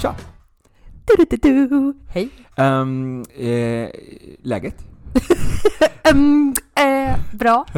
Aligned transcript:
Tja! 0.00 0.14
Du, 1.06 1.24
du, 1.24 1.36
du, 1.36 1.68
du. 1.68 1.94
Hej! 2.08 2.28
Um, 2.56 3.24
eh, 3.36 3.90
läget? 4.42 4.84
um, 6.14 6.54
eh, 6.74 7.16
bra. 7.32 7.66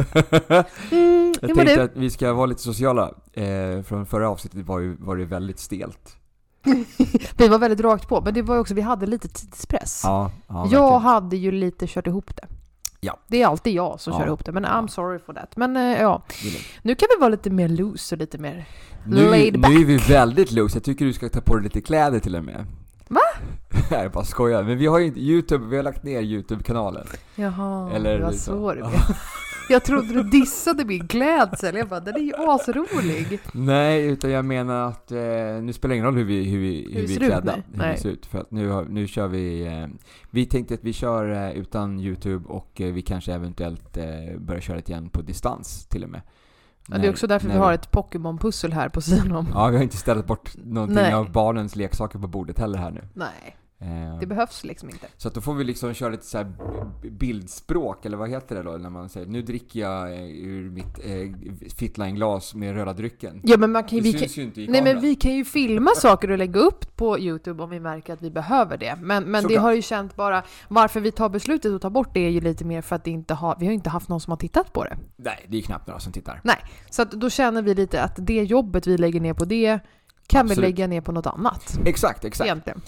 Mm, 0.91 1.33
Jag 1.41 1.55
tänkte 1.55 1.75
du? 1.75 1.81
att 1.81 1.95
vi 1.95 2.09
ska 2.09 2.33
vara 2.33 2.45
lite 2.45 2.61
sociala. 2.61 3.11
Eh, 3.33 3.81
från 3.81 4.05
förra 4.05 4.29
avsnittet 4.29 4.65
var, 4.65 4.79
ju, 4.79 4.95
var 4.99 5.15
det 5.17 5.25
väldigt 5.25 5.59
stelt. 5.59 6.17
Vi 7.37 7.47
var 7.47 7.59
väldigt 7.59 7.79
rakt 7.79 8.07
på, 8.07 8.21
men 8.21 8.33
det 8.33 8.41
var 8.41 8.57
också, 8.57 8.73
vi 8.73 8.81
hade 8.81 9.05
lite 9.05 9.27
tidspress. 9.27 10.01
Ja, 10.03 10.31
ja 10.47 10.67
jag 10.71 10.81
verkligen. 10.81 11.01
hade 11.01 11.37
ju 11.37 11.51
lite 11.51 11.87
kört 11.87 12.07
ihop 12.07 12.35
det. 12.35 12.47
Ja. 13.03 13.19
Det 13.27 13.41
är 13.41 13.47
alltid 13.47 13.73
jag 13.73 13.99
som 13.99 14.13
Ja. 14.13 14.19
kör 14.19 14.27
ihop 14.27 14.45
det, 14.45 14.51
men 14.51 14.65
I'm 14.65 14.87
sorry 14.87 15.19
for 15.19 15.33
that. 15.33 15.57
Men 15.57 15.77
eh, 15.77 16.01
ja, 16.01 16.23
nu 16.81 16.95
kan 16.95 17.07
vi 17.15 17.19
vara 17.19 17.29
lite 17.29 17.49
mer 17.49 17.67
loose 17.69 18.15
och 18.15 18.19
lite 18.19 18.37
mer... 18.37 18.65
Nu, 19.07 19.29
Laid 19.29 19.59
nu 19.59 19.67
är 19.81 19.85
vi 19.85 19.97
väldigt 19.97 20.51
loose, 20.51 20.75
jag 20.77 20.83
tycker 20.83 21.05
du 21.05 21.13
ska 21.13 21.29
ta 21.29 21.41
på 21.41 21.55
dig 21.55 21.63
lite 21.63 21.81
kläder 21.81 22.19
till 22.19 22.35
och 22.35 22.43
med. 22.43 22.65
Va? 23.07 23.21
Nej, 23.91 24.03
jag 24.03 24.11
bara 24.11 24.25
skojar. 24.25 24.63
Men 24.63 24.77
vi 24.77 24.85
har 24.87 24.99
ju 24.99 25.05
inte 25.05 25.19
Youtube, 25.19 25.65
vi 25.65 25.75
har 25.75 25.83
lagt 25.83 26.03
ner 26.03 26.21
Youtube-kanalen. 26.21 27.07
Jaha, 27.35 27.91
Eller 27.93 28.17
det 28.17 28.23
var 28.23 28.31
liksom. 28.31 28.53
så 28.53 28.71
blev. 28.73 28.85
Jag 29.69 29.83
trodde 29.83 30.13
du 30.13 30.23
dissade 30.23 30.85
min 30.85 31.07
klädsel. 31.07 31.75
Jag 31.75 31.87
bara, 31.87 31.99
den 31.99 32.15
är 32.15 32.19
ju 32.19 32.33
asrolig. 32.37 33.39
Nej, 33.53 34.05
utan 34.05 34.31
jag 34.31 34.45
menar 34.45 34.87
att 34.87 35.11
eh, 35.11 35.17
nu 35.61 35.73
spelar 35.73 35.89
det 35.89 35.95
ingen 35.95 36.05
roll 36.05 36.17
hur 36.17 36.23
vi, 36.23 36.43
hur 36.43 36.59
vi, 36.59 36.87
hur 36.93 37.01
vi 37.01 37.07
vi 37.07 37.15
är 37.15 37.19
klädda. 37.19 37.55
Hur 37.55 37.63
Nej. 37.77 37.93
vi 37.95 38.01
ser 38.01 38.09
ut. 38.09 38.25
För 38.25 38.39
att 38.39 38.51
nu, 38.51 38.69
har, 38.69 38.85
nu 38.85 39.07
kör 39.07 39.27
vi... 39.27 39.65
Eh, 39.67 39.87
vi 40.29 40.45
tänkte 40.45 40.73
att 40.73 40.83
vi 40.83 40.93
kör 40.93 41.29
eh, 41.29 41.51
utan 41.51 41.99
Youtube 41.99 42.49
och 42.49 42.81
eh, 42.81 42.93
vi 42.93 43.01
kanske 43.01 43.33
eventuellt 43.33 43.97
eh, 43.97 44.05
börjar 44.37 44.61
köra 44.61 44.77
lite 44.77 44.91
igen 44.91 45.09
på 45.09 45.21
distans 45.21 45.85
till 45.85 46.03
och 46.03 46.09
med. 46.09 46.21
Ja, 46.87 46.97
det 46.97 47.07
är 47.07 47.11
också 47.11 47.27
därför 47.27 47.47
när 47.47 47.55
vi 47.55 47.61
har 47.61 47.73
ett 47.73 47.91
Pokémon-pussel 47.91 48.71
här 48.71 48.89
på 48.89 49.01
sidan 49.01 49.31
om. 49.31 49.47
Ja, 49.53 49.67
vi 49.67 49.75
har 49.75 49.83
inte 49.83 49.97
ställt 49.97 50.27
bort 50.27 50.51
någonting 50.63 50.95
Nej. 50.95 51.13
av 51.13 51.31
barnens 51.31 51.75
leksaker 51.75 52.19
på 52.19 52.27
bordet 52.27 52.59
heller 52.59 52.79
här 52.79 52.91
nu. 52.91 53.01
Nej, 53.13 53.57
det 54.19 54.25
behövs 54.25 54.63
liksom 54.63 54.89
inte. 54.89 55.07
så 55.17 55.27
att 55.27 55.33
då 55.33 55.41
får 55.41 55.53
vi 55.53 55.63
liksom 55.63 55.93
köra 55.93 56.09
lite 56.09 56.25
så 56.25 56.45
bildspråk, 57.11 58.05
eller 58.05 58.17
vad 58.17 58.29
heter 58.29 58.55
det 58.55 58.63
då? 58.63 58.71
När 58.71 58.89
man 58.89 59.09
säger 59.09 59.27
nu 59.27 59.41
dricker 59.41 59.79
jag 59.79 60.13
eh, 60.13 60.23
ur 60.23 60.69
mitt 60.69 60.99
eh, 61.03 61.69
Fitline-glas 61.77 62.55
med 62.55 62.73
röda 62.75 62.93
drycken. 62.93 63.41
Ja, 63.43 63.57
men 63.57 63.71
man 63.71 63.83
kan, 63.83 63.99
Det 63.99 64.05
ju- 64.05 64.11
vi 64.11 64.19
syns 64.19 64.35
kan, 64.35 64.41
ju 64.43 64.47
inte 64.47 64.61
i 64.61 64.67
nej, 64.67 64.79
kameran. 64.79 64.95
men 64.95 65.03
vi 65.03 65.15
kan 65.15 65.35
ju 65.35 65.45
filma 65.45 65.91
saker 65.95 66.31
och 66.31 66.37
lägga 66.37 66.59
upp 66.59 66.95
på 66.95 67.19
Youtube 67.19 67.63
om 67.63 67.69
vi 67.69 67.79
märker 67.79 68.13
att 68.13 68.21
vi 68.21 68.31
behöver 68.31 68.77
det. 68.77 68.95
Men, 69.01 69.23
men 69.23 69.47
det 69.47 69.55
har 69.55 69.73
ju 69.73 69.81
känt 69.81 70.15
bara, 70.15 70.43
varför 70.67 70.99
vi 70.99 71.11
tar 71.11 71.29
beslutet 71.29 71.71
att 71.71 71.81
ta 71.81 71.89
bort 71.89 72.09
det 72.13 72.19
är 72.25 72.29
ju 72.29 72.41
lite 72.41 72.65
mer 72.65 72.81
för 72.81 72.95
att 72.95 73.03
det 73.03 73.11
inte 73.11 73.33
har, 73.33 73.55
vi 73.59 73.65
har 73.65 73.73
inte 73.73 73.89
haft 73.89 74.09
någon 74.09 74.21
som 74.21 74.31
har 74.31 74.37
tittat 74.37 74.73
på 74.73 74.83
det. 74.83 74.97
Nej, 75.15 75.45
det 75.47 75.57
är 75.57 75.61
knappt 75.61 75.87
några 75.87 75.99
som 75.99 76.13
tittar. 76.13 76.41
Så 76.89 77.01
att 77.01 77.11
då 77.11 77.29
känner 77.29 77.61
vi 77.61 77.75
lite 77.75 78.03
att 78.03 78.15
det 78.17 78.43
jobbet 78.43 78.87
vi 78.87 78.97
lägger 78.97 79.19
ner 79.19 79.33
på 79.33 79.45
det 79.45 79.79
kan 80.27 80.41
Absolut. 80.41 80.57
vi 80.57 80.61
lägga 80.61 80.87
ner 80.87 81.01
på 81.01 81.11
något 81.11 81.27
annat. 81.27 81.79
Exakt, 81.85 82.25
exakt. 82.25 82.45
Egentligen. 82.47 82.81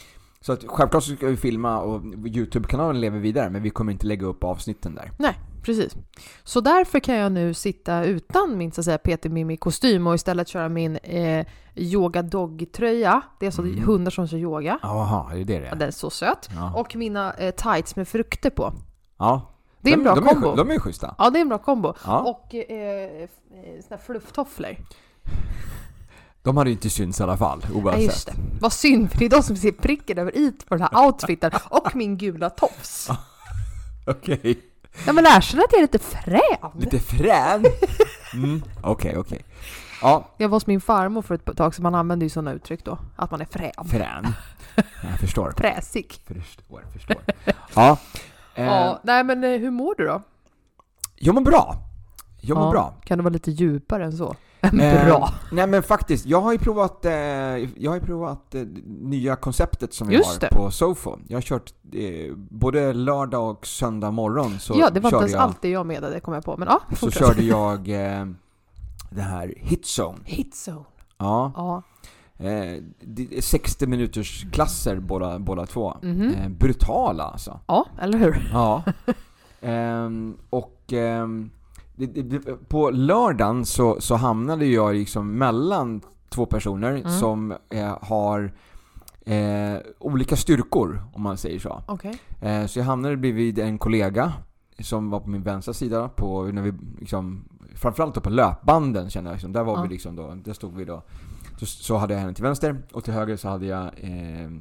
Så 0.46 0.54
att 0.54 0.64
självklart 0.68 1.04
så 1.04 1.16
ska 1.16 1.28
vi 1.28 1.38
filma 1.38 1.80
och 1.80 2.02
Youtube-kanalen 2.26 3.02
lever 3.02 3.20
vidare, 3.20 3.50
men 3.50 3.62
vi 3.64 3.70
kommer 3.70 3.92
inte 3.92 4.08
lägga 4.08 4.26
upp 4.28 4.44
avsnitten 4.44 4.96
där. 4.96 5.34
Precis. 5.64 5.96
Så 6.44 6.62
därför 6.62 7.00
kan 7.00 7.16
jag 7.16 7.32
nu 7.32 7.54
sitta 7.54 8.04
utan 8.04 8.58
min 8.58 8.72
så 8.72 8.82
att 8.82 8.86
säga 8.86 8.98
PT 8.98 9.26
Mimi 9.26 9.58
kostym 9.58 10.08
och 10.08 10.16
istället 10.16 10.48
köra 10.48 10.70
min 10.70 10.96
eh, 10.98 11.46
yoga 11.76 12.22
dog-tröja. 12.22 13.22
Det 13.40 13.46
är 13.46 13.48
alltså 13.48 13.62
Mm. 13.62 13.84
hundar 13.84 14.12
som 14.12 14.28
kör 14.28 14.38
yoga. 14.38 14.80
Jaha, 14.82 15.34
är 15.34 15.38
det 15.38 15.44
det 15.44 15.66
Ja, 15.66 15.76
den 15.76 15.88
är 15.88 15.92
så 15.92 16.10
söt. 16.10 16.50
Ja. 16.56 16.74
Och 16.76 16.96
mina 16.96 17.34
eh, 17.34 17.52
tights 17.56 17.96
med 17.96 18.08
frukter 18.08 18.50
på. 18.50 18.74
ja. 19.18 19.52
Det 19.82 19.90
är 19.90 19.94
en 19.94 20.00
de, 20.00 20.04
bra 20.04 20.16
de 20.16 20.26
kombo. 20.26 20.52
Är, 20.52 20.56
de 20.58 20.72
är 20.72 20.80
schyssta. 20.80 21.16
Ja, 21.18 21.30
det 21.30 21.40
är 21.40 21.42
en 21.42 21.50
bra 21.50 21.58
kombo. 21.58 21.94
Ja. 22.06 22.20
Och 22.20 22.56
eh, 22.56 23.22
eh, 23.22 23.30
såna 23.82 23.90
här 23.90 23.98
flufftofflor. 23.98 24.76
De 26.46 26.58
hade 26.58 26.70
ju 26.70 26.74
inte 26.74 26.90
synts 26.90 27.20
i 27.20 27.24
alla 27.24 27.38
fall, 27.38 27.66
Ja, 27.70 27.76
oavsett. 27.76 28.04
just 28.04 28.28
det. 28.28 28.34
Vad 28.62 28.74
synd, 28.74 29.12
för 29.12 29.20
det 29.20 29.26
är 29.26 29.30
de 29.30 29.44
som 29.44 29.56
ser 29.56 29.72
pricken 29.72 30.18
över 30.18 30.38
i 30.38 30.52
på 30.68 30.76
den 30.76 30.82
här 30.92 31.06
outfiten. 31.06 31.52
Och 31.70 31.96
min 31.96 32.18
gula 32.18 32.50
tofs. 32.50 33.10
Okej. 34.08 34.60
Ja, 35.06 35.14
men 35.14 35.26
erkänn 35.26 35.60
att 35.60 35.66
jag 35.72 35.78
är 35.80 35.82
lite 35.82 36.00
frän. 36.00 36.72
Lite 36.80 37.00
frän. 37.00 37.66
Mm, 38.34 38.64
okej, 38.84 39.18
okej. 39.18 39.46
Ja, 40.02 40.30
Jag 40.38 40.50
var 40.50 40.56
hos 40.56 40.68
min 40.68 40.82
farmor 40.82 41.22
för 41.22 41.36
ett 41.36 41.58
tag, 41.58 41.76
så 41.76 41.82
man 41.82 41.96
använder 41.96 42.26
ju 42.26 42.30
sådana 42.30 42.54
uttryck 42.54 42.86
då. 42.86 42.98
Att 43.16 43.32
man 43.32 43.42
är 43.42 43.46
frän. 43.46 43.88
frän. 43.92 44.34
Jag 45.10 45.20
förstår. 45.20 45.54
Fräsig. 45.58 46.20
Förstår, 46.28 46.84
förstår. 46.94 47.18
Ja. 47.76 47.98
Eh, 48.56 48.66
Ja, 48.66 49.00
nej 49.04 49.24
men 49.24 49.44
eh, 49.44 49.50
hur 49.60 49.72
mår 49.72 49.96
du 49.98 50.06
då? 50.06 50.22
Jag 51.16 51.36
mår 51.36 51.42
bra. 51.42 51.76
Jag 52.48 52.58
mår 52.58 52.66
Ja, 52.66 52.72
bra. 52.72 52.94
Kan 53.04 53.18
du 53.18 53.24
vara 53.24 53.34
lite 53.34 53.52
djupare 53.52 54.06
än 54.06 54.18
så? 54.18 54.36
Eh, 54.62 54.72
Bra. 55.06 55.30
nej 55.52 55.68
men 55.68 55.84
faktiskt, 55.84 56.26
jag 56.26 56.42
har 56.42 56.52
ju 56.52 56.58
provat, 56.58 57.06
eh, 57.06 57.12
jag 57.14 57.92
har 57.92 58.00
provat 58.00 58.56
eh, 58.56 58.62
nya 58.86 59.36
konceptet 59.36 59.94
som 59.94 60.08
vi 60.08 60.16
Just 60.16 60.34
har 60.34 60.40
det. 60.40 60.56
på 60.56 60.72
Sofo. 60.72 61.18
Jag 61.28 61.38
har 61.38 61.42
kört 61.42 61.74
eh, 61.94 62.36
både 62.36 62.94
lördag 62.94 63.50
och 63.52 63.68
söndag 63.68 64.12
morgon 64.12 64.60
så 64.60 64.74
ja, 64.78 64.90
det 64.90 65.00
var 65.00 65.10
inte 65.10 65.18
ens 65.20 65.32
jag, 65.32 65.42
alltid 65.42 65.72
jag 65.72 65.86
med 65.86 66.04
det 66.04 66.20
kom 66.20 66.34
jag 66.34 66.46
på. 66.46 66.58
Men 66.58 66.68
ja, 66.68 66.82
så 66.90 66.96
fortsätt. 66.96 67.28
körde 67.28 67.44
jag 67.44 67.90
eh, 68.20 68.26
det 69.10 69.22
här 69.22 69.54
Hitzone. 69.58 70.18
Hitzone. 70.24 70.86
Ja, 71.18 71.52
Ja. 71.56 71.84
eh, 72.46 72.82
det 73.02 73.28
är 73.38 73.42
60 73.42 73.88
minuters 73.88 74.46
klasser 74.52 75.00
båda, 75.00 75.40
båda 75.40 75.66
två. 75.66 75.98
Mhm. 76.02 76.34
Eh, 76.34 76.50
brutala 76.50 77.24
alltså. 77.24 77.60
ja, 77.68 77.86
eller 78.02 78.18
hur? 78.18 78.50
Ja. 78.54 78.84
Ehm, 79.62 80.38
och 80.50 80.94
på 82.68 82.90
lördagen 82.90 83.66
så, 83.66 84.02
så 84.02 84.16
hamnade 84.16 84.66
jag 84.66 84.96
liksom 84.96 85.32
mellan 85.38 86.02
två 86.30 86.46
personer 86.46 86.92
Mm. 86.96 87.12
som 87.12 87.54
eh, 87.70 87.98
har 88.02 88.54
eh, 89.26 89.78
olika 90.00 90.36
styrkor, 90.36 91.04
om 91.14 91.22
man 91.22 91.38
säger 91.38 91.60
så. 91.60 91.84
Okej. 91.88 92.20
Eh, 92.42 92.66
så 92.66 92.80
jag 92.80 92.86
hamnade 92.86 93.18
bredvid 93.18 93.60
en 93.60 93.78
kollega 93.78 94.34
som 94.80 95.10
var 95.10 95.20
på 95.20 95.30
min 95.30 95.44
vänstra 95.44 95.74
sida, 95.74 96.10
på, 96.10 96.44
när 96.44 96.62
vi 96.62 96.74
liksom, 97.00 97.46
framförallt 97.76 98.24
på 98.24 98.30
löpbanden 98.30 99.10
känner 99.10 99.30
jag. 99.30 99.36
Liksom, 99.36 99.54
där 99.54 99.64
var 99.64 99.76
Ja. 99.78 99.82
vi 99.82 99.90
liksom 99.90 100.16
då, 100.16 100.34
där 100.46 100.54
stod 100.54 100.76
vi 100.76 100.86
då. 100.86 101.04
Så, 101.60 101.66
så 101.66 101.98
hade 101.98 102.14
jag 102.14 102.22
henne 102.22 102.34
till 102.34 102.44
vänster 102.44 102.78
och 102.94 103.04
till 103.04 103.14
höger 103.14 103.38
så 103.38 103.50
hade 103.50 103.66
jag 103.66 103.84
eh, 103.86 104.52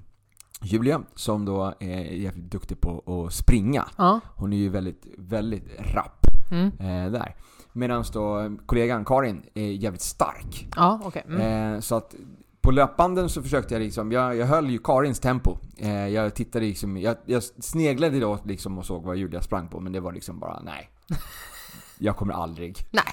Julia 0.62 1.00
som 1.14 1.44
då 1.44 1.74
är 1.80 2.00
jävligt 2.00 2.50
duktig 2.50 2.80
på 2.80 3.02
att 3.26 3.32
springa. 3.34 3.84
Ja. 3.96 4.20
Hon 4.36 4.52
är 4.52 4.56
ju 4.56 4.68
väldigt, 4.68 5.06
väldigt 5.18 5.64
rapp 5.94 6.23
Mm. 6.50 6.66
eh, 6.66 7.12
där. 7.12 7.36
Medan 7.72 8.04
då 8.12 8.56
kollegan 8.66 9.04
Karin 9.04 9.42
är 9.54 9.66
jävligt 9.66 10.02
stark. 10.02 10.68
Ja, 10.76 11.00
okej. 11.04 11.22
Mm. 11.28 11.74
Eh, 11.74 11.80
så 11.80 11.94
att 11.94 12.14
på 12.60 12.70
löpbanden 12.70 13.28
så 13.28 13.42
försökte 13.42 13.74
jag 13.74 13.80
liksom, 13.80 14.12
jag, 14.12 14.36
jag 14.36 14.46
höll 14.46 14.70
ju 14.70 14.78
Karins 14.78 15.20
tempo. 15.20 15.56
Eh, 15.76 16.08
jag 16.08 16.34
tittade 16.34 16.64
liksom, 16.64 16.96
jag, 16.96 17.16
jag 17.26 17.42
sneglade 17.42 18.20
då 18.20 18.38
liksom 18.44 18.78
och 18.78 18.86
såg 18.86 19.02
vad 19.04 19.16
Julia 19.16 19.42
sprang 19.42 19.68
på 19.68 19.80
men 19.80 19.92
det 19.92 20.00
var 20.00 20.12
liksom 20.12 20.38
bara 20.38 20.60
nej. 20.64 20.90
Jag 21.98 22.16
kommer 22.16 22.34
aldrig. 22.34 22.78
Nej. 22.90 23.04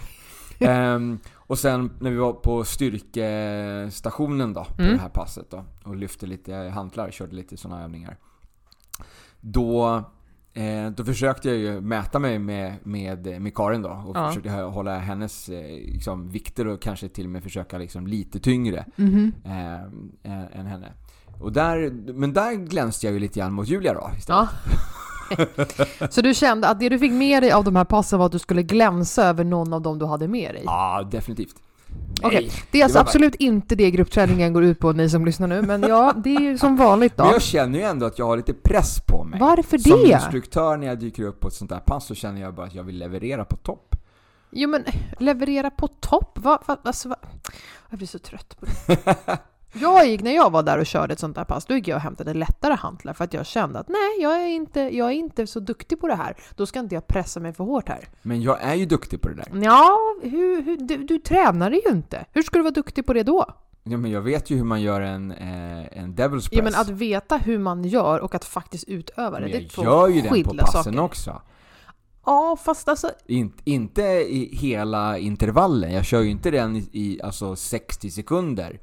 Ehm, 0.69 1.19
och 1.34 1.60
sen 1.60 1.92
när 2.00 2.12
vi 2.12 2.18
var 2.18 2.34
på 2.34 2.63
styrkestationen 2.63 4.54
då, 4.54 4.63
på 4.63 4.81
Mm. 4.81 4.94
det 4.94 5.01
här 5.01 5.10
passet 5.10 5.51
då, 5.51 5.66
och 5.84 5.95
lyfte 5.95 6.25
lite 6.25 6.54
hantlar, 6.56 7.12
körde 7.12 7.36
lite 7.36 7.57
sådana 7.57 7.84
övningar. 7.84 8.18
Då, 9.42 10.04
eh, 10.53 10.92
då 10.95 11.03
försökte 11.06 11.50
jag 11.50 11.57
ju 11.57 11.81
mäta 11.81 12.19
mig 12.19 12.39
med, 12.39 12.74
med, 12.83 13.42
med 13.42 13.56
Karin 13.56 13.81
då, 13.81 13.89
och 13.89 14.18
Ja. 14.18 14.27
försökte 14.27 14.50
hålla 14.51 14.98
hennes 14.98 15.50
eh, 15.50 15.62
liksom, 15.94 16.30
vikter 16.30 16.68
och 16.68 16.81
kanske 16.81 17.09
till 17.09 17.25
och 17.25 17.31
med 17.31 17.44
försöka 17.44 17.77
liksom 17.77 18.07
lite 18.07 18.39
tyngre 18.39 18.86
Mhm. 18.95 19.33
eh, 19.45 19.81
än, 20.31 20.48
än 20.53 20.65
henne. 20.65 20.94
Och 21.39 21.51
där, 21.51 21.92
men 22.13 22.33
där 22.33 22.53
glänste 22.53 23.06
jag 23.07 23.13
ju 23.13 23.19
lite 23.19 23.39
grann 23.39 23.53
mot 23.53 23.68
Julia 23.68 23.94
då 23.94 24.09
istället. 24.18 24.50
Ja. 25.30 26.07
Så 26.09 26.21
du 26.21 26.33
kände 26.33 26.68
att 26.68 26.80
det 26.80 26.89
du 26.89 27.00
fick 27.00 27.12
med 27.12 27.44
dig 27.44 27.51
av 27.51 27.63
de 27.63 27.75
här 27.75 27.86
passen 27.86 28.19
var 28.19 28.25
att 28.25 28.31
du 28.31 28.39
skulle 28.39 28.63
glänsa 28.63 29.24
över 29.27 29.44
någon 29.44 29.74
av 29.74 29.81
dem 29.81 30.00
du 30.00 30.06
hade 30.06 30.27
med 30.27 30.53
dig? 30.56 30.62
Ja, 30.65 31.07
definitivt. 31.12 31.56
Okej, 32.23 32.41
Nej, 32.41 32.63
Det 32.71 32.79
är 32.79 32.83
alltså 32.83 32.95
bara- 32.97 33.01
absolut 33.01 33.35
inte 33.35 33.75
det 33.75 33.91
gruppträningen 33.91 34.53
går 34.53 34.63
ut 34.63 34.79
på, 34.79 34.91
ni 34.91 35.09
som 35.09 35.25
lyssnar 35.25 35.47
nu, 35.47 35.61
men 35.61 35.81
ja, 35.81 36.13
det 36.23 36.35
är 36.35 36.39
ju 36.41 36.57
som 36.57 36.75
vanligt 36.75 37.17
då. 37.17 37.23
Men 37.23 37.33
jag 37.33 37.41
känner 37.41 37.79
ju 37.79 37.85
ändå 37.85 38.05
att 38.05 38.19
jag 38.19 38.25
har 38.25 38.38
lite 38.38 38.53
press 38.53 38.99
på 39.07 39.23
mig. 39.23 39.39
Varför 39.39 39.77
Som 39.77 39.91
det? 40.03 40.09
instruktör 40.09 40.77
när 40.77 40.88
jag 40.88 40.99
dyker 40.99 41.23
upp 41.23 41.39
på 41.39 41.47
ett 41.47 41.53
sånt 41.53 41.69
där 41.69 41.79
pass 41.79 42.05
så 42.05 42.15
känner 42.15 42.41
jag 42.41 42.53
bara 42.55 42.65
att 42.65 42.75
jag 42.75 42.83
vill 42.83 42.97
leverera 42.97 43.45
på 43.45 43.55
topp. 43.55 43.95
Jo 44.51 44.69
men 44.69 44.83
leverera 45.19 45.69
på 45.69 45.88
topp? 45.88 46.38
Va, 46.41 46.61
va, 46.67 46.77
alltså, 46.83 47.09
va? 47.09 47.15
Jag 47.89 47.97
blir 47.97 48.07
så 48.07 48.19
trött 48.19 48.57
på 48.59 48.65
det. 48.65 49.07
Jag 49.73 50.07
gick, 50.07 50.21
när 50.21 50.35
jag 50.35 50.51
var 50.51 50.63
där 50.63 50.77
och 50.77 50.85
körde 50.85 51.13
ett 51.13 51.19
sånt 51.19 51.35
där 51.35 51.44
pass, 51.44 51.65
då 51.65 51.73
gick 51.73 51.88
jag 51.88 51.95
och 51.95 52.01
hämtade 52.01 52.33
lättare 52.33 52.73
hantlar 52.73 53.13
för 53.13 53.23
att 53.23 53.33
jag 53.33 53.45
kände 53.45 53.79
att 53.79 53.88
nej, 53.88 54.21
jag 54.21 54.33
är, 54.44 54.47
inte, 54.47 54.79
jag 54.79 55.07
är 55.07 55.13
inte 55.13 55.47
så 55.47 55.59
duktig 55.59 56.00
på 56.00 56.07
det 56.07 56.15
här. 56.15 56.35
Då 56.56 56.65
ska 56.65 56.79
inte 56.79 56.95
jag 56.95 57.07
pressa 57.07 57.39
mig 57.39 57.53
för 57.53 57.63
hårt 57.63 57.89
här. 57.89 58.09
Men 58.21 58.41
jag 58.41 58.62
är 58.62 58.73
ju 58.75 58.85
duktig 58.85 59.21
på 59.21 59.29
det 59.29 59.35
där. 59.35 59.47
Ja, 59.63 59.97
hur, 60.21 60.62
hur, 60.62 60.77
du, 60.77 60.97
du 60.97 61.19
tränar 61.19 61.71
ju 61.71 61.81
inte. 61.89 62.25
Hur 62.31 62.44
ska 62.44 62.57
du 62.57 62.63
vara 62.63 62.71
duktig 62.71 63.06
på 63.06 63.13
det 63.13 63.23
då? 63.23 63.45
Ja, 63.83 63.97
men 63.97 64.12
jag 64.12 64.21
vet 64.21 64.50
ju 64.50 64.57
hur 64.57 64.63
man 64.63 64.81
gör 64.81 65.01
en, 65.01 65.31
eh, 65.31 65.97
en 65.97 66.15
Devil's 66.15 66.29
Press. 66.31 66.50
Ja, 66.51 66.63
men 66.63 66.75
att 66.75 66.89
veta 66.89 67.38
hur 67.38 67.59
man 67.59 67.83
gör 67.83 68.19
och 68.19 68.35
att 68.35 68.45
faktiskt 68.45 68.83
utöva 68.88 69.39
det, 69.39 69.41
Men 69.41 69.51
det 69.51 69.57
är 69.57 69.62
jag 69.62 69.71
två 69.71 69.83
gör 69.83 70.07
ju 70.07 70.21
den 70.21 70.29
på 70.29 70.33
skilda 70.33 70.63
passen 70.63 70.83
saker. 70.83 71.00
också. 71.00 71.41
Ja, 72.25 72.57
fast 72.63 72.88
alltså... 72.88 73.12
In, 73.25 73.53
inte 73.63 74.01
i 74.01 74.56
hela 74.56 75.17
intervallen. 75.17 75.94
Jag 75.94 76.06
kör 76.06 76.21
ju 76.21 76.29
inte 76.29 76.51
den 76.51 76.75
i, 76.75 76.89
i 76.91 77.21
alltså 77.21 77.56
60 77.56 78.12
sekunder. 78.12 78.79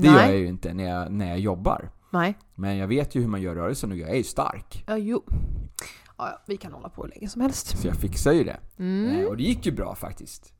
Det 0.00 0.10
nej, 0.10 0.20
gör 0.26 0.32
jag 0.32 0.38
ju 0.40 0.46
inte 0.46 0.74
när 0.74 0.84
jag, 0.84 1.12
när 1.12 1.28
jag 1.28 1.38
jobbar. 1.38 1.90
nej. 2.10 2.38
Men 2.54 2.76
jag 2.76 2.86
vet 2.88 3.14
ju 3.14 3.20
hur 3.20 3.28
man 3.28 3.42
gör 3.42 3.54
rörelsen 3.54 3.92
och 3.92 3.98
jag 3.98 4.10
är 4.10 4.14
ju 4.14 4.22
stark. 4.24 4.84
Ja, 4.86 4.96
jo. 4.96 5.22
Ja, 6.18 6.28
ja, 6.30 6.42
vi 6.46 6.56
kan 6.56 6.72
hålla 6.72 6.88
på 6.88 7.02
hur 7.02 7.10
länge 7.10 7.28
som 7.28 7.40
helst. 7.42 7.78
Så 7.78 7.86
jag 7.86 7.96
fixar 7.96 8.32
ju 8.32 8.44
det. 8.44 8.50
Eh, 8.50 8.58
Mm. 8.78 9.26
och 9.26 9.36
det 9.36 9.42
gick 9.42 9.66
ju 9.66 9.72
bra 9.72 9.94
faktiskt. 9.94 10.52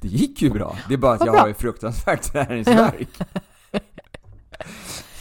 Det 0.00 0.08
gick 0.08 0.42
ju 0.42 0.50
bra. 0.50 0.76
Det 0.88 0.94
är 0.94 0.98
bara 0.98 1.12
att 1.12 1.20
Vad 1.20 1.28
jag 1.28 1.32
bra. 1.34 1.40
har 1.40 1.48
ju 1.48 1.54
fruktansvärt 1.54 2.22
träningsvärk. 2.32 3.08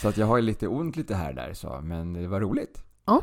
så 0.01 0.07
att 0.07 0.17
jag 0.17 0.27
har 0.27 0.37
ju 0.37 0.43
lite 0.43 0.67
ont 0.67 0.95
lite 0.95 1.15
här 1.15 1.29
och 1.29 1.35
där 1.35 1.53
så, 1.53 1.79
men 1.83 2.13
det 2.13 2.27
var 2.27 2.39
roligt. 2.41 2.83
Ja. 3.05 3.21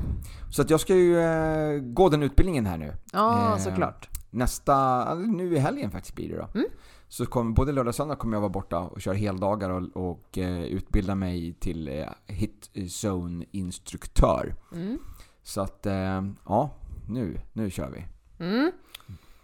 Så 0.51 0.63
att 0.63 0.71
jag 0.71 0.81
ska 0.81 0.95
ju 0.95 1.19
eh, 1.21 1.79
gå 1.81 2.09
den 2.09 2.23
utbildningen 2.23 2.67
här 2.67 2.77
nu. 2.79 2.93
Ja, 3.13 3.53
Eh, 3.53 3.59
såklart. 3.59 4.09
Nästa, 4.31 5.15
nu 5.15 5.55
i 5.57 5.59
helgen 5.59 5.91
faktiskt 5.91 6.15
blir 6.15 6.29
det 6.29 6.37
då. 6.37 6.49
Mm. 6.55 6.67
Så 7.09 7.27
kommer, 7.27 7.53
både 7.53 7.73
lördag 7.73 7.89
och 7.89 7.95
söndag 7.95 8.17
kommer 8.17 8.37
jag 8.37 8.41
vara 8.41 8.51
borta 8.51 8.79
och 8.79 9.01
köra 9.01 9.15
heldagar 9.15 9.71
och, 9.71 10.11
och 10.11 10.39
eh, 10.39 10.63
utbilda 10.63 11.15
mig 11.15 11.53
till 11.53 11.89
eh, 11.89 12.09
hit 12.27 12.71
zone 12.75 13.45
instruktör. 13.51 14.55
Mm. 14.73 14.99
Så 15.43 15.61
att, 15.61 15.87
eh, 15.87 16.25
ja, 16.45 16.71
nu, 17.09 17.41
nu 17.53 17.71
kör 17.71 17.91
vi. 17.91 18.05
Mm. 18.45 18.73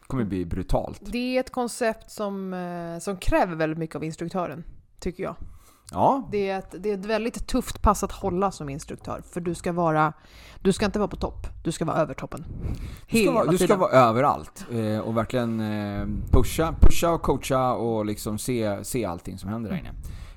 kommer 0.07 0.25
bli 0.25 0.45
brutalt. 0.45 1.01
Det 1.13 1.37
är 1.37 1.41
ett 1.41 1.53
koncept 1.53 2.11
som, 2.11 2.55
eh, 2.55 2.99
som 2.99 3.17
kräver 3.17 3.55
väldigt 3.57 3.79
mycket 3.79 3.97
av 3.97 4.05
instruktören, 4.05 4.65
tycker 4.99 5.23
jag. 5.23 5.37
Ja, 5.93 6.29
Det 6.31 6.49
är, 6.49 6.59
ett, 6.59 6.75
det 6.79 6.91
är 6.91 6.95
ett 6.95 7.05
väldigt 7.05 7.47
tufft 7.47 7.83
pass 7.83 8.03
att 8.03 8.13
hålla 8.13 8.51
som 8.51 8.69
instruktör, 8.69 9.23
för 9.33 9.41
du 9.41 9.55
ska 9.55 9.73
vara... 9.73 10.13
Du 10.61 10.73
ska 10.73 10.87
inte 10.87 10.99
vara 10.99 11.09
på 11.09 11.17
topp, 11.17 11.47
du 11.65 11.73
ska 11.73 11.85
vara 11.85 11.97
över 11.97 12.15
toppen. 12.15 12.45
du 13.11 13.23
ska, 13.23 13.33
vara, 13.33 13.51
du 13.51 13.59
ska 13.59 13.77
vara 13.77 13.91
överallt 13.91 14.67
eh, 14.73 14.99
och 14.99 15.17
verkligen 15.17 15.61
eh, 15.61 16.07
pusha, 16.31 16.75
pusha 16.81 17.11
och 17.11 17.23
coacha 17.23 17.75
och 17.75 18.07
liksom 18.07 18.39
se, 18.39 18.85
se 18.85 19.05
allting 19.05 19.39
som 19.39 19.51
händer 19.51 19.71
där 19.71 19.79
inne. 19.79 19.91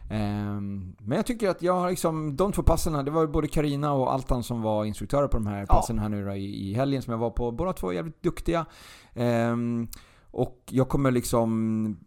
Ehm, 0.09 0.95
men 0.99 1.15
jag 1.15 1.25
tycker 1.25 1.49
att 1.49 1.61
jag 1.61 1.73
har 1.73 1.89
liksom, 1.89 2.35
de 2.35 2.51
två 2.51 2.63
passen, 2.63 3.05
det 3.05 3.11
var 3.11 3.27
både 3.27 3.47
Karina 3.47 3.93
och 3.93 4.13
Altan 4.13 4.43
som 4.43 4.61
var 4.61 4.85
instruktörer 4.85 5.27
på 5.27 5.37
de 5.37 5.47
här 5.47 5.65
passen 5.65 5.99
här 5.99 6.09
nu 6.09 6.25
då, 6.25 6.33
i, 6.33 6.69
i 6.69 6.73
helgen 6.73 7.01
som 7.01 7.11
jag 7.11 7.17
var 7.17 7.29
på. 7.29 7.51
Båda 7.51 7.73
två 7.73 7.89
är 7.89 7.93
jävligt 7.93 8.23
duktiga. 8.23 8.65
Ehm, 9.13 9.87
och 10.31 10.63
jag 10.69 10.89
kommer 10.89 11.11
liksom 11.11 11.97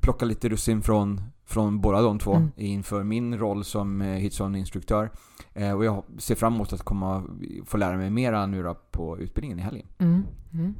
plocka 0.00 0.24
lite 0.24 0.48
russin 0.48 0.82
från, 0.82 1.20
från 1.46 1.80
båda 1.80 2.02
de 2.02 2.18
två 2.18 2.34
Mm. 2.34 2.50
inför 2.56 3.02
min 3.02 3.38
roll 3.38 3.64
som 3.64 4.02
eh, 4.02 4.06
Hitson-instruktör. 4.08 5.10
Eh, 5.54 5.72
och 5.72 5.84
jag 5.84 6.04
ser 6.18 6.34
fram 6.34 6.54
emot 6.54 6.72
att 6.72 6.82
komma 6.82 7.24
få 7.66 7.76
lära 7.76 7.96
mig 7.96 8.10
mera 8.10 8.46
nu 8.46 8.62
då 8.62 8.74
på 8.90 9.18
utbildningen 9.18 9.58
i 9.58 9.62
helgen. 9.62 9.86
Mm. 9.98 10.22
Mm. 10.52 10.74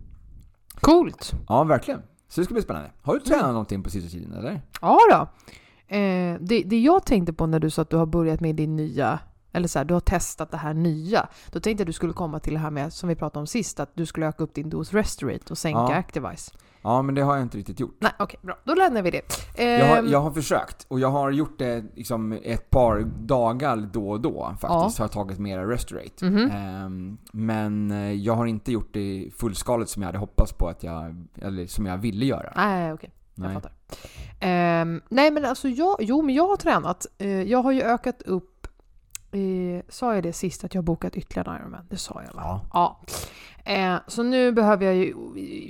Coolt! 0.81 1.33
Ja, 1.49 1.65
verkligen. 1.65 2.01
Så 2.29 2.41
det 2.41 2.45
ska 2.45 2.55
bli 2.55 2.63
spännande. 2.63 2.91
Har 3.03 3.15
du 3.15 3.21
tränat 3.21 3.43
Mm. 3.43 3.53
någonting 3.53 3.83
på 3.83 3.91
sista 3.91 4.11
tiden 4.11 4.33
eller? 4.33 4.61
Ja 4.81 4.99
då. 5.11 5.29
Eh, 5.97 6.37
det, 6.41 6.63
det 6.67 6.81
jag 6.81 7.07
tänkte 7.07 7.33
på 7.33 7.47
när 7.47 7.61
du 7.61 7.71
sa 7.71 7.83
att 7.83 7.91
du 7.91 7.97
har 7.97 8.07
börjat 8.07 8.41
med 8.41 8.55
din 8.57 8.77
nya, 8.77 9.19
eller 9.53 9.69
så 9.69 9.79
här, 9.79 9.85
du 9.85 9.95
har 9.95 10.01
testat 10.01 10.51
det 10.51 10.57
här 10.57 10.75
nya. 10.75 11.29
Då 11.53 11.61
tänkte 11.61 11.71
jag 11.71 11.81
att 11.81 11.87
du 11.87 11.93
skulle 11.93 12.13
komma 12.13 12.39
till 12.41 12.53
det 12.53 12.59
här 12.59 12.71
med, 12.71 12.93
som 12.93 13.09
vi 13.09 13.15
pratade 13.15 13.41
om 13.41 13.47
sist, 13.47 13.81
att 13.81 13.91
du 13.95 14.07
skulle 14.07 14.27
öka 14.27 14.45
upp 14.45 14.55
din 14.55 14.71
dos 14.71 14.93
restorate 14.93 15.45
och 15.51 15.59
sänka 15.59 15.79
Ja. 15.79 15.95
Activise. 15.95 16.53
Ja, 16.87 17.03
men 17.03 17.15
det 17.15 17.23
har 17.23 17.35
jag 17.37 17.43
inte 17.43 17.59
riktigt 17.59 17.81
gjort. 17.81 17.97
Nej, 18.01 18.13
okej, 18.19 18.41
bra. 18.43 18.59
Då 18.65 18.75
lämnar 18.75 19.03
vi 19.03 19.11
det. 19.11 19.23
Jag 19.79 19.87
har, 19.89 19.97
Ehm, 19.99 20.09
jag 20.09 20.21
har 20.21 20.31
försökt 20.31 20.87
och 20.89 21.01
jag 21.01 21.11
har 21.11 21.31
gjort 21.31 21.59
det 21.59 21.85
liksom 21.95 22.33
ett 22.33 22.71
par 22.71 23.01
dagar 23.27 23.77
då 23.93 24.11
och 24.11 24.21
då 24.21 24.55
faktiskt. 24.61 24.99
Har 24.99 25.05
jag 25.05 25.13
tagit 25.13 25.39
mera 25.39 25.71
restorate. 25.71 26.25
mhm. 26.25 26.51
Ehm, 26.51 27.19
men 27.33 27.91
eh, 27.91 28.13
jag 28.13 28.35
har 28.35 28.47
inte 28.47 28.73
gjort 28.73 28.89
det 28.95 29.31
fullskaligt 29.39 29.91
som 29.91 30.03
jag 30.03 30.09
hade 30.09 30.19
hoppats 30.19 30.53
på 30.53 30.69
att 30.69 30.83
jag, 30.83 31.27
eller 31.43 31.67
som 31.67 31.87
jag 31.87 31.97
ville 31.99 32.27
göra. 32.27 32.53
Nej, 32.57 32.93
okej. 32.93 33.11
Jag 33.35 33.45
Nej. 33.45 33.55
fattar. 33.55 33.73
Ehm, 34.41 35.03
nej, 35.09 35.31
men 35.31 35.45
alltså 35.45 35.69
jag, 35.69 35.97
jo, 36.01 36.23
men 36.23 36.35
jag 36.35 36.49
har 36.49 36.57
tränat. 36.57 37.07
Eh, 37.19 37.43
jag 37.43 37.63
har 37.63 37.73
ju 37.73 37.83
ökat 37.83 38.23
upp, 38.23 38.67
eh, 39.33 39.85
sa 39.89 40.15
jag 40.15 40.23
det 40.23 40.33
sist 40.33 40.65
att 40.65 40.75
jag 40.75 40.83
har 40.83 40.87
bokat 40.87 41.17
ytterligare 41.17 41.51
en 41.51 41.61
Ironman? 41.61 41.87
Det 41.91 41.97
sa 41.97 42.23
jag 42.27 42.35
va? 42.35 42.43
Ja. 42.45 42.61
Ja. 42.73 43.01
Eh, 43.67 43.97
så 44.07 44.23
nu 44.23 44.53
behöver 44.53 44.87
jag 44.87 44.95
ju 44.97 45.15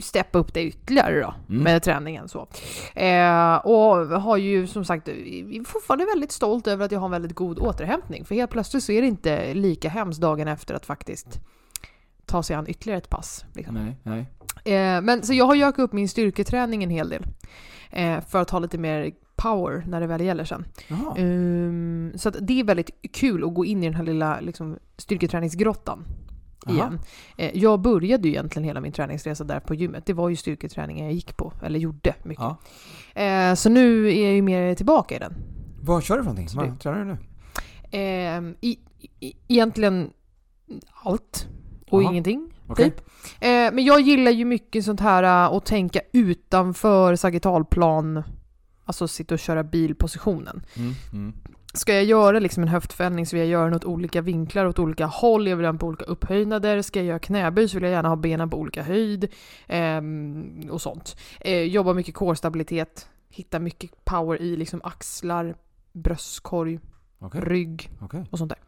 steppa 0.02 0.38
upp 0.38 0.54
det 0.54 0.62
ytterligare 0.64 1.20
då, 1.20 1.34
Mm. 1.48 1.62
med 1.62 1.82
träningen 1.82 2.28
så. 2.28 2.48
Eh, 2.94 3.54
och 3.56 4.06
har 4.20 4.36
ju 4.36 4.66
som 4.66 4.84
sagt, 4.84 5.08
är 5.08 5.64
fortfarande 5.64 6.04
väldigt 6.04 6.32
stolt 6.32 6.66
över 6.66 6.84
att 6.84 6.92
jag 6.92 6.98
har 7.00 7.06
en 7.06 7.10
väldigt 7.10 7.34
god 7.34 7.58
återhämtning. 7.58 8.24
För 8.24 8.34
helt 8.34 8.50
plötsligt 8.50 8.82
så 8.84 8.92
är 8.92 9.00
det 9.02 9.08
inte 9.08 9.54
lika 9.54 9.88
hemskt 9.88 10.20
dagen 10.20 10.48
efter 10.48 10.74
att 10.74 10.86
faktiskt 10.86 11.40
ta 12.26 12.42
sig 12.42 12.56
an 12.56 12.64
ytterligare 12.68 12.98
ett 12.98 13.10
pass. 13.10 13.44
Liksom. 13.54 13.74
Nej, 13.74 13.96
nej. 14.02 14.26
Eh, 14.74 15.00
men 15.00 15.22
så 15.22 15.34
jag 15.34 15.44
har 15.44 15.54
ju 15.54 15.64
ökat 15.64 15.78
upp 15.78 15.92
min 15.92 16.08
styrketräning 16.08 16.84
en 16.84 16.90
hel 16.90 17.08
del. 17.08 17.22
Eh, 17.90 18.20
för 18.20 18.42
att 18.42 18.50
ha 18.50 18.58
lite 18.58 18.78
mer 18.78 19.10
power 19.36 19.84
när 19.86 20.00
det 20.00 20.06
väl 20.06 20.20
gäller 20.20 20.44
sen. 20.44 20.64
Ehm, 21.16 22.12
så 22.16 22.28
att 22.28 22.36
det 22.40 22.60
är 22.60 22.64
väldigt 22.64 22.90
kul 23.12 23.44
att 23.44 23.54
gå 23.54 23.64
in 23.64 23.82
i 23.82 23.86
den 23.86 23.94
här 23.94 24.04
lilla 24.04 24.40
liksom, 24.40 24.78
styrketräningsgrottan. 24.96 26.04
Igen. 26.74 27.00
Eh, 27.36 27.50
jag 27.54 27.80
började 27.80 28.28
ju 28.28 28.34
egentligen 28.34 28.64
hela 28.64 28.80
min 28.80 28.92
träningsresa 28.92 29.44
där 29.44 29.60
på 29.60 29.74
gymmet. 29.74 30.06
Det 30.06 30.12
var 30.12 30.28
ju 30.28 30.36
styrketräningen 30.36 31.04
jag 31.04 31.14
gick 31.14 31.36
på, 31.36 31.52
eller 31.62 31.78
gjorde 31.78 32.14
mycket. 32.22 32.44
Ja. 33.14 33.22
Eh, 33.22 33.54
så 33.54 33.68
nu 33.68 34.08
är 34.08 34.24
jag 34.24 34.34
ju 34.34 34.42
mer 34.42 34.74
tillbaka 34.74 35.16
i 35.16 35.18
den. 35.18 35.34
Vad 35.82 36.04
kör 36.04 36.16
du 36.16 36.22
för 36.22 36.30
någonting? 36.30 36.58
Vad 36.58 36.80
tränar 36.80 36.98
du 36.98 37.04
nu? 37.04 37.18
I, 38.60 38.78
egentligen 39.48 40.10
allt 41.02 41.48
och 41.90 42.02
Jaha. 42.02 42.10
ingenting. 42.10 42.52
Okej. 42.66 42.90
Typ. 42.90 43.00
Eh, 43.40 43.48
men 43.48 43.84
jag 43.84 44.00
gillar 44.00 44.30
ju 44.30 44.44
mycket 44.44 44.84
sånt 44.84 45.00
här 45.00 45.22
att 45.56 45.66
tänka 45.66 46.00
utanför 46.12 47.16
sagittalplan. 47.16 48.22
Alltså 48.84 49.08
sitta 49.08 49.34
och 49.34 49.38
köra 49.38 49.64
bilpositionen. 49.64 50.62
Mm, 50.76 50.92
mm. 51.12 51.34
Ska 51.76 51.94
jag 51.94 52.04
göra 52.04 52.38
liksom 52.38 52.62
en 52.62 52.68
höftfällning 52.68 53.26
så 53.26 53.36
vill 53.36 53.40
jag 53.40 53.50
göra 53.50 53.64
den 53.64 53.74
åt 53.74 53.84
olika 53.84 54.20
vinklar, 54.20 54.66
åt 54.66 54.78
olika 54.78 55.06
håll, 55.06 55.48
jag 55.48 55.56
vill 55.56 55.66
ha 55.66 55.72
den 55.72 55.78
på 55.78 55.86
olika 55.86 56.04
upphöjnader. 56.04 56.82
Ska 56.82 56.98
jag 56.98 57.06
göra 57.06 57.18
knäböj 57.18 57.68
så 57.68 57.76
vill 57.76 57.82
jag 57.82 57.92
gärna 57.92 58.08
ha 58.08 58.16
benen 58.16 58.50
på 58.50 58.58
olika 58.58 58.82
höjd. 58.82 59.28
ehm, 59.66 60.68
och 60.70 60.80
sånt. 60.82 61.16
Eh, 61.40 61.60
jobba 61.62 61.92
mycket 61.92 62.14
core-stabilitet, 62.14 63.06
hitta 63.30 63.58
mycket 63.58 64.04
power 64.04 64.42
i 64.42 64.56
liksom 64.56 64.80
axlar, 64.84 65.54
bröstkorg, 65.92 66.80
Okej. 67.18 67.40
rygg 67.40 67.90
Okej. 68.00 68.24
och 68.30 68.38
sånt 68.38 68.52
där. 68.52 68.58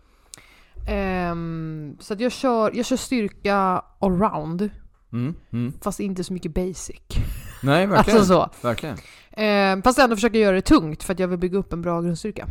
Ehm, 0.89 1.97
så 2.01 2.15
att 2.15 2.21
jag 2.21 2.33
kör, 2.33 2.71
jag 2.75 2.87
kör 2.87 2.97
styrka 2.97 3.83
allround, 3.99 4.71
Mm, 5.13 5.35
mm. 5.53 5.73
fast 5.83 6.01
inte 6.01 6.25
så 6.25 6.33
mycket 6.33 6.55
basic. 6.55 7.01
Nej, 7.63 7.87
verkligen. 7.87 8.19
Alltså 8.19 8.35
så. 8.35 8.67
Verkligen. 8.69 8.97
Ehm, 9.31 9.83
fast 9.83 9.99
ändå 9.99 10.17
försöka 10.17 10.39
göra 10.39 10.55
det 10.57 10.63
tungt 10.63 11.03
för 11.03 11.13
att 11.13 11.19
jag 11.19 11.29
vill 11.29 11.39
bygga 11.39 11.59
upp 11.59 11.73
en 11.73 11.83
bra 11.83 12.01
grundstyrka. 12.01 12.47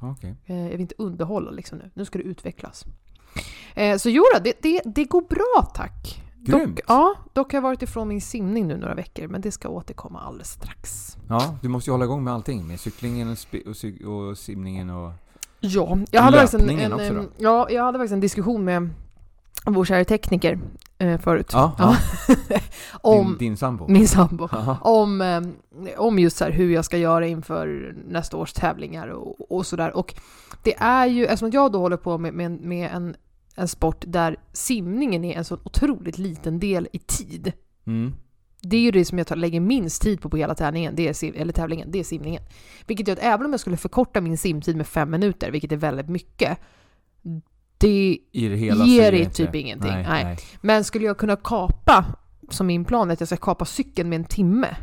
Okej. 0.00 0.36
Eh, 0.46 0.62
jag 0.62 0.70
vill 0.70 0.80
inte 0.80 0.94
underhålla 0.98 1.50
liksom 1.50 1.78
nu. 1.78 1.90
Nu 1.94 2.04
ska 2.04 2.18
det 2.18 2.24
utvecklas. 2.24 2.84
Eh, 3.74 3.96
så 3.96 4.10
jo 4.10 4.24
då, 4.34 4.40
det, 4.40 4.62
det, 4.62 4.82
det 4.84 5.04
går 5.04 5.22
bra 5.22 5.72
tack. 5.74 6.22
Grymt. 6.36 6.76
Dock, 6.76 6.84
ja, 6.88 7.14
dock 7.32 7.52
har 7.52 7.56
jag 7.56 7.62
varit 7.62 7.82
ifrån 7.82 8.08
min 8.08 8.20
simning 8.20 8.66
nu 8.66 8.76
några 8.76 8.94
veckor, 8.94 9.28
men 9.28 9.40
det 9.40 9.52
ska 9.52 9.68
återkomma 9.68 10.20
alldeles 10.20 10.50
strax. 10.50 11.16
Ja, 11.28 11.58
du 11.62 11.68
måste 11.68 11.90
ju 11.90 11.92
hålla 11.92 12.04
igång 12.04 12.24
med 12.24 12.34
allting. 12.34 12.66
Med 12.66 12.80
cyklingen 12.80 13.28
och, 13.30 13.38
och, 13.66 14.28
och 14.28 14.38
simningen 14.38 14.90
och... 14.90 15.12
Ja, 15.60 15.98
jag 16.10 16.22
hade 16.22 16.36
faktiskt 16.36 16.62
en, 16.62 16.78
en, 16.78 17.00
en, 17.00 17.28
ja, 17.38 17.70
jag 17.70 17.84
hade 17.84 17.98
faktiskt 17.98 18.12
en 18.12 18.20
diskussion 18.20 18.64
med 18.64 18.90
vår 19.66 19.84
kära 19.84 20.04
tekniker 20.04 20.60
eh, 20.98 21.20
förut. 21.20 21.50
Ja, 21.52 21.72
ja. 21.78 21.96
om 22.92 23.26
Din, 23.26 23.38
din 23.38 23.56
sambo? 23.56 23.88
min 23.88 24.08
sambo. 24.08 24.48
Jaha. 24.52 24.78
Om, 24.80 25.20
eh, 25.20 25.42
om 25.96 26.18
just 26.18 26.36
så 26.36 26.44
här 26.44 26.50
hur 26.50 26.70
jag 26.70 26.84
ska 26.84 26.96
göra 26.96 27.26
inför 27.26 27.94
nästa 28.08 28.36
års 28.36 28.52
tävlingar 28.52 29.08
och, 29.08 29.56
och 29.56 29.66
sådär. 29.66 29.96
Och 29.96 30.14
det 30.62 30.74
är 30.78 31.06
ju, 31.06 31.24
eftersom 31.24 31.50
jag 31.50 31.72
då 31.72 31.78
håller 31.78 31.96
på 31.96 32.18
med, 32.18 32.34
med, 32.34 32.60
med 32.60 32.90
en, 32.94 33.16
en 33.54 33.68
sport 33.68 34.04
där 34.06 34.36
simningen 34.52 35.24
är 35.24 35.36
en 35.36 35.44
så 35.44 35.58
otroligt 35.64 36.18
liten 36.18 36.60
del 36.60 36.88
i 36.92 36.98
tid. 36.98 37.52
Mm. 37.86 38.14
Det 38.62 38.76
är 38.76 38.80
ju 38.80 38.90
det 38.90 39.04
som 39.04 39.18
jag 39.18 39.26
tar, 39.26 39.36
lägger 39.36 39.60
minst 39.60 40.02
tid 40.02 40.20
på 40.20 40.30
på 40.30 40.36
hela 40.36 40.54
tävlingen, 40.54 40.94
det 40.96 41.08
är, 41.08 41.12
sim, 41.12 41.34
eller 41.36 41.52
tävlingen, 41.52 41.90
det 41.90 41.98
är 41.98 42.04
simningen. 42.04 42.42
Vilket 42.86 43.08
gör 43.08 43.16
att 43.16 43.22
även 43.22 43.46
om 43.46 43.52
jag 43.52 43.60
skulle 43.60 43.76
förkorta 43.76 44.20
min 44.20 44.38
simtid 44.38 44.76
med 44.76 44.86
fem 44.86 45.10
minuter, 45.10 45.50
vilket 45.50 45.72
är 45.72 45.76
väldigt 45.76 46.08
mycket, 46.08 46.58
det 47.78 48.18
I 48.32 48.48
det 48.48 48.56
hela 48.56 48.84
Ger 48.84 49.12
det 49.12 49.18
inte- 49.18 49.34
typ 49.34 49.54
ingenting. 49.54 49.90
Nej, 49.90 50.06
Nej. 50.08 50.24
nej. 50.24 50.38
Men 50.60 50.84
skulle 50.84 51.04
jag 51.06 51.18
kunna 51.18 51.36
kapa 51.36 52.04
som 52.50 52.66
min 52.66 52.84
plan 52.84 53.08
är 53.08 53.12
att 53.12 53.20
jag 53.20 53.26
ska 53.28 53.36
kapa 53.36 53.64
cykeln 53.64 54.08
med 54.08 54.16
en 54.16 54.24
timme. 54.24 54.76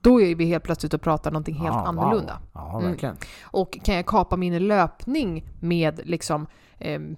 Då 0.00 0.20
är 0.20 0.34
vi 0.34 0.44
helt 0.44 0.64
plötsligt 0.64 0.94
och 0.94 1.00
pratar 1.02 1.30
någonting 1.30 1.54
helt 1.54 1.74
wow. 1.76 1.86
annorlunda. 1.86 2.40
Ja, 2.54 2.78
Mm. 2.78 2.90
verkligen. 2.90 3.16
Och 3.42 3.78
kan 3.84 3.94
jag 3.94 4.06
kapa 4.06 4.36
min 4.36 4.66
löpning 4.68 5.46
med 5.60 6.00
liksom 6.04 6.46
ehm, 6.78 7.16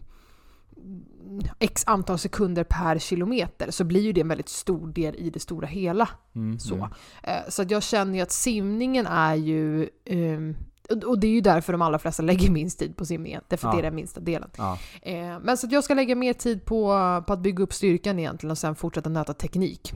x 1.58 1.84
antal 1.86 2.18
sekunder 2.18 2.64
per 2.64 2.98
kilometer 2.98 3.70
så 3.70 3.84
blir 3.84 4.00
ju 4.00 4.12
det 4.12 4.20
en 4.20 4.28
väldigt 4.28 4.48
stor 4.48 4.86
del 4.92 5.14
i 5.18 5.30
det 5.30 5.40
stora 5.40 5.66
hela. 5.66 6.08
Mm, 6.34 6.58
Så, 6.58 6.74
mm. 6.74 6.88
eh, 7.22 7.34
så 7.48 7.62
att 7.62 7.70
jag 7.70 7.82
känner 7.82 8.14
ju 8.14 8.20
att 8.20 8.32
simningen 8.32 9.06
är 9.06 9.34
ju... 9.34 9.88
ehm, 10.04 10.56
och- 11.06 11.18
det 11.20 11.26
är 11.26 11.30
ju 11.32 11.40
därför 11.40 11.72
de 11.72 11.82
allra 11.82 11.98
flesta 11.98 12.22
lägger 12.22 12.50
minst 12.50 12.78
tid 12.78 12.96
på 12.96 13.04
simningen. 13.04 13.42
Därför 13.48 13.68
Ja. 13.68 13.72
det 13.72 13.78
är 13.78 13.82
den 13.82 13.94
minsta 13.94 14.20
delen. 14.20 14.50
Ja. 14.56 14.78
Eh, 15.02 15.38
men 15.42 15.56
så 15.56 15.66
jag 15.70 15.84
ska 15.84 15.94
lägga 15.94 16.14
mer 16.14 16.32
tid 16.32 16.64
på, 16.64 16.86
på 17.26 17.32
att 17.32 17.40
bygga 17.40 17.64
upp 17.64 17.72
styrkan 17.72 18.18
egentligen 18.18 18.50
och 18.50 18.58
sen 18.58 18.74
fortsätta 18.74 19.10
nöta 19.10 19.32
teknik. 19.34 19.92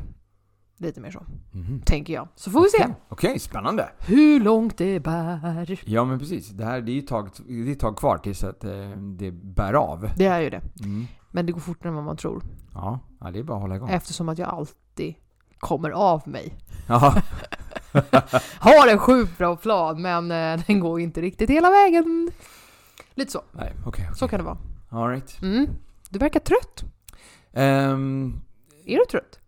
Lite 0.78 1.00
mer 1.00 1.10
så, 1.10 1.22
Mhm. 1.52 1.80
tänker 1.86 2.12
jag. 2.14 2.28
Så 2.34 2.50
får 2.50 2.62
vi 2.62 2.68
se 2.68 2.86
Okej, 3.08 3.38
spännande. 3.38 3.88
hur 4.06 4.40
långt 4.40 4.78
det 4.78 5.00
bär. 5.00 5.76
Ja 5.86 6.04
men 6.04 6.18
precis. 6.18 6.48
Det 6.48 6.64
här 6.64 6.80
det 6.80 6.92
är 6.92 6.94
ju 6.94 7.02
tag, 7.02 7.28
det 7.48 7.70
är 7.70 7.74
tag 7.74 7.96
kvar 7.96 8.18
tills 8.18 8.44
att 8.44 8.64
eh, 8.64 8.90
det 9.18 9.30
bär 9.30 9.72
av. 9.72 10.08
Det 10.16 10.24
är 10.26 10.40
ju 10.40 10.50
det. 10.50 10.60
Mm. 10.80 11.06
Men 11.30 11.46
det 11.46 11.52
går 11.52 11.60
fortare 11.60 11.88
än 11.88 11.94
vad 11.94 12.04
man 12.04 12.16
tror. 12.16 12.42
Ja, 12.74 12.98
ja, 13.20 13.30
det 13.30 13.38
är 13.38 13.42
bara 13.42 13.56
att 13.56 13.62
hålla 13.62 13.76
igång. 13.76 13.88
Eftersom 13.90 14.28
att 14.28 14.38
jag 14.38 14.48
alltid 14.48 15.14
kommer 15.58 15.90
av 15.90 16.28
mig. 16.28 16.54
Ja, 16.88 17.14
Har 18.58 18.88
en 18.88 18.98
sjukt 18.98 19.38
bra 19.38 19.56
plan 19.56 20.02
men 20.02 20.30
eh, 20.30 20.60
den 20.66 20.80
går 20.80 21.00
inte 21.00 21.20
riktigt 21.20 21.50
hela 21.50 21.70
vägen. 21.70 22.30
Lite 23.14 23.32
så. 23.32 23.42
nej 23.52 23.72
okej. 23.86 24.08
Så 24.14 24.28
kan 24.28 24.38
det 24.40 24.44
vara. 24.44 24.58
All 24.90 25.08
right. 25.08 25.42
Mm. 25.42 25.66
Du 26.10 26.18
verkar 26.18 26.40
trött. 26.40 26.84
Ehm, 27.52 28.40
Är 28.86 28.96
du 28.98 29.04
trött? 29.10 29.38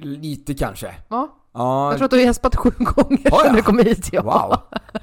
lite 0.00 0.54
kanske. 0.54 0.94
Ja. 1.08 1.34
Ja, 1.56 1.88
Jag 1.90 1.96
tror 1.98 2.04
att 2.04 2.10
du 2.10 2.16
har 2.16 2.24
gäspat 2.24 2.56
sju 2.56 2.70
gånger 2.78 3.30
Har 3.30 3.44
sedan 3.44 3.54
du 3.56 3.62
kom 3.62 3.78
hit. 3.78 4.08
Ja. 4.12 4.22
Wow! 4.22 4.52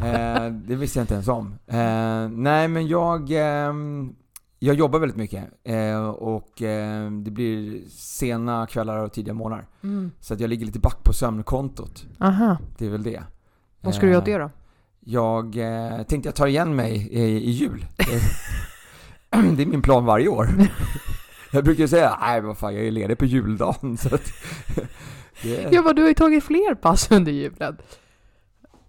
Eh, 0.08 0.46
det 0.52 0.76
visste 0.76 1.00
jag 1.00 1.04
inte 1.04 1.14
ens 1.14 1.28
om. 1.28 1.56
Eh, 1.68 2.28
nej 2.30 2.68
men 2.68 2.88
jag, 2.88 3.32
ehm, 3.32 4.16
jag 4.64 4.76
jobbar 4.76 5.00
väldigt 5.00 5.18
mycket 5.18 5.44
eh, 5.64 6.06
och 6.10 6.62
eh, 6.62 7.12
det 7.12 7.32
blir 7.32 7.82
sena 7.90 8.68
kvällar 8.68 8.98
och 8.98 9.14
tidiga 9.14 9.34
morgnar. 9.34 9.68
Mm. 9.84 10.12
Så 10.20 10.34
att 10.34 10.40
jag 10.40 10.50
ligger 10.50 10.66
lite 10.66 10.80
back 10.80 11.04
på 11.04 11.14
sömnkontot. 11.14 12.06
Aha. 12.20 12.58
Det 12.78 12.86
är 12.86 12.90
väl 12.90 13.04
det. 13.04 13.24
Vad 13.82 13.96
ska 13.96 14.06
du 14.06 14.12
göra 14.12 14.22
åt 14.22 14.28
Eh, 14.28 14.34
det 14.34 14.44
då? 14.44 14.50
Jag 15.00 15.58
eh, 15.58 16.04
tänkte 16.04 16.28
jag 16.28 16.36
tar 16.36 16.48
igen 16.48 16.76
mig 16.76 17.08
i, 17.12 17.22
i 17.22 17.50
jul. 17.52 17.86
Eh, 17.98 19.42
det 19.56 19.62
är 19.64 19.66
min 19.66 19.82
plan 19.82 20.06
varje 20.06 20.28
år. 20.28 20.50
Jag 21.54 21.64
brukar 21.64 21.88
säga, 21.88 22.18
nej 22.22 22.42
vad 22.42 22.58
fan 22.58 22.76
jag 22.76 22.86
är 22.86 22.92
ledig 22.92 23.18
på 23.18 23.26
juldagen. 23.26 23.98
Så 23.98 24.16
att, 24.16 24.34
det, 25.44 25.70
Ja, 25.72 25.82
men 25.82 25.96
du 25.96 26.02
har 26.02 26.10
ju 26.10 26.16
tagit 26.16 26.44
fler 26.44 26.76
pass 26.76 27.12
under 27.12 27.32
julen. 27.32 27.78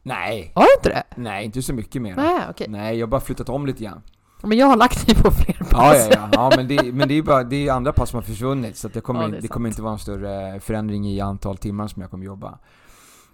Nej, 0.02 0.52
Har 0.55 0.62
du 0.62 0.69
inte 0.79 0.88
det? 0.88 1.02
nej 1.17 1.45
inte 1.45 1.62
så 1.62 1.75
mycket 1.75 2.02
mer. 2.02 2.17
Nej, 2.17 2.41
okej. 2.50 2.67
Nej, 2.71 2.99
jag 2.99 3.07
har 3.07 3.11
bara 3.11 3.21
flyttat 3.21 3.49
om 3.49 3.67
lite 3.67 3.85
grann. 3.85 4.02
Men 4.43 4.59
jag 4.59 4.67
har 4.67 4.77
lagt 4.77 5.07
dig 5.07 5.15
på 5.17 5.31
fler 5.31 5.57
Ja, 5.61 5.67
pass. 5.71 6.09
ja, 6.11 6.17
ja. 6.17 6.29
ja 6.33 6.53
men, 6.57 6.69
det, 6.69 6.93
men 6.95 7.09
det 7.09 7.15
är 7.15 7.17
ju 7.17 7.23
bara, 7.23 7.45
det 7.45 7.69
är 7.69 7.73
andra 7.73 7.93
pass 7.93 8.11
som 8.11 8.17
har 8.17 8.23
försvunnit 8.23 8.77
så 8.77 8.89
det, 8.89 9.01
kommer, 9.01 9.23
Ja, 9.23 9.29
det 9.29 9.41
det, 9.41 9.49
kommer 9.49 9.69
inte 9.69 9.83
vara 9.83 9.93
en 9.93 9.99
större 9.99 10.61
förändring 10.61 11.07
i 11.09 11.21
antal 11.21 11.57
timmar 11.57 11.89
som 11.89 12.03
jag 12.03 12.11
kommer 12.11 12.25
jobba. 12.27 12.59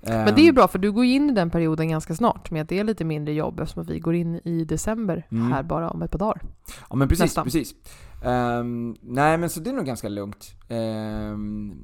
Men 0.01 0.35
det 0.35 0.41
är 0.41 0.45
ju 0.45 0.53
bra 0.53 0.69
för 0.69 0.79
du 0.79 0.93
går 0.93 1.05
in 1.05 1.31
i 1.31 1.33
den 1.33 1.51
perioden 1.51 1.89
ganska 1.89 2.15
snart 2.15 2.51
med 2.51 2.63
att 2.63 2.69
det 2.69 2.79
är 2.79 2.85
lite 2.85 3.05
mindre 3.05 3.35
jobb 3.35 3.61
eftersom 3.61 3.85
vi 3.85 3.99
går 4.01 4.15
in 4.15 4.41
i 4.45 4.65
december 4.65 5.27
Mm. 5.31 5.53
här 5.53 5.63
bara 5.63 5.91
om 5.91 6.03
ett 6.03 6.11
par 6.11 6.19
dagar. 6.19 6.43
Ja 6.91 6.97
men 6.97 7.09
precis, 7.09 7.23
Nästan. 7.25 7.45
precis. 7.45 7.75
Ehm, 8.25 8.97
nej 9.03 9.39
men 9.39 9.51
så 9.51 9.61
det 9.61 9.71
är 9.71 9.75
nog 9.75 9.85
ganska 9.87 10.09
lugnt. 10.09 10.51
Ehm, 10.69 11.75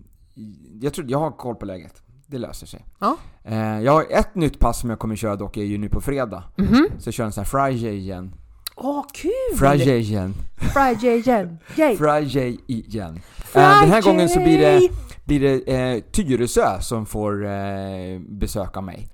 jag 0.81 0.95
tror 0.95 1.11
jag 1.11 1.19
har 1.19 1.31
koll 1.31 1.55
på 1.55 1.67
läget. 1.67 2.03
Det 2.27 2.39
löser 2.39 2.67
sig. 2.67 2.85
Ja. 3.01 3.17
Eh, 3.45 3.81
jag 3.81 3.93
har 3.93 4.07
ett 4.11 4.35
nytt 4.35 4.59
pass 4.59 4.81
som 4.81 4.91
jag 4.91 4.99
kommer 4.99 5.17
köra 5.17 5.37
dock 5.37 5.57
är 5.57 5.63
ju 5.63 5.79
nu 5.79 5.89
på 5.89 6.01
fredag. 6.01 6.45
Mhm. 6.57 6.87
Så 6.99 7.07
jag 7.09 7.15
kör 7.15 7.25
en 7.25 7.33
sån 7.33 7.45
här 7.45 7.49
Friday 7.71 7.97
igen. 7.99 8.35
Åh, 8.77 9.05
kul! 9.13 9.59
Friday 9.59 9.99
igen. 9.99 10.35
Friday 10.57 11.19
igen! 11.19 11.59
Yay! 11.77 11.97
Friday 11.99 12.59
igen. 12.67 13.21
Eh, 13.55 13.81
den 13.81 13.91
här 13.91 14.03
gången 14.03 14.29
så 14.29 14.41
blir 14.41 14.59
det, 14.59 14.89
blir 15.25 15.41
det 15.41 15.75
eh, 15.75 16.01
Tyresö 16.01 16.81
som 16.81 17.07
får 17.07 17.47
eh, 17.47 18.21
besöka 18.29 18.81
mig. 18.81 19.09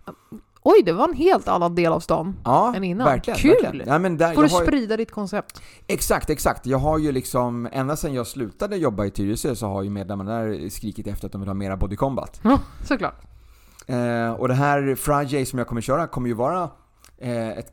Oj, 0.62 0.82
det 0.84 0.92
var 0.92 1.08
en 1.08 1.14
helt 1.14 1.48
annan 1.48 1.74
del 1.74 1.92
av 1.92 2.00
stan. 2.00 2.36
Ja, 2.44 2.74
Än 2.76 2.84
innan. 2.84 3.06
verkligen. 3.06 3.38
Kul! 3.38 3.56
Verkligen. 3.62 3.88
Ja, 3.88 3.98
men 3.98 4.16
där, 4.16 4.34
Får 4.34 4.42
du 4.42 4.48
sprida 4.48 4.96
ditt 4.96 5.10
koncept? 5.10 5.62
Exakt, 5.86 6.30
exakt. 6.30 6.66
Jag 6.66 6.78
har 6.78 6.98
ju 6.98 7.12
liksom, 7.12 7.68
ända 7.72 7.96
sedan 7.96 8.14
jag 8.14 8.26
slutade 8.26 8.76
jobba 8.76 9.04
i 9.04 9.10
Tyresö 9.10 9.54
så 9.54 9.66
har 9.66 9.82
ju 9.82 9.90
medlemmarna 9.90 10.42
där 10.42 10.68
skrikit 10.68 11.06
efter 11.06 11.26
att 11.26 11.32
de 11.32 11.40
vill 11.40 11.48
ha 11.48 11.54
mera 11.54 11.76
body 11.76 11.96
combat. 11.96 12.40
Ja, 12.42 12.60
såklart. 12.84 13.20
Eh, 13.86 14.32
och 14.32 14.48
det 14.48 14.54
här 14.54 14.94
Friday 14.94 15.46
som 15.46 15.58
jag 15.58 15.68
kommer 15.68 15.80
köra 15.80 16.06
kommer 16.06 16.28
ju 16.28 16.34
vara 16.34 16.70
eh, 17.18 17.48
ett 17.48 17.72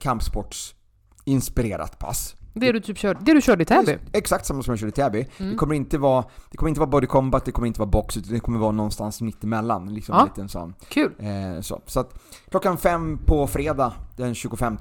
kampsportsinspirerat 1.27 1.99
pass. 1.99 2.35
Det 2.53 2.71
du 2.71 2.79
typ 2.79 2.97
körde, 2.97 3.19
det 3.23 3.33
du 3.33 3.41
körde 3.41 3.61
i 3.63 3.65
Täby? 3.65 3.97
Exakt 4.13 4.45
samma 4.45 4.63
som 4.63 4.71
jag 4.71 4.79
körde 4.79 4.89
i 4.89 4.91
Täby. 4.91 5.27
Mm. 5.37 5.51
Det 5.51 5.57
kommer 5.57 5.75
inte 5.75 5.97
vara, 5.97 6.25
det 6.51 6.57
kommer 6.57 6.69
inte 6.69 6.79
vara 6.79 6.89
body 6.89 7.07
combat, 7.07 7.45
det 7.45 7.51
kommer 7.51 7.67
inte 7.67 7.79
vara 7.79 7.89
box, 7.89 8.17
utan 8.17 8.33
det 8.33 8.39
kommer 8.39 8.59
vara 8.59 8.71
någonstans 8.71 9.21
mittemellan. 9.21 9.93
Liksom 9.93 10.15
Ja. 10.15 10.21
en 10.21 10.27
liten 10.27 10.49
sån. 10.49 10.73
Kul! 10.89 11.13
Eh, 11.19 11.61
så. 11.61 11.81
så 11.85 11.99
att 11.99 12.13
klockan 12.49 12.77
fem 12.77 13.17
på 13.25 13.47
fredag 13.47 13.93
den 14.17 14.35
25 14.35 14.77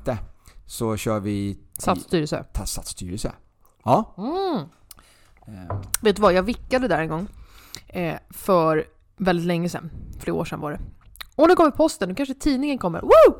så 0.66 0.96
kör 0.96 1.20
vi 1.20 1.58
Sats 1.78 2.06
Tyresö. 2.06 2.44
Tassats 2.52 2.90
styrelse. 2.90 3.32
Ja. 3.84 4.14
Mm. 4.18 4.64
Eh, 5.46 5.76
Vet 6.02 6.16
du 6.16 6.22
vad, 6.22 6.32
jag 6.32 6.42
vickade 6.42 6.88
där 6.88 6.98
en 6.98 7.08
gång. 7.08 7.26
Eh, 7.88 8.14
för 8.30 8.84
väldigt 9.16 9.46
länge 9.46 9.68
sedan. 9.68 9.90
Flera 10.20 10.36
år 10.36 10.44
sedan 10.44 10.60
var 10.60 10.70
det. 10.72 10.80
Och 11.36 11.48
nu 11.48 11.54
kommer 11.54 11.70
posten, 11.70 12.08
nu 12.08 12.14
kanske 12.14 12.34
tidningen 12.34 12.78
kommer. 12.78 13.00
Woo! 13.00 13.34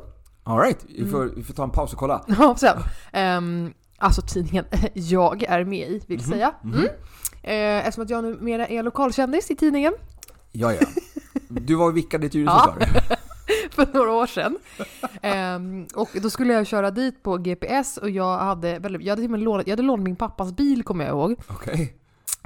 All 0.47 0.59
right. 0.59 0.85
vi, 0.87 0.99
Mm. 0.99 1.11
får, 1.11 1.31
vi 1.35 1.43
får 1.43 1.53
ta 1.53 1.63
en 1.63 1.69
paus 1.69 1.93
och 1.93 1.99
kolla. 1.99 2.23
Ja, 2.39 2.55
sen. 2.57 2.77
Ehm, 3.13 3.73
alltså 3.97 4.21
tidningen 4.21 4.65
jag 4.93 5.43
är 5.43 5.63
med 5.63 5.89
i, 5.89 6.01
vill 6.07 6.19
Mhm, 6.19 6.29
säga. 6.31 6.51
mhm. 6.63 6.73
Mm. 6.73 6.87
Eh, 7.43 7.77
eftersom 7.87 8.03
att 8.03 8.09
jag 8.09 8.23
numera 8.23 8.67
är 8.67 8.83
lokalkändis 8.83 9.51
i 9.51 9.55
tidningen 9.55 9.93
Ja, 10.51 10.73
ja. 10.73 10.87
Du 11.49 11.75
var 11.75 11.91
vickad 11.91 12.23
i 12.23 12.29
Tyresö 12.29 12.51
Ja. 12.53 12.75
för 13.71 13.87
några 13.93 14.11
år 14.11 14.27
sedan. 14.27 14.57
Ehm, 15.21 15.85
och 15.95 16.09
då 16.21 16.29
skulle 16.29 16.53
jag 16.53 16.67
köra 16.67 16.91
dit 16.91 17.23
på 17.23 17.37
GPS 17.37 17.97
och 17.97 18.09
jag 18.09 18.37
hade, 18.37 18.69
jag 18.69 18.81
hade, 18.83 19.15
till 19.15 19.23
och 19.25 19.31
med 19.31 19.39
lånat, 19.39 19.67
jag 19.67 19.71
hade 19.71 19.83
lånat 19.83 20.03
min 20.03 20.15
pappas 20.15 20.51
bil 20.55 20.83
kommer 20.83 21.05
jag 21.05 21.11
ihåg. 21.11 21.35
Okej. 21.47 21.93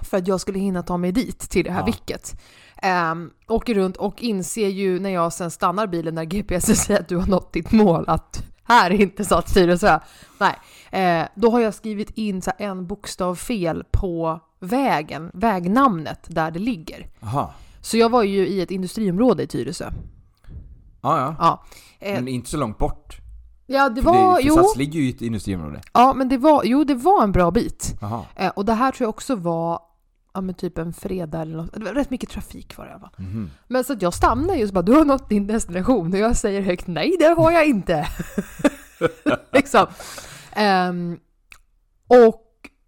För 0.02 0.18
att 0.18 0.28
jag 0.28 0.42
skulle 0.42 0.60
hinna 0.60 0.84
ta 0.84 0.98
mig 0.98 1.12
dit 1.12 1.40
till 1.40 1.66
det 1.66 1.72
här 1.72 1.80
Ja. 1.80 1.86
vicket. 1.86 2.42
Um, 3.12 3.32
åker 3.48 3.74
runt 3.76 3.98
och 3.98 4.24
inser 4.24 4.68
ju 4.68 5.00
när 5.00 5.10
jag 5.10 5.34
sen 5.34 5.52
stannar 5.52 5.88
bilen 5.88 6.16
när 6.16 6.24
GPS 6.26 6.66
säger 6.86 7.00
att 7.00 7.08
du 7.08 7.18
har 7.18 7.28
nått 7.28 7.54
ditt 7.54 7.72
mål 7.72 8.06
att 8.08 8.44
här 8.64 8.92
är 8.92 9.02
inte 9.02 9.26
satt 9.26 9.54
Tyresö. 9.54 10.00
Nej, 10.40 10.56
eh, 11.22 11.28
då 11.36 11.50
har 11.52 11.60
jag 11.60 11.74
skrivit 11.74 12.10
in 12.10 12.42
så 12.42 12.52
en 12.58 12.88
bokstav 12.88 13.36
fel 13.36 13.84
på 13.92 14.40
vägen, 14.60 15.32
vägnamnet 15.34 16.20
där 16.28 16.52
det 16.52 16.60
ligger. 16.60 17.08
Jaha. 17.20 17.50
Så 17.82 17.98
jag 17.98 18.10
var 18.10 18.24
ju 18.24 18.48
i 18.48 18.62
ett 18.62 18.72
industriområde 18.72 19.44
i 19.44 19.48
Tyresö. 19.48 19.92
Ja, 21.02 21.18
ja. 21.20 21.36
Ja, 21.40 21.64
eh, 22.08 22.14
Men 22.14 22.28
inte 22.28 22.50
så 22.50 22.58
långt 22.58 22.78
bort. 22.78 23.18
ja 23.66 23.90
det 23.90 24.02
För 24.02 24.10
var, 24.10 24.36
det, 24.38 24.42
för 24.44 24.48
jo, 24.50 24.56
Sats 24.56 24.76
ligger 24.78 25.00
ju 25.00 25.06
i 25.06 25.10
ett 25.10 25.22
industriområde. 25.22 25.82
ja 25.94 26.14
men 26.14 26.30
det 26.30 26.38
var, 26.38 26.64
jo 26.64 26.84
det 26.84 26.96
var 26.96 27.24
en 27.24 27.32
bra 27.32 27.52
bit. 27.52 27.96
Eh, 28.36 28.50
och 28.50 28.66
det 28.66 28.74
här 28.74 28.92
tror 28.92 29.06
jag 29.06 29.10
också 29.10 29.36
var, 29.36 29.80
ja 30.34 30.42
men 30.42 30.56
typ 30.56 30.78
en 30.78 30.94
fredag 30.94 31.42
eller 31.42 31.58
något, 31.58 31.74
det 31.74 31.84
var 31.84 31.94
rätt 31.94 32.10
mycket 32.10 32.30
trafik 32.30 32.78
var 32.78 32.86
det. 32.86 33.24
Mhm. 33.24 33.50
Men 33.68 33.84
så 33.84 33.94
att 33.94 34.02
jag 34.02 34.14
stannar 34.14 34.56
just 34.56 34.74
bara, 34.74 34.82
du 34.82 34.92
har 34.92 35.06
nått 35.06 35.30
din 35.30 35.48
destination 35.48 36.14
och 36.14 36.20
jag 36.20 36.38
säger 36.38 36.62
högt 36.62 36.88
nej 36.88 37.16
det 37.20 37.26
har 37.38 37.52
jag 37.52 37.66
inte. 37.66 38.08
liksom. 39.54 39.88
Ehm, 40.54 41.20
och 42.08 42.48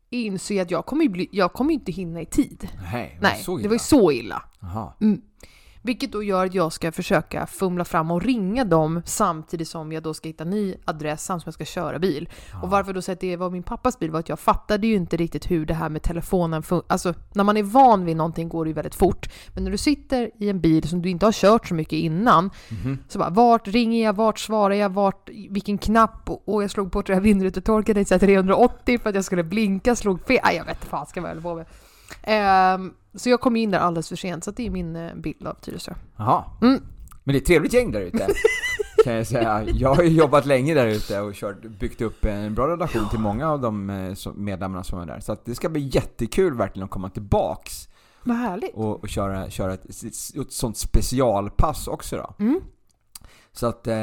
inser 0.09 0.61
att 0.61 0.71
jag 0.71 0.85
kommer 0.85 1.07
bli, 1.07 1.29
jag 1.31 1.53
kommer 1.53 1.73
inte 1.73 1.91
hinna 1.91 2.21
i 2.21 2.25
tid. 2.25 2.67
Nej, 2.91 3.17
Nej, 3.21 3.41
så 3.43 3.57
det 3.57 3.67
var 3.67 3.73
ju 3.73 3.75
illa. 3.75 3.79
så 3.79 4.11
illa. 4.11 4.43
Mm. 5.01 5.21
Vilket 5.85 6.11
då 6.11 6.23
gör 6.23 6.45
att 6.45 6.53
jag 6.53 6.73
ska 6.73 6.91
försöka 6.91 7.47
fumla 7.47 7.85
fram 7.85 8.11
och 8.11 8.21
ringa 8.21 8.63
dem 8.65 9.01
samtidigt 9.05 9.67
som 9.67 9.91
jag 9.91 10.03
då 10.03 10.13
ska 10.13 10.29
hitta 10.29 10.43
ny 10.43 10.75
adress 10.85 11.23
samt 11.25 11.43
som 11.43 11.47
jag 11.47 11.53
ska 11.53 11.65
köra 11.65 11.99
bil. 11.99 12.29
Och 12.61 12.69
varför 12.69 12.93
då 12.93 13.01
säger 13.01 13.15
att 13.15 13.21
det 13.21 13.35
var 13.37 13.49
min 13.49 13.63
pappas 13.63 13.99
bil 13.99 14.11
var 14.11 14.19
att 14.19 14.29
jag 14.29 14.39
fattade 14.39 14.87
ju 14.87 14.95
inte 14.95 15.17
riktigt 15.17 15.51
hur 15.51 15.65
det 15.65 15.73
här 15.73 15.89
med 15.89 16.01
telefonen 16.03 16.63
funkar. 16.63 16.93
Alltså 16.93 17.13
när 17.33 17.43
man 17.43 17.57
är 17.57 17.63
van 17.63 18.05
vid 18.05 18.17
någonting 18.17 18.49
går 18.49 18.65
det 18.65 18.69
ju 18.69 18.73
väldigt 18.73 18.95
fort. 18.95 19.29
Men 19.53 19.63
när 19.63 19.71
du 19.71 19.77
sitter 19.77 20.31
i 20.39 20.49
en 20.49 20.59
bil 20.61 20.87
som 20.87 21.01
du 21.01 21.09
inte 21.09 21.25
har 21.25 21.31
kört 21.31 21.67
så 21.67 21.73
mycket 21.73 21.93
innan 21.99 22.49
Mhm. 22.69 22.97
så 23.07 23.19
bara 23.19 23.29
vart 23.29 23.67
ringer 23.67 24.03
jag, 24.03 24.13
vart 24.15 24.39
svarar 24.39 24.75
jag, 24.75 24.89
vart, 24.89 25.29
vilken 25.49 25.77
knapp 25.77 26.29
och, 26.45 26.63
jag 26.63 26.71
slog 26.71 26.91
på 26.91 27.03
vindrutetorkaren 27.21 28.01
i 28.01 28.05
så 28.05 28.13
här 28.13 28.19
380 28.19 28.99
för 28.99 29.09
att 29.09 29.15
jag 29.15 29.25
skulle 29.25 29.43
blinka, 29.43 29.95
slog 29.95 30.27
fel. 30.27 30.39
Nej, 30.43 30.55
jag 30.55 30.65
vet 30.65 30.75
inte 30.77 30.87
fan 30.87 31.05
ska 31.05 31.19
jag 31.19 31.27
väl 31.27 31.41
på 31.41 31.55
med. 31.55 31.65
Ehm, 32.21 32.93
så 33.15 33.29
jag 33.29 33.41
kom 33.41 33.55
in 33.55 33.71
där 33.71 33.79
alldeles 33.79 34.09
för 34.09 34.15
sent 34.15 34.43
så 34.43 34.51
det 34.51 34.65
är 34.65 34.69
min 34.69 34.95
eh, 34.95 35.15
bild 35.15 35.47
av 35.47 35.53
Tyresö. 35.53 35.93
Jaha. 36.17 36.43
Mm. 36.61 36.83
Men 37.23 37.33
det 37.33 37.37
är 37.37 37.41
ett 37.41 37.45
trevligt 37.45 37.73
gäng 37.73 37.91
där 37.91 38.01
ute. 38.01 38.27
kan 39.03 39.13
jag 39.13 39.27
säga. 39.27 39.63
Jag 39.73 39.95
har 39.95 40.03
ju 40.03 40.09
jobbat 40.09 40.45
länge 40.45 40.73
där 40.73 40.87
ute 40.87 41.21
och 41.21 41.33
kört, 41.33 41.61
byggt 41.61 42.01
upp 42.01 42.25
en 42.25 42.55
bra 42.55 42.67
relation 42.67 43.09
till 43.09 43.19
många 43.19 43.49
av 43.49 43.61
de 43.61 43.89
eh, 43.89 44.33
medlemmarna 44.35 44.83
som 44.83 44.99
är 44.99 45.05
där. 45.05 45.19
Så 45.19 45.37
det 45.45 45.55
ska 45.55 45.69
bli 45.69 45.89
jättekul 45.93 46.53
verkligen 46.53 46.83
att 46.83 46.91
komma 46.91 47.09
tillbaks 47.09 47.89
Vad 48.23 48.37
härligt. 48.37 48.73
och, 48.73 49.03
och 49.03 49.09
köra, 49.09 49.49
köra 49.49 49.73
ett, 49.73 49.85
ett 50.35 50.51
sånt 50.53 50.77
specialpass 50.77 51.87
också 51.87 52.17
då. 52.17 52.35
Mm. 52.39 52.61
Så 53.53 53.67
att... 53.67 53.87
Eh, 53.87 53.95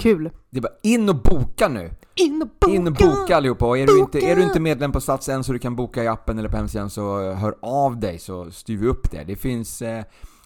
Kul. 0.00 0.30
det 0.50 0.58
är 0.58 0.60
bara 0.60 0.72
in 0.82 1.08
och 1.08 1.22
boka 1.22 1.68
nu! 1.68 1.90
In 2.14 2.42
och 2.42 2.48
boka! 2.60 2.74
In 2.74 2.86
och 2.86 2.92
boka 2.92 3.36
allihopa! 3.36 3.66
Och 3.66 3.78
är 3.78 3.86
du, 3.86 3.98
inte, 3.98 4.18
Boka! 4.18 4.30
är 4.32 4.36
du 4.36 4.42
inte 4.42 4.60
medlem 4.60 4.92
på 4.92 5.00
Sats 5.00 5.28
än 5.28 5.44
så 5.44 5.52
du 5.52 5.58
kan 5.58 5.76
boka 5.76 6.04
i 6.04 6.08
appen 6.08 6.38
eller 6.38 6.48
på 6.48 6.56
hemsidan 6.56 6.90
så 6.90 7.32
hör 7.32 7.54
av 7.62 8.00
dig 8.00 8.18
så 8.18 8.50
styr 8.50 8.76
vi 8.76 8.86
upp 8.86 9.10
det. 9.10 9.24
Det 9.24 9.36
finns, 9.36 9.82
eh, 9.82 10.04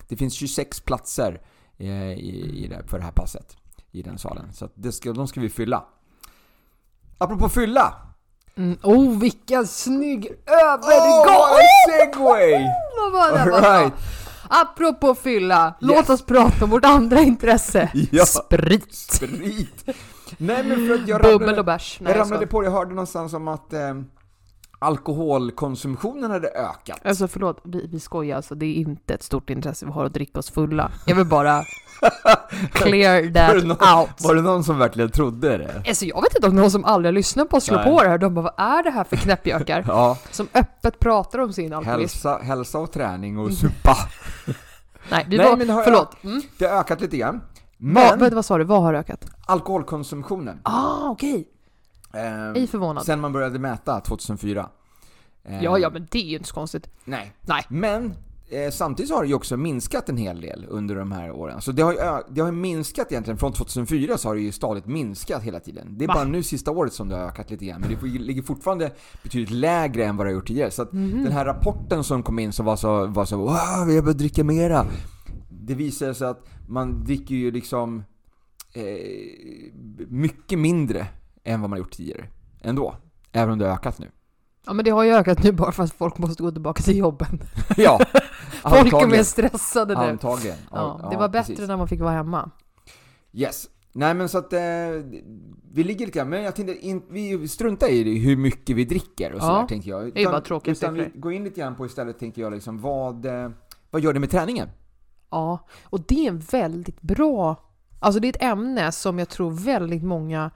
det 0.09 0.17
finns 0.17 0.35
26 0.35 0.81
platser 0.81 1.41
eh, 1.79 2.13
i, 2.13 2.65
i 2.65 2.67
det, 2.69 2.83
för 2.87 2.99
det 2.99 3.05
här 3.05 3.13
passet 3.13 3.57
i 3.93 4.03
den 4.03 4.19
salen. 4.19 4.53
Så 4.53 4.65
att 4.65 4.73
det 4.75 4.93
ska, 4.93 5.13
de 5.13 5.29
ska 5.29 5.41
vi 5.41 5.49
fylla. 5.49 5.85
Apropå 7.19 7.49
fylla! 7.49 7.95
Mm. 8.57 8.79
Oh, 8.83 9.19
vilken 9.19 9.67
snygg 9.67 10.27
övergång! 10.47 11.59
en 11.59 11.93
segway! 11.93 12.53
Vad 12.99 13.13
var 13.13 13.33
det? 13.33 13.43
All 13.43 13.83
right. 13.83 13.95
Apropå 14.51 15.15
fylla, 15.15 15.75
låt 15.81 15.97
Yes. 15.97 16.11
oss 16.11 16.23
prata 16.23 16.65
om 16.65 16.71
vårt 16.71 16.85
andra 16.85 17.21
intresse. 17.21 17.91
Ja. 18.11 18.25
Sprit. 18.27 18.95
Sprit! 18.95 19.85
Nej 20.39 20.65
men 20.65 20.87
för 20.89 20.95
att 20.95 21.09
jag 21.09 21.23
Bubbel 21.23 21.39
ramlade, 21.39 21.59
och 21.59 21.65
bärs. 21.65 21.99
Nej, 22.01 22.11
jag 22.13 22.17
jag 22.19 22.23
ramlade 22.25 22.47
ska. 22.47 22.51
på, 22.51 22.65
jag 22.65 22.71
hörde 22.71 22.91
någonstans 22.91 23.35
om 23.35 23.49
att 23.49 23.73
eh, 23.73 23.81
alkoholkonsumtionen 24.87 26.31
hade 26.31 26.49
ökat. 26.49 27.01
Alltså 27.05 27.29
förlåt, 27.29 27.61
vi, 27.65 27.87
vi 27.93 28.01
skojar 28.01 28.37
alltså. 28.37 28.55
Det 28.55 28.67
är 28.67 28.75
inte 28.75 29.15
ett 29.15 29.23
stort 29.23 29.51
intresse 29.51 29.87
vi 29.87 29.93
har 29.93 30.05
att 30.05 30.15
dricka 30.15 30.39
oss 30.39 30.51
fulla. 30.51 30.91
Jag 31.07 31.17
vill 31.17 31.27
bara 31.27 31.63
clear 32.73 33.15
Var 33.23 33.23
det 33.23 33.33
that 33.35 33.65
någon- 33.67 33.99
out. 34.01 34.11
Var 34.25 34.35
det 34.35 34.43
någon 34.43 34.65
som 34.65 34.79
verkligen 34.79 35.11
trodde 35.11 35.57
det? 35.59 35.83
Alltså 35.89 36.05
jag 36.05 36.23
vet 36.23 36.35
inte 36.37 36.49
om 36.49 36.57
någon 36.57 36.71
som 36.71 36.85
aldrig 36.85 37.09
har 37.09 37.15
lyssnat 37.15 37.49
på 37.49 37.57
oss 37.57 37.65
slår 37.65 37.79
på 37.83 38.03
det 38.03 38.09
här. 38.09 38.19
De 38.19 38.35
bara, 38.35 38.43
vad 38.43 38.55
är 38.79 38.83
det 38.83 38.91
här 38.91 39.05
för 39.05 39.17
knäppjökar? 39.17 39.85
Ja, 39.89 40.19
Som 40.31 40.49
öppet 40.55 40.99
pratar 40.99 41.39
om 41.39 41.53
sin 41.53 41.73
alkoholism. 41.73 42.29
hälsa, 42.29 42.45
hälsa 42.45 42.79
och 42.79 42.93
träning 42.93 43.39
och 43.39 43.53
supa. 43.53 43.97
Nej, 45.11 45.27
vi 45.29 45.37
Nej, 45.37 45.47
var, 45.51 45.57
men 45.57 45.67
det 45.67 45.73
har- 45.73 45.83
förlåt. 45.83 46.25
Mm. 46.25 46.43
Det 46.59 46.67
har 46.67 46.79
ökat 46.81 47.01
lite 47.01 47.17
grann. 47.17 47.41
Vad, 47.79 47.95
Men 48.11 48.19
vad, 48.19 48.35
vad 48.35 48.45
sa 48.45 48.59
du, 48.59 48.65
vad 48.65 48.83
har 48.83 48.95
ökat? 48.95 49.25
alkoholkonsumtionen. 49.47 50.61
Ah, 50.63 51.09
okej. 51.09 51.35
Eh, 51.35 51.56
Ej 52.13 52.67
förvånad. 52.67 53.05
sen 53.05 53.21
man 53.21 53.33
började 53.33 53.59
mäta 53.59 54.01
2004. 54.01 54.69
Eh, 55.45 55.65
Ja, 55.65 55.79
ja, 55.79 55.91
men 55.91 56.07
det 56.11 56.19
är 56.19 56.29
ju 56.29 56.37
inte 56.37 56.49
så 56.49 56.55
konstigt. 56.55 56.89
Nej. 57.05 57.33
Nej. 57.41 57.65
Men 57.69 58.13
eh, 58.51 58.71
samtidigt 58.73 59.13
har 59.13 59.23
det 59.23 59.29
ju 59.29 59.35
också 59.35 59.57
minskat 59.57 60.09
en 60.09 60.17
hel 60.17 60.41
del 60.41 60.67
under 60.69 60.95
de 60.97 61.13
här 61.13 61.31
åren. 61.31 61.61
Så 61.61 61.73
det 61.73 61.83
har 61.83 61.93
ju 61.93 61.99
det 62.35 62.41
har 62.41 62.49
ju 62.49 62.53
minskat 62.57 63.13
egentligen. 63.13 63.39
Från 63.39 63.53
2004 63.53 64.19
så 64.19 64.29
har 64.29 64.35
det 64.35 64.41
ju 64.41 64.53
stadigt 64.53 64.87
minskat 64.87 65.43
hela 65.43 65.61
tiden. 65.61 65.99
Det 65.99 66.05
är 66.05 66.09
Va? 66.09 66.15
bara 66.15 66.25
nu 66.25 66.43
sista 66.43 66.71
året 66.71 66.93
som 66.93 67.09
det 67.09 67.17
har 67.17 67.23
ökat 67.23 67.51
lite 67.51 67.65
grann. 67.67 67.81
Men 67.81 67.91
det 67.91 68.19
ligger 68.19 68.43
fortfarande 68.43 68.91
betydligt 69.23 69.51
lägre 69.51 70.05
än 70.05 70.17
vad 70.17 70.27
det 70.27 70.31
har 70.31 70.35
gjort 70.35 70.47
tidigare. 70.47 70.71
Så 70.71 70.83
att 70.83 70.93
Mhm. 70.93 71.23
den 71.25 71.33
här 71.33 71.45
rapporten 71.45 72.05
som 72.05 72.23
kom 72.23 72.39
in 72.39 72.53
som 72.53 72.67
var 72.67 72.77
så, 72.77 73.07
var 73.07 73.25
så 73.25 73.37
wow, 73.37 73.87
vi 73.87 73.95
har 73.97 74.03
börjat 74.03 74.19
dricka 74.19 74.45
mera. 74.45 74.87
Det 75.51 75.75
visar 75.75 76.13
sig 76.13 76.29
att 76.29 76.47
man 76.69 77.05
dricker 77.05 77.35
ju 77.35 77.51
liksom 77.51 78.05
eh, 78.73 78.83
mycket 80.09 80.59
mindre 80.59 81.07
än 81.47 81.61
vad 81.61 81.71
man 81.71 81.79
gjort 81.79 81.93
tidigare. 81.93 82.29
Ändå. 82.61 82.97
Även 83.33 83.53
om 83.53 83.59
det 83.59 83.65
har 83.67 83.73
ökat 83.75 83.99
nu. 83.99 84.11
Ja, 84.67 84.73
men 84.73 84.85
det 84.85 84.91
har 84.91 85.05
ju 85.05 85.13
ökat 85.13 85.43
nu 85.43 85.53
bara 85.53 85.73
för 85.73 85.83
att 85.83 85.93
folk 85.93 86.19
måste 86.19 86.43
gå 86.43 86.51
tillbaka 86.51 86.83
till 86.83 86.97
jobben. 86.97 87.43
ja, 87.77 88.01
Folk 88.63 88.93
är 88.93 89.07
mer 89.07 89.23
stressade 89.23 89.95
nu. 89.95 90.01
Antagligen. 90.01 90.57
Ja, 90.71 91.09
det 91.11 91.17
var 91.17 91.29
bättre 91.29 91.53
precis. 91.53 91.69
när 91.69 91.77
man 91.77 91.89
fick 91.89 92.01
vara 92.01 92.13
hemma. 92.13 92.51
Yes. 93.33 93.69
Nej 93.93 94.15
men 94.15 94.29
så 94.29 94.39
att 94.39 94.53
eh, 94.53 94.61
vi 95.73 95.85
ligger 95.85 96.07
lite 96.07 96.19
grann, 96.19 96.29
men 96.29 96.43
jag 96.43 96.57
tänkte 96.57 96.87
in, 96.87 97.03
vi 97.11 97.49
struntar 97.49 97.89
i 97.89 98.19
hur 98.19 98.37
mycket 98.37 98.77
vi 98.77 98.85
dricker 98.85 99.33
och 99.33 99.39
Ja, 99.39 99.43
sådär 99.43 99.67
tänkte 99.67 99.91
jag. 99.91 100.15
det 100.15 100.21
är 100.21 100.25
ju 100.25 100.31
bara 100.31 100.41
tråkiga 100.41 100.73
utan 100.73 100.95
vi 100.95 101.11
går 101.15 101.33
in 101.33 101.45
lite 101.45 101.61
grann 101.61 101.77
på 101.77 101.87
istället 101.87 102.19
tänkte 102.19 102.41
jag 102.41 102.53
liksom 102.53 102.81
vad, 102.81 103.27
eh, 103.27 103.51
vad 103.91 104.03
gör 104.03 104.13
det 104.13 104.21
med 104.21 104.31
träningen? 104.31 104.69
Ja, 105.31 105.59
och 105.85 106.01
det 106.01 106.27
är 106.27 106.29
en 106.29 106.39
väldigt 106.39 107.03
bra... 107.03 107.57
Alltså 108.01 108.21
det 108.21 108.29
är 108.29 108.31
ett 108.31 108.43
ämne 108.43 108.93
som 108.93 109.19
jag 109.19 109.29
tror 109.29 109.51
väldigt 109.51 110.03
många 110.03 110.51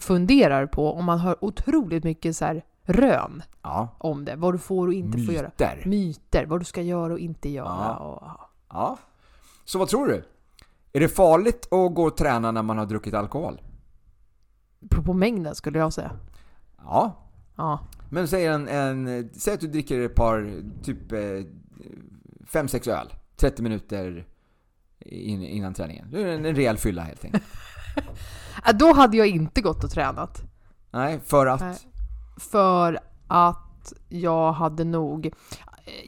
funderar 0.00 0.66
på 0.66 0.92
om 0.92 1.04
man 1.04 1.18
hör 1.18 1.44
otroligt 1.44 2.04
mycket 2.04 2.36
så 2.36 2.44
här 2.44 2.64
rön 2.82 3.42
Ja, 3.62 3.88
om 3.98 4.24
det. 4.24 4.36
Vad 4.36 4.54
du 4.54 4.58
får 4.58 4.86
och 4.86 4.94
inte 4.94 5.18
får 5.18 5.34
göra. 5.34 5.46
myter. 5.58 5.82
Myter, 5.86 6.46
vad 6.46 6.60
du 6.60 6.64
ska 6.64 6.82
göra 6.82 7.12
och 7.12 7.18
inte 7.18 7.48
göra. 7.48 7.68
Ja. 7.68 7.96
Och, 7.96 8.22
ja. 8.68 8.98
Så 9.64 9.78
vad 9.78 9.88
tror 9.88 10.06
du? 10.06 10.24
Är 10.92 11.00
det 11.00 11.08
farligt 11.08 11.68
att 11.72 11.94
gå 11.94 12.02
och 12.02 12.16
träna 12.16 12.50
när 12.52 12.62
man 12.62 12.78
har 12.78 12.86
druckit 12.86 13.14
alkohol? 13.14 13.60
På 15.04 15.12
mängden 15.12 15.54
skulle 15.54 15.78
jag 15.78 15.92
säga. 15.92 16.10
Ja. 16.84 17.16
Ja. 17.56 17.78
Men 18.10 18.28
säg 18.28 18.46
en, 18.46 18.68
en 18.68 19.30
säg 19.32 19.54
att 19.54 19.60
du 19.60 19.66
dricker 19.68 20.00
ett 20.00 20.14
par, 20.14 20.52
typ 20.82 21.12
5-6 21.12 22.90
öl. 22.90 23.14
30 23.36 23.62
minuter 23.62 24.26
in, 24.98 25.42
innan 25.42 25.74
träningen. 25.74 26.08
Det 26.10 26.22
är 26.22 26.26
en, 26.26 26.44
en 26.46 26.54
rejäl 26.56 26.76
fylla 26.76 27.02
helt 27.02 27.24
enkelt. 27.24 27.44
Äh, 28.66 28.76
Då 28.76 28.92
hade 28.94 29.16
jag 29.16 29.26
inte 29.26 29.60
gått 29.60 29.84
och 29.84 29.90
tränat. 29.90 30.42
Nej, 30.90 31.20
för 31.26 31.46
att... 31.46 31.60
Nej. 31.60 31.76
För 32.36 32.98
att 33.28 33.92
jag 34.08 34.52
hade 34.52 34.84
nog... 34.84 35.32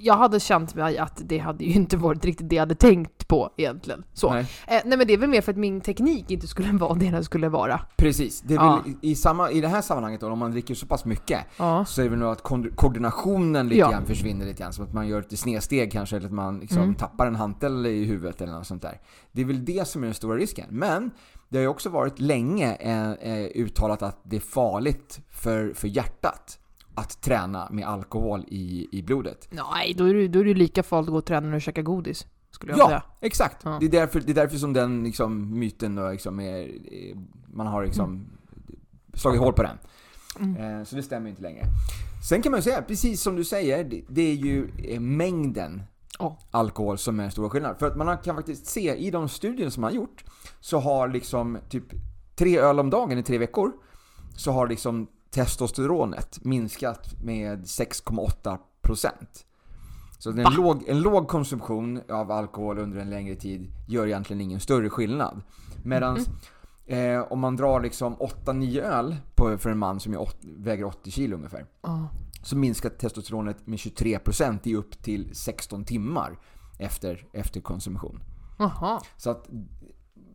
Jag 0.01 0.15
hade 0.17 0.41
känt 0.41 0.75
mig 0.75 0.99
att 0.99 1.21
det 1.25 1.39
hade 1.39 1.65
ju 1.65 1.73
inte 1.73 1.97
varit 1.97 2.25
riktigt 2.25 2.49
det 2.49 2.57
jag 2.57 2.63
hade 2.63 2.75
tänkt 2.75 3.29
på 3.29 3.51
egentligen. 3.57 4.05
Så. 4.13 4.31
Nej. 4.33 4.47
Eh, 4.67 4.81
nej 4.85 4.99
men 4.99 5.07
det 5.07 5.13
är 5.13 5.19
väl 5.19 5.29
mer 5.31 5.41
för 5.41 5.53
att 5.53 5.59
min 5.59 5.81
teknik 5.81 6.31
inte 6.31 6.47
skulle 6.47 6.73
vara 6.79 6.95
det 6.95 7.11
den 7.11 7.25
skulle 7.25 7.49
vara. 7.49 7.81
Precis. 7.97 8.41
Det 8.41 8.55
är 8.55 8.59
Ja. 8.59 8.83
väl 8.85 8.95
i, 9.03 9.15
samma, 9.15 9.51
I 9.51 9.61
det 9.61 9.69
här 9.69 9.83
sammanhanget 9.83 10.21
då, 10.21 10.29
om 10.31 10.39
man 10.39 10.51
dricker 10.51 10.75
så 10.75 10.87
pass 10.87 11.05
mycket, 11.05 11.41
Ja. 11.57 11.85
så 11.85 12.01
är 12.01 12.05
det 12.05 12.11
väl 12.11 12.19
nog 12.19 12.33
att 12.33 12.43
koordinationen 12.77 13.69
lite 13.69 13.81
Ja. 13.81 13.91
grann 13.91 14.07
försvinner 14.07 14.47
lite 14.47 14.63
grann. 14.63 14.73
Som 14.73 14.85
att 14.85 14.93
man 14.93 15.09
gör 15.09 15.21
ett 15.21 15.39
snedsteg 15.39 15.93
kanske, 15.93 16.17
eller 16.17 16.27
att 16.27 16.33
man 16.33 16.59
liksom 16.61 16.79
Mm. 16.83 16.95
tappar 16.95 17.27
en 17.27 17.37
hantel 17.37 17.87
i 17.87 18.05
huvudet 18.05 18.41
eller 18.41 18.53
något 18.53 18.67
sånt 18.67 18.83
där. 18.83 19.01
Det 19.33 19.41
är 19.41 19.47
väl 19.47 19.65
det 19.65 19.89
som 19.89 20.03
är 20.03 20.07
den 20.07 20.15
stora 20.15 20.37
risken. 20.37 20.67
Men 20.71 21.11
det 21.53 21.59
har 21.59 21.63
ju 21.63 21.69
också 21.69 21.89
varit 21.91 22.21
länge 22.21 22.75
eh, 22.75 23.11
eh, 23.13 23.51
uttalat 23.55 24.03
att 24.03 24.21
det 24.23 24.37
är 24.37 24.41
farligt 24.41 25.21
för, 25.31 25.73
för 25.75 25.89
hjärtat 25.89 26.59
att 26.95 27.23
träna 27.23 27.69
med 27.71 27.87
alkohol 27.89 28.45
i, 28.49 28.89
i 28.93 29.03
blodet. 29.03 29.49
Nej, 29.51 29.95
då 29.95 30.05
är, 30.05 30.15
det, 30.15 30.29
då 30.29 30.39
är 30.41 30.45
det 30.45 30.55
lika 30.55 30.83
farligt 30.83 31.09
att 31.09 31.13
gå 31.13 31.19
och 31.19 31.25
träna 31.25 31.47
när 31.47 31.55
du 31.55 31.61
käkar 31.61 31.83
godis. 31.83 32.27
Skulle 32.51 32.73
jag 32.73 32.79
Ja, 32.79 32.87
säga. 32.87 33.03
exakt. 33.21 33.57
Ja. 33.65 33.77
Det, 33.81 33.87
är 33.87 33.91
därför, 33.91 34.21
det 34.21 34.33
är 34.33 34.35
därför 34.35 34.57
som 34.57 34.73
den 34.73 35.05
liksom, 35.05 35.59
myten 35.59 35.95
då, 35.95 36.11
liksom 36.11 36.41
är, 36.41 36.59
är, 36.95 37.15
man 37.55 37.67
har 37.67 37.85
liksom 37.85 38.27
slagit 39.15 39.41
hål 39.41 39.53
på 39.53 39.63
den. 39.63 39.79
Mm. 40.41 40.79
Eh, 40.79 40.85
Så 40.85 40.97
det 40.97 41.03
stämmer 41.03 41.31
inte 41.31 41.43
längre. 41.43 41.63
Sen 42.29 42.43
kan 42.43 42.53
man 42.53 42.59
ju 42.59 42.63
säga, 42.63 42.83
precis 42.83 43.23
som 43.23 43.37
du 43.37 43.45
säger, 43.45 43.85
det, 43.85 44.03
det 44.09 44.23
är 44.23 44.35
ju 44.35 44.69
eh, 44.85 45.01
mängden 45.01 45.83
Ja. 46.19 46.39
alkohol 46.51 46.99
som 46.99 47.19
är 47.19 47.23
den 47.23 47.33
stora 47.33 47.51
skillnaden. 47.51 47.79
För 47.79 47.87
att 47.87 47.97
man 47.97 48.19
kan 48.19 48.37
faktiskt 48.37 48.67
se 48.67 48.95
i 48.95 49.11
de 49.11 49.29
studier 49.29 49.71
som 49.71 49.81
man 49.81 49.91
har 49.91 49.97
gjort, 49.97 50.25
så 50.61 50.79
har 50.79 51.09
liksom 51.09 51.59
typ 51.69 51.85
tre 52.37 52.59
öl 52.59 52.81
om 52.81 52.91
dagen 52.91 53.19
i 53.19 53.23
tre 53.23 53.39
veckor, 53.39 53.73
så 54.37 54.53
har 54.53 54.69
liksom 54.69 55.07
testosteronet 55.31 56.45
minskat 56.45 57.23
med 57.23 57.65
6,8%. 57.65 58.59
Så 60.19 60.31
en 60.31 60.43
Va? 60.43 60.53
låg, 60.57 60.89
en 60.89 61.01
låg 61.01 61.29
konsumtion 61.29 62.01
av 62.11 62.31
alkohol 62.31 62.79
under 62.79 62.99
en 62.99 63.11
längre 63.11 63.35
tid 63.35 63.73
gör 63.89 64.07
egentligen 64.07 64.41
ingen 64.41 64.61
större 64.61 64.91
skillnad. 64.91 65.43
Medan 65.85 66.19
eh, 66.87 67.21
om 67.33 67.41
man 67.41 67.57
drar 67.57 67.81
liksom 67.81 68.17
8-9 68.17 68.83
öl 68.83 69.17
på, 69.35 69.59
för 69.59 69.71
en 69.71 69.79
man 69.79 70.01
som 70.01 70.17
åt, 70.17 70.37
väger 70.43 70.85
80 70.85 71.11
kilo 71.11 71.37
ungefär, 71.37 71.67
Ja. 71.83 72.09
Så 72.43 72.57
minskar 72.57 72.89
testosteronet 72.91 73.67
med 73.67 73.77
23% 73.79 74.59
i 74.63 74.75
upp 74.75 75.03
till 75.03 75.35
16 75.35 75.85
timmar 75.85 76.39
efter, 76.79 77.27
efter 77.33 77.61
konsumtion. 77.61 78.23
Jaha. 78.59 79.01
Så 79.17 79.31
att 79.31 79.49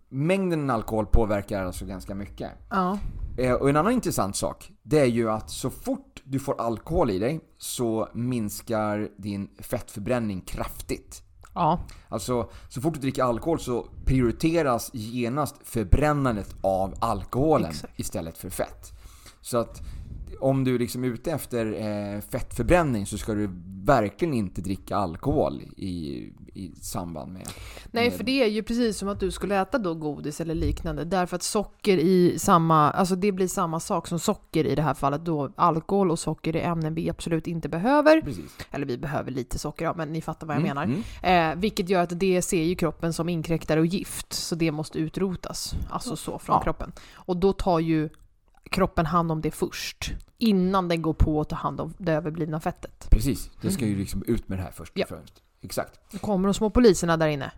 mängden 0.10 0.70
alkohol 0.70 1.06
påverkar 1.06 1.66
alltså 1.66 1.86
ganska 1.86 2.16
mycket. 2.16 2.52
Ja. 2.70 3.00
Eh, 3.38 3.54
Och 3.54 3.70
en 3.70 3.76
annan 3.76 3.94
intressant 3.94 4.36
sak, 4.36 4.72
det 4.84 5.00
är 5.00 5.06
ju 5.06 5.30
att 5.30 5.50
så 5.50 5.70
fort 5.70 6.22
du 6.24 6.40
får 6.40 6.62
alkohol 6.62 7.10
i 7.12 7.20
dig 7.20 7.40
så 7.58 8.10
minskar 8.14 9.10
din 9.18 9.50
fettförbränning 9.60 10.42
kraftigt. 10.42 11.24
Ja. 11.54 11.80
Alltså, 12.10 12.50
så 12.70 12.82
fort 12.82 12.94
du 12.94 13.00
dricker 13.00 13.24
alkohol 13.24 13.60
så 13.60 13.88
prioriteras 14.06 14.90
genast 14.94 15.56
förbrännandet 15.64 16.56
av 16.62 16.94
alkoholen 17.00 17.70
Exakt. 17.72 18.00
istället 18.00 18.38
för 18.38 18.50
fett. 18.50 18.94
Så 19.42 19.58
att 19.58 19.82
om 20.40 20.64
du 20.64 20.78
liksom 20.78 21.04
är 21.04 21.08
ute 21.08 21.32
efter 21.32 21.66
eh, 22.16 22.22
fettförbränning 22.22 23.06
så 23.06 23.18
ska 23.18 23.34
du 23.34 23.50
verkligen 23.84 24.34
inte 24.34 24.62
dricka 24.62 24.96
alkohol 24.98 25.62
i, 25.78 25.90
i 26.54 26.72
samband 26.82 27.34
med... 27.34 27.50
Nej, 27.92 28.10
med- 28.10 28.14
för 28.18 28.24
det 28.24 28.44
är 28.44 28.48
ju 28.48 28.64
precis 28.64 28.98
som 28.98 29.10
att 29.10 29.20
du 29.20 29.32
skulle 29.32 29.62
äta 29.62 29.78
då 29.78 29.94
godis 29.94 30.42
eller 30.42 30.56
liknande. 30.56 31.04
Därför 31.06 31.36
att 31.36 31.44
socker 31.44 31.98
i 31.98 32.40
samma, 32.40 32.92
alltså 32.92 33.16
det 33.16 33.32
blir 33.32 33.48
samma 33.48 33.80
sak 33.80 34.08
som 34.08 34.20
socker 34.20 34.66
i 34.66 34.76
det 34.76 34.82
här 34.82 34.94
fallet 34.94 35.26
då. 35.26 35.52
Alkohol 35.56 36.12
och 36.12 36.20
socker 36.20 36.56
är 36.56 36.72
ämnen 36.72 36.94
vi 36.94 37.10
absolut 37.10 37.48
inte 37.48 37.70
behöver. 37.70 38.22
Precis. 38.22 38.58
Eller 38.72 38.86
vi 38.86 38.98
behöver 38.98 39.32
lite 39.32 39.60
socker, 39.60 39.86
ja, 39.86 39.94
men 39.98 40.14
ni 40.14 40.22
fattar 40.22 40.48
vad 40.48 40.56
jag 40.56 40.64
Mm, 40.64 40.76
menar. 40.76 41.02
mm. 41.24 41.52
Eh, 41.54 41.62
vilket 41.62 41.90
gör 41.90 42.04
att 42.04 42.20
det 42.20 42.42
ser 42.42 42.64
ju 42.64 42.76
kroppen 42.76 43.14
som 43.14 43.30
inkräktare 43.30 43.80
och 43.80 43.86
gift, 43.86 44.34
så 44.34 44.56
det 44.56 44.72
måste 44.72 45.00
utrotas. 45.00 45.76
Alltså 45.90 46.16
så 46.16 46.40
från 46.40 46.54
Ja. 46.56 46.62
kroppen. 46.64 46.92
Och 47.14 47.38
då 47.38 47.54
tar 47.54 47.80
ju 47.80 48.10
kroppen 48.68 49.06
hand 49.06 49.32
om 49.32 49.42
det 49.42 49.52
först. 49.52 50.12
Innan 50.38 50.88
den 50.88 51.02
går 51.02 51.14
på 51.14 51.42
att 51.42 51.50
ta 51.50 51.56
hand 51.56 51.82
om 51.82 51.94
det 51.98 52.12
överblivna 52.14 52.60
fettet. 52.60 53.08
Precis, 53.12 53.50
det 53.62 53.72
ska 53.72 53.86
ju 53.86 53.96
liksom 53.98 54.24
ut 54.28 54.50
med 54.50 54.58
det 54.60 54.64
här 54.64 54.72
först 54.72 54.92
och 54.94 55.00
Ja. 55.00 55.06
främst. 55.10 55.34
Exakt. 55.62 56.00
Då 56.12 56.18
kommer 56.18 56.48
de 56.48 56.54
små 56.54 56.70
poliserna 56.70 57.18
där 57.18 57.28
inne 57.28 57.52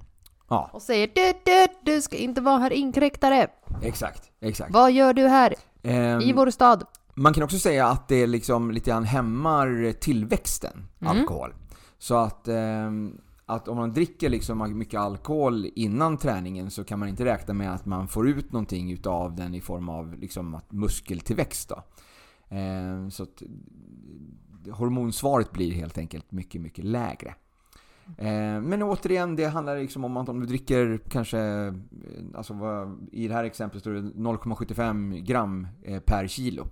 Ja, 0.49 0.69
och 0.73 0.81
säger 0.81 1.07
du, 1.15 1.33
du, 1.45 1.67
du 1.93 2.01
ska 2.01 2.15
inte 2.15 2.41
vara 2.41 2.57
här 2.57 2.73
inkräktare. 2.73 3.47
exakt. 3.81 4.31
Exakt. 4.41 4.73
Vad 4.73 4.91
gör 4.91 5.13
du 5.13 5.27
här 5.27 5.55
Ehm, 5.83 6.21
i 6.21 6.33
vår 6.33 6.49
stad? 6.49 6.83
Man 7.15 7.33
kan 7.33 7.43
också 7.43 7.59
säga 7.59 7.87
att 7.87 8.07
det 8.07 8.27
liksom 8.27 8.71
lite 8.71 8.89
grann 8.89 9.03
hämmar 9.03 9.91
tillväxten, 9.99 10.85
Mm. 11.01 11.17
alkohol. 11.17 11.53
Så 11.99 12.15
att, 12.15 12.47
ehm, 12.47 13.17
att 13.49 13.67
om 13.67 13.77
man 13.77 13.93
dricker 13.93 14.29
liksom 14.29 14.77
mycket 14.77 14.99
alkohol 14.99 15.65
innan 15.75 16.17
träningen 16.17 16.71
så 16.71 16.83
kan 16.83 16.99
man 16.99 17.09
inte 17.09 17.25
räkna 17.25 17.53
med 17.53 17.73
att 17.73 17.85
man 17.85 18.07
får 18.07 18.29
ut 18.29 18.51
någonting 18.51 18.91
utav 18.91 19.35
den 19.35 19.55
i 19.55 19.61
form 19.61 19.89
av 19.89 20.19
liksom 20.19 20.59
muskeltillväxt. 20.69 21.69
Då. 21.69 21.83
Ehm, 22.49 23.11
så 23.11 23.23
att 23.23 23.43
hormonsvaret 24.71 25.51
blir 25.51 25.71
helt 25.71 25.97
enkelt 25.97 26.31
mycket, 26.31 26.61
mycket 26.61 26.85
lägre. 26.85 27.33
Eh, 28.17 28.61
Men 28.61 28.83
återigen, 28.83 29.35
det 29.35 29.45
handlar 29.45 29.77
liksom 29.77 30.05
om 30.05 30.17
att 30.17 30.29
om 30.29 30.39
du 30.39 30.45
dricker 30.45 30.99
kanske, 31.09 31.39
eh, 31.39 31.73
alltså 32.35 32.53
i 33.11 33.27
det 33.27 33.33
här 33.33 33.43
exemplet 33.43 33.81
står 33.81 33.91
det 33.91 34.01
0,75 34.01 35.21
gram 35.21 35.67
eh, 35.83 35.99
per 35.99 36.27
kilo. 36.27 36.67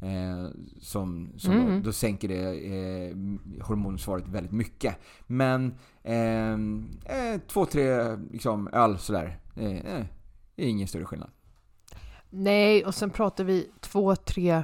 Eh, 0.00 0.48
som 0.80 1.32
som 1.36 1.52
Mm. 1.52 1.74
då, 1.74 1.80
då 1.86 1.92
sänker 1.92 2.28
det 2.28 2.54
eh, 2.54 3.16
hormonsvaret 3.66 4.28
väldigt 4.28 4.52
mycket. 4.52 4.96
Men 5.26 5.74
eh, 6.02 6.52
eh, 6.52 7.40
två, 7.48 7.66
tre 7.66 8.16
liksom, 8.16 8.68
öl 8.72 8.98
sådär, 8.98 9.38
eh, 9.56 9.76
eh, 9.76 10.04
är 10.56 10.66
ingen 10.66 10.88
större 10.88 11.04
skillnad. 11.04 11.30
Nej, 12.30 12.84
och 12.84 12.94
sen 12.94 13.10
pratar 13.10 13.44
vi 13.44 13.70
två, 13.80 14.16
tre 14.16 14.62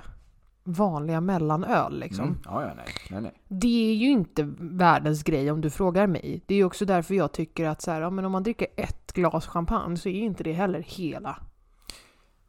vanliga 0.65 1.21
mellanöl 1.21 2.01
liksom. 2.01 2.25
Mm. 2.25 2.39
Ja, 2.45 2.63
ja, 2.63 2.73
nej, 2.77 2.87
nej, 3.11 3.21
nej. 3.21 3.33
Det 3.49 3.91
är 3.91 3.95
ju 3.95 4.11
inte 4.11 4.49
världens 4.59 5.23
grej 5.23 5.51
om 5.51 5.61
du 5.61 5.71
frågar 5.71 6.07
mig. 6.07 6.43
Det 6.47 6.55
är 6.55 6.59
ju 6.59 6.65
också 6.65 6.85
därför 6.85 7.15
jag 7.15 7.33
tycker 7.33 7.67
att 7.69 7.83
så 7.83 7.91
här, 7.91 8.01
ja, 8.01 8.11
men 8.11 8.25
om 8.25 8.33
man 8.33 8.43
dricker 8.43 8.67
ett 8.77 9.13
glas 9.13 9.47
champagne 9.47 9.97
så 9.97 10.09
är 10.09 10.23
inte 10.23 10.45
det 10.45 10.53
heller 10.53 10.81
hela 10.87 11.37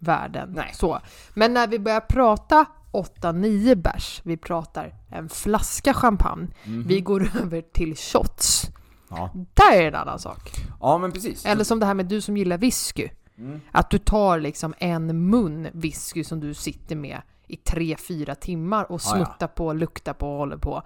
världen. 0.02 0.50
Nej. 0.56 0.72
Så. 0.74 1.00
Men 1.34 1.54
när 1.54 1.68
vi 1.68 1.80
börjar 1.80 2.00
prata 2.00 2.66
8-9 2.92 3.76
bärs, 3.76 4.22
vi 4.24 4.38
pratar 4.38 4.94
en 5.10 5.30
flaska 5.30 5.94
champagne, 5.94 6.48
Mhm. 6.64 6.84
vi 6.88 7.02
går 7.02 7.30
över 7.42 7.62
till 7.62 7.96
shots. 7.96 8.64
Ja. 9.10 9.30
Där 9.54 9.74
är 9.74 9.82
det 9.82 9.88
en 9.88 9.96
annan 9.96 10.20
sak. 10.20 10.52
ja, 10.82 10.98
men 10.98 11.12
precis. 11.12 11.46
Eller 11.46 11.64
som 11.64 11.80
det 11.80 11.86
här 11.86 11.94
med 11.94 12.06
du 12.06 12.22
som 12.22 12.38
gillar 12.38 12.58
whisky. 12.58 13.10
Mm. 13.38 13.60
Att 13.72 13.90
du 13.90 13.98
tar 13.98 14.40
liksom 14.40 14.74
en 14.78 15.30
mun 15.30 15.68
whisky 15.74 16.24
som 16.24 16.40
du 16.40 16.54
sitter 16.54 16.96
med 16.96 17.22
i 17.48 17.56
tre 17.56 17.96
fyra 17.98 18.36
timmar 18.36 18.92
och 18.92 19.02
Ja, 19.06 19.10
ja. 19.18 19.26
smuttar 19.26 19.48
på, 19.48 19.74
luktar 19.74 20.14
på 20.14 20.32
och 20.32 20.38
håller 20.38 20.58
på. 20.58 20.84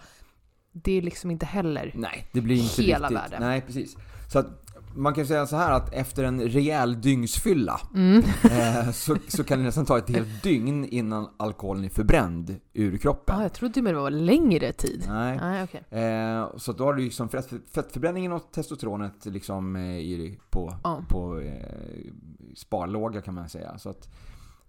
Det 0.72 0.92
är 0.92 1.02
liksom 1.02 1.32
inte 1.32 1.46
heller... 1.46 1.92
Nej, 1.96 2.28
det 2.32 2.42
blir 2.42 2.56
inte 2.64 2.82
Hela 2.84 3.08
riktigt. 3.10 3.24
världen. 3.24 3.42
Nej, 3.42 3.62
precis. 3.62 3.96
Så 4.32 4.40
att 4.40 4.65
man 4.96 5.14
kan 5.14 5.26
säga 5.26 5.46
så 5.48 5.56
här 5.56 5.72
att 5.72 5.94
efter 5.94 6.24
en 6.24 6.42
rejäl 6.42 7.02
dygnsfylla 7.02 7.80
Mm. 7.96 8.24
eh, 8.44 8.92
så, 8.92 9.16
så 9.28 9.44
kan 9.44 9.58
det 9.60 9.64
nästan 9.66 9.86
ta 9.86 9.98
ett 9.98 10.10
helt 10.10 10.44
dygn 10.44 10.86
innan 10.86 11.30
alkoholen 11.38 11.84
är 11.86 11.90
förbränd 11.90 12.56
ur 12.74 12.98
kroppen. 12.98 13.36
Ja, 13.38 13.42
jag 13.44 13.54
trodde 13.54 13.82
det 13.82 13.94
var 13.94 14.10
längre 14.10 14.72
tid. 14.74 15.04
Nej. 15.08 15.38
Nej, 15.38 15.64
okej. 15.64 16.02
Eh, 16.04 16.48
så 16.58 16.72
då 16.74 16.84
har 16.84 16.94
du 16.94 17.04
liksom 17.04 17.30
fett, 17.30 17.50
fettförbränningen 17.74 18.32
och 18.32 18.52
testosteronet 18.52 19.26
liksom 19.26 19.76
eh, 19.76 19.82
i, 19.98 20.40
på, 20.50 20.74
Ja. 20.84 21.02
på 21.10 21.40
eh, 21.40 22.12
sparlåga 22.56 23.22
kan 23.22 23.34
man 23.34 23.50
säga. 23.50 23.78
Så 23.78 23.90
att, 23.90 24.10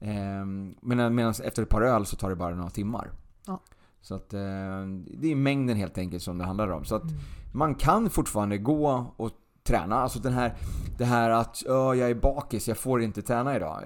eh, 0.00 0.44
men 0.82 1.14
medan 1.14 1.34
efter 1.44 1.62
ett 1.62 1.68
par 1.68 1.82
öl 1.82 2.06
så 2.06 2.16
tar 2.16 2.30
det 2.30 2.36
bara 2.36 2.54
några 2.54 2.70
timmar. 2.70 3.10
Ja. 3.46 3.60
Så 4.00 4.14
att 4.14 4.34
eh, 4.34 4.40
det 5.18 5.32
är 5.32 5.34
mängden 5.36 5.76
helt 5.76 5.98
enkelt 5.98 6.22
som 6.22 6.38
det 6.38 6.44
handlar 6.44 6.68
om. 6.68 6.84
Så 6.84 6.94
att 6.94 7.02
Mm. 7.02 7.14
man 7.52 7.74
kan 7.74 8.10
fortfarande 8.10 8.58
gå 8.58 9.14
och 9.16 9.30
träna. 9.66 9.96
Alltså 9.96 10.18
den 10.18 10.32
här, 10.32 10.54
det 10.98 11.04
här 11.04 11.30
att 11.30 11.62
"Åh, 11.68 11.98
jag 11.98 12.10
är 12.10 12.14
bakis, 12.14 12.68
jag 12.68 12.76
får 12.78 13.02
inte 13.02 13.22
träna 13.22 13.56
idag. 13.56 13.82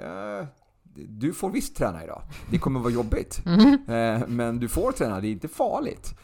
Du 1.09 1.33
får 1.33 1.51
visst 1.51 1.77
träna 1.77 2.05
idag. 2.05 2.23
Det 2.51 2.59
kommer 2.59 2.81
vara 2.81 2.93
jobbigt. 2.93 3.43
Mm. 3.47 3.75
Eh, 3.89 4.29
men 4.29 4.59
du 4.61 4.69
får 4.69 4.93
träna, 4.93 5.21
det 5.21 5.29
är 5.29 5.33
inte 5.33 5.49
farligt. 5.49 6.15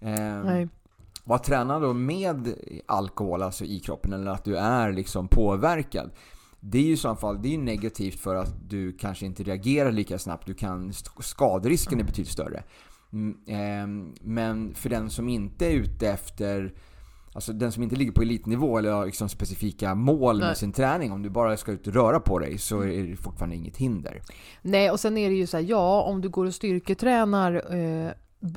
Eh, 0.00 0.66
att 1.24 1.44
träna 1.44 1.78
då 1.78 1.92
med 1.92 2.54
alkohol 2.86 3.42
alltså 3.42 3.64
i 3.64 3.80
kroppen 3.80 4.12
eller 4.12 4.30
att 4.30 4.44
du 4.44 4.56
är 4.56 4.92
liksom 4.92 5.28
påverkad. 5.28 6.10
Det 6.60 6.78
är 6.78 6.82
ju 6.82 6.92
i 6.92 6.96
så 6.96 7.14
fall 7.16 7.42
det 7.42 7.54
är 7.54 7.58
negativt 7.58 8.20
för 8.20 8.34
att 8.34 8.54
du 8.70 8.92
kanske 8.92 9.26
inte 9.26 9.42
reagerar 9.42 9.92
lika 9.92 10.18
snabbt. 10.18 10.46
Du 10.46 10.54
kan, 10.54 10.92
skaderisken 11.20 12.00
är 12.00 12.04
betydligt 12.04 12.32
större. 12.32 12.62
Mm, 13.12 13.36
ehm, 13.46 14.14
Men 14.20 14.74
för 14.74 14.88
den 14.90 15.10
som 15.10 15.28
inte 15.28 15.66
är 15.66 15.70
ute 15.70 16.08
efter 16.10 16.74
Alltså 17.34 17.52
den 17.52 17.72
som 17.72 17.82
inte 17.82 17.96
ligger 17.96 18.12
på 18.12 18.22
elitnivå 18.22 18.78
eller 18.78 18.92
har 18.92 19.06
liksom 19.06 19.28
specifika 19.28 19.94
mål 19.94 20.38
Nej. 20.38 20.48
med 20.48 20.56
sin 20.56 20.72
träning. 20.72 21.12
Om 21.12 21.22
du 21.22 21.30
bara 21.30 21.56
ska 21.56 21.72
ut 21.72 21.86
och 21.86 21.94
röra 21.94 22.20
på 22.20 22.38
dig 22.38 22.58
så 22.58 22.80
är 22.80 23.02
det 23.02 23.16
fortfarande 23.16 23.56
inget 23.56 23.76
hinder. 23.76 24.22
Nej, 24.62 24.90
och 24.90 25.00
sen 25.00 25.18
är 25.18 25.28
det 25.30 25.36
ju 25.36 25.46
så 25.46 25.56
här, 25.56 25.64
ja, 25.64 26.02
om 26.02 26.20
du 26.20 26.28
går 26.28 26.46
och 26.46 26.54
styrketränar 26.54 27.74
eh, 27.76 28.10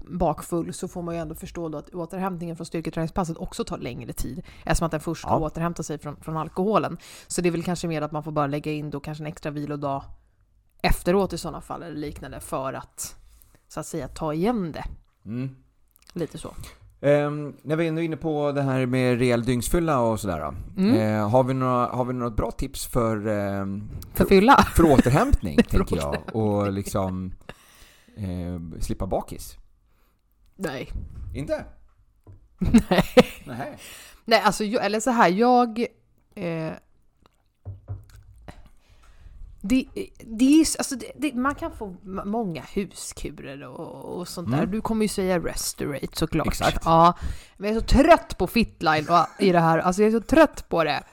bakfull 0.07 0.73
så 0.73 0.87
får 0.87 1.01
man 1.01 1.15
ju 1.15 1.21
ändå 1.21 1.35
förstå 1.35 1.69
då 1.69 1.77
att 1.77 1.89
återhämtningen 1.89 2.55
från 2.55 2.65
styrketräningspasset 2.65 3.37
också 3.37 3.63
tar 3.63 3.77
längre 3.77 4.13
tid. 4.13 4.43
Eftersom 4.63 4.85
att 4.85 4.91
den 4.91 4.99
först 5.01 5.21
ska 5.21 5.29
Ja. 5.31 5.39
återhämta 5.39 5.83
sig 5.83 5.97
från, 5.97 6.15
från 6.21 6.37
alkoholen. 6.37 6.97
Så 7.27 7.41
det 7.41 7.49
är 7.49 7.51
väl 7.51 7.63
kanske 7.63 7.87
mer 7.87 8.01
att 8.01 8.11
man 8.11 8.23
får 8.23 8.31
bara 8.31 8.47
lägga 8.47 8.71
in 8.71 8.89
då 8.89 8.99
kanske 8.99 9.23
en 9.23 9.27
extra 9.27 9.51
vilodag 9.51 10.03
efteråt 10.81 11.33
i 11.33 11.37
sådana 11.37 11.61
fall 11.61 11.83
eller 11.83 11.95
liknande 11.97 12.39
för 12.39 12.73
att 12.73 13.15
så 13.67 13.79
att 13.79 13.85
säga 13.85 14.07
ta 14.07 14.33
igen 14.33 14.71
det. 14.71 14.83
Mm. 15.25 15.55
Lite 16.13 16.37
så. 16.37 16.53
Ehm, 17.05 17.53
när 17.61 17.75
vi 17.75 17.83
är 17.83 17.87
ändå 17.89 18.01
inne 18.01 18.17
på 18.17 18.51
det 18.51 18.61
här 18.61 18.85
med 18.85 19.19
rejäl 19.19 19.43
dygnsfylla 19.43 19.99
och 19.99 20.19
sådär. 20.19 20.53
Mm. 20.77 20.95
Eh, 20.95 21.29
har, 21.29 21.43
vi 21.43 21.53
några, 21.53 21.87
har 21.87 22.05
vi 22.05 22.13
några 22.13 22.31
bra 22.31 22.51
tips 22.51 22.85
för, 22.87 23.27
ehm, 23.27 23.89
För 24.13 24.25
fylla. 24.25 24.57
för 24.75 24.83
återhämtning, 24.83 25.57
tänker 25.69 25.95
jag? 25.95 26.35
Och 26.35 26.71
liksom 26.71 27.33
eh, 28.17 28.79
slippa 28.79 29.07
bakis? 29.07 29.57
Nej. 30.55 30.91
Inte? 31.35 31.65
Nej. 32.89 33.03
Nej. 33.45 33.77
Nej, 34.25 34.41
alltså, 34.41 34.63
jag, 34.63 34.85
eller 34.85 34.99
så 34.99 35.11
här, 35.11 35.29
jag... 35.29 35.85
Eh, 36.35 36.73
det, 39.67 39.85
det 40.25 40.61
är, 40.61 40.65
alltså, 40.77 40.95
det, 40.95 41.11
det, 41.15 41.33
man 41.33 41.55
kan 41.55 41.71
få 41.71 41.95
många 42.25 42.63
huskurer 42.73 43.67
och, 43.67 44.17
och 44.19 44.27
sånt 44.27 44.51
där. 44.51 44.57
Mm. 44.57 44.71
Du 44.71 44.81
kommer 44.81 45.05
ju 45.05 45.09
säga 45.09 45.39
Restorate 45.39 46.07
såklart. 46.13 46.47
Exakt. 46.47 46.81
Ja, 46.85 47.13
men 47.57 47.69
jag 47.69 47.77
är 47.77 47.81
så 47.81 47.87
trött 47.87 48.37
på 48.37 48.47
Fitline 48.47 49.09
och, 49.09 49.43
i 49.43 49.51
det 49.51 49.59
här. 49.59 49.77
Alltså 49.79 50.01
jag 50.01 50.07
är 50.07 50.19
så 50.19 50.25
trött 50.25 50.69
på 50.69 50.83
det. 50.83 51.03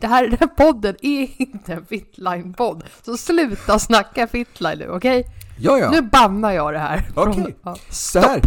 Det 0.00 0.06
här, 0.06 0.28
den 0.28 0.38
här 0.40 0.46
podden 0.46 0.96
är 1.02 1.28
inte 1.42 1.72
en 1.72 1.86
Fitline-podd. 1.86 2.84
Så 3.02 3.16
sluta 3.16 3.78
snacka 3.78 4.26
Fitline 4.26 4.78
nu, 4.78 4.88
okej? 4.90 5.24
Ja, 5.58 5.78
ja. 5.78 5.90
Nu 5.90 6.02
bannar 6.02 6.52
jag 6.52 6.72
det 6.72 6.78
här. 6.78 7.10
Okej. 7.14 7.56
Ja. 7.64 7.76
Så 7.88 8.18
här. 8.20 8.40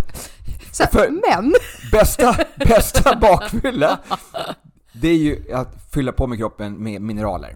Så, 0.72 0.84
här, 0.84 0.90
För- 0.92 1.10
men! 1.10 1.54
Bästa, 1.92 2.36
bästa 2.56 3.16
bakfylla, 3.16 4.00
det 4.94 5.08
är 5.08 5.18
ju 5.18 5.54
att 5.54 5.92
fylla 5.94 6.12
på 6.12 6.28
med 6.28 6.38
kroppen 6.38 6.84
med 6.84 7.02
mineraler. 7.02 7.56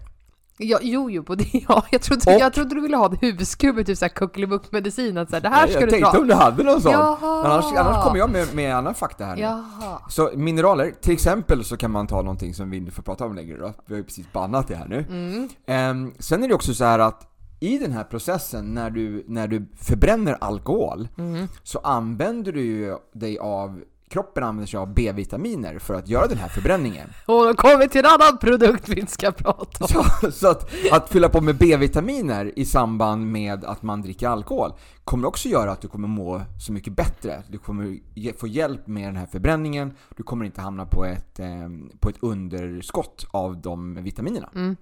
Ja, 0.62 0.78
jo, 0.82 1.10
jo, 1.10 1.22
på 1.22 1.34
det, 1.34 1.44
ja. 1.68 1.84
Jag 1.90 2.02
trodde, 2.02 2.34
Och- 2.34 2.40
jag 2.40 2.52
trodde 2.52 2.74
du 2.74 2.80
ville 2.80 2.96
ha 2.96 3.06
en 3.10 3.16
huskub, 3.38 3.86
typ 3.86 3.98
såhär 3.98 4.08
kuckelimuckmedicin, 4.08 5.18
att 5.18 5.30
såhär, 5.30 5.40
det 5.40 5.48
här 5.48 5.66
ska 5.66 5.80
jag 5.80 5.88
du 5.88 5.90
tänkte 5.90 6.10
dra. 6.12 6.18
om 6.20 6.26
du 6.28 6.34
hade 6.34 6.62
någon 6.62 6.80
sån. 6.80 6.92
Jaha. 6.92 7.42
Annars, 7.44 7.64
annars 7.76 8.04
kommer 8.04 8.18
jag 8.18 8.30
med, 8.30 8.54
med 8.54 8.76
annan 8.76 8.94
fakta 8.94 9.24
här 9.24 9.36
nu. 9.36 9.42
Jaha. 9.42 10.00
Så 10.08 10.30
mineraler, 10.36 10.90
till 11.00 11.12
exempel 11.12 11.64
så 11.64 11.76
kan 11.76 11.90
man 11.90 12.06
ta 12.06 12.16
någonting 12.22 12.54
som 12.54 12.70
vi 12.70 12.76
inte 12.76 12.92
får 12.92 13.02
prata 13.02 13.24
om 13.24 13.34
längre 13.34 13.56
då. 13.56 13.72
Vi 13.86 13.94
har 13.94 13.98
ju 13.98 14.04
precis 14.04 14.32
bannat 14.32 14.68
det 14.68 14.74
här 14.76 14.88
nu. 14.88 15.04
Mm. 15.08 15.48
Ehm, 15.66 16.12
sen 16.18 16.44
är 16.44 16.48
det 16.48 16.54
också 16.54 16.74
så 16.74 16.84
här 16.84 16.98
att 16.98 17.26
i 17.60 17.78
den 17.78 17.92
här 17.92 18.04
processen 18.04 18.74
när 18.74 18.90
du, 18.90 19.24
när 19.28 19.48
du 19.48 19.66
förbränner 19.80 20.36
alkohol 20.40 21.08
Mm. 21.18 21.46
så 21.62 21.78
använder 21.78 22.52
du 22.52 22.96
dig 23.14 23.38
av 23.38 23.80
Kroppen 24.10 24.44
använder 24.44 24.66
sig 24.66 24.78
av 24.78 24.94
B-vitaminer 24.94 25.78
för 25.78 25.94
att 25.94 26.08
göra 26.08 26.26
den 26.26 26.38
här 26.38 26.48
förbränningen. 26.48 27.08
Och 27.26 27.44
då 27.44 27.54
kommer 27.54 27.78
vi 27.78 27.88
till 27.88 28.04
en 28.04 28.06
annan 28.06 28.38
produkt 28.38 28.88
vi 28.88 29.00
inte 29.00 29.12
ska 29.12 29.32
prata 29.32 29.84
om. 29.84 29.88
Så, 29.88 30.30
så 30.30 30.48
att, 30.48 30.70
att 30.92 31.08
fylla 31.08 31.28
på 31.28 31.40
med 31.40 31.56
B-vitaminer 31.56 32.58
i 32.58 32.64
samband 32.64 33.26
med 33.26 33.64
att 33.64 33.82
man 33.82 34.02
dricker 34.02 34.28
alkohol 34.28 34.72
kommer 35.04 35.28
också 35.28 35.48
göra 35.48 35.72
att 35.72 35.80
du 35.80 35.88
kommer 35.88 36.08
må 36.08 36.42
så 36.66 36.72
mycket 36.72 36.92
bättre. 36.92 37.42
Du 37.48 37.58
kommer 37.58 37.98
få 38.38 38.46
hjälp 38.46 38.86
med 38.86 39.08
den 39.08 39.16
här 39.16 39.26
förbränningen. 39.26 39.92
Du 40.16 40.22
kommer 40.22 40.44
inte 40.44 40.60
hamna 40.60 40.86
på 40.86 41.04
ett, 41.04 41.38
eh, 41.38 41.68
på 42.00 42.08
ett 42.08 42.16
underskott 42.20 43.26
av 43.30 43.60
de 43.60 43.94
vitaminerna. 43.94 44.48
Mm. 44.54 44.76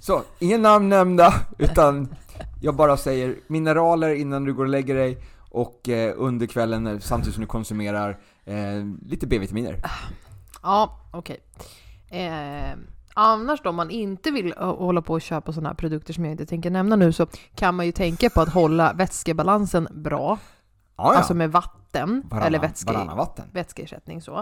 Så, 0.00 0.22
inga 0.38 0.58
namn 0.58 0.88
nämnda, 0.88 1.34
utan 1.58 2.08
jag 2.60 2.76
bara 2.76 2.96
säger 2.96 3.36
mineraler 3.46 4.14
innan 4.14 4.44
du 4.44 4.54
går 4.54 4.64
och 4.64 4.70
lägger 4.70 4.94
dig 4.94 5.18
och 5.50 5.88
eh, 5.88 6.14
under 6.16 6.46
kvällen 6.46 7.00
samtidigt 7.00 7.34
som 7.34 7.40
du 7.40 7.46
konsumerar 7.46 8.18
eh, 8.44 8.54
lite 9.06 9.26
B-vitaminer. 9.26 9.82
Ja, 10.62 11.00
okej. 11.12 11.38
Eh, 12.10 12.78
Annars 13.20 13.62
då, 13.62 13.70
om 13.70 13.76
man 13.76 13.90
inte 13.90 14.30
vill 14.30 14.54
hålla 14.56 15.02
på 15.02 15.12
och 15.12 15.22
köpa 15.22 15.52
sådana 15.52 15.68
här 15.68 15.74
produkter 15.74 16.12
som 16.12 16.24
jag 16.24 16.32
inte 16.32 16.46
tänker 16.46 16.70
nämna 16.70 16.96
nu, 16.96 17.12
så 17.12 17.26
kan 17.54 17.74
man 17.74 17.86
ju 17.86 17.92
tänka 17.92 18.30
på 18.30 18.40
att 18.40 18.48
hålla 18.48 18.92
vätskebalansen 18.92 19.88
bra. 19.90 20.38
Ja, 20.98 21.12
ja. 21.12 21.18
Alltså 21.18 21.34
med 21.34 21.52
vatten, 21.52 22.22
Varannan- 22.30 22.46
eller 22.46 22.58
vätske, 22.58 22.92
vatten. 22.92 23.44
vätskeersättning 23.52 24.22
så. 24.22 24.36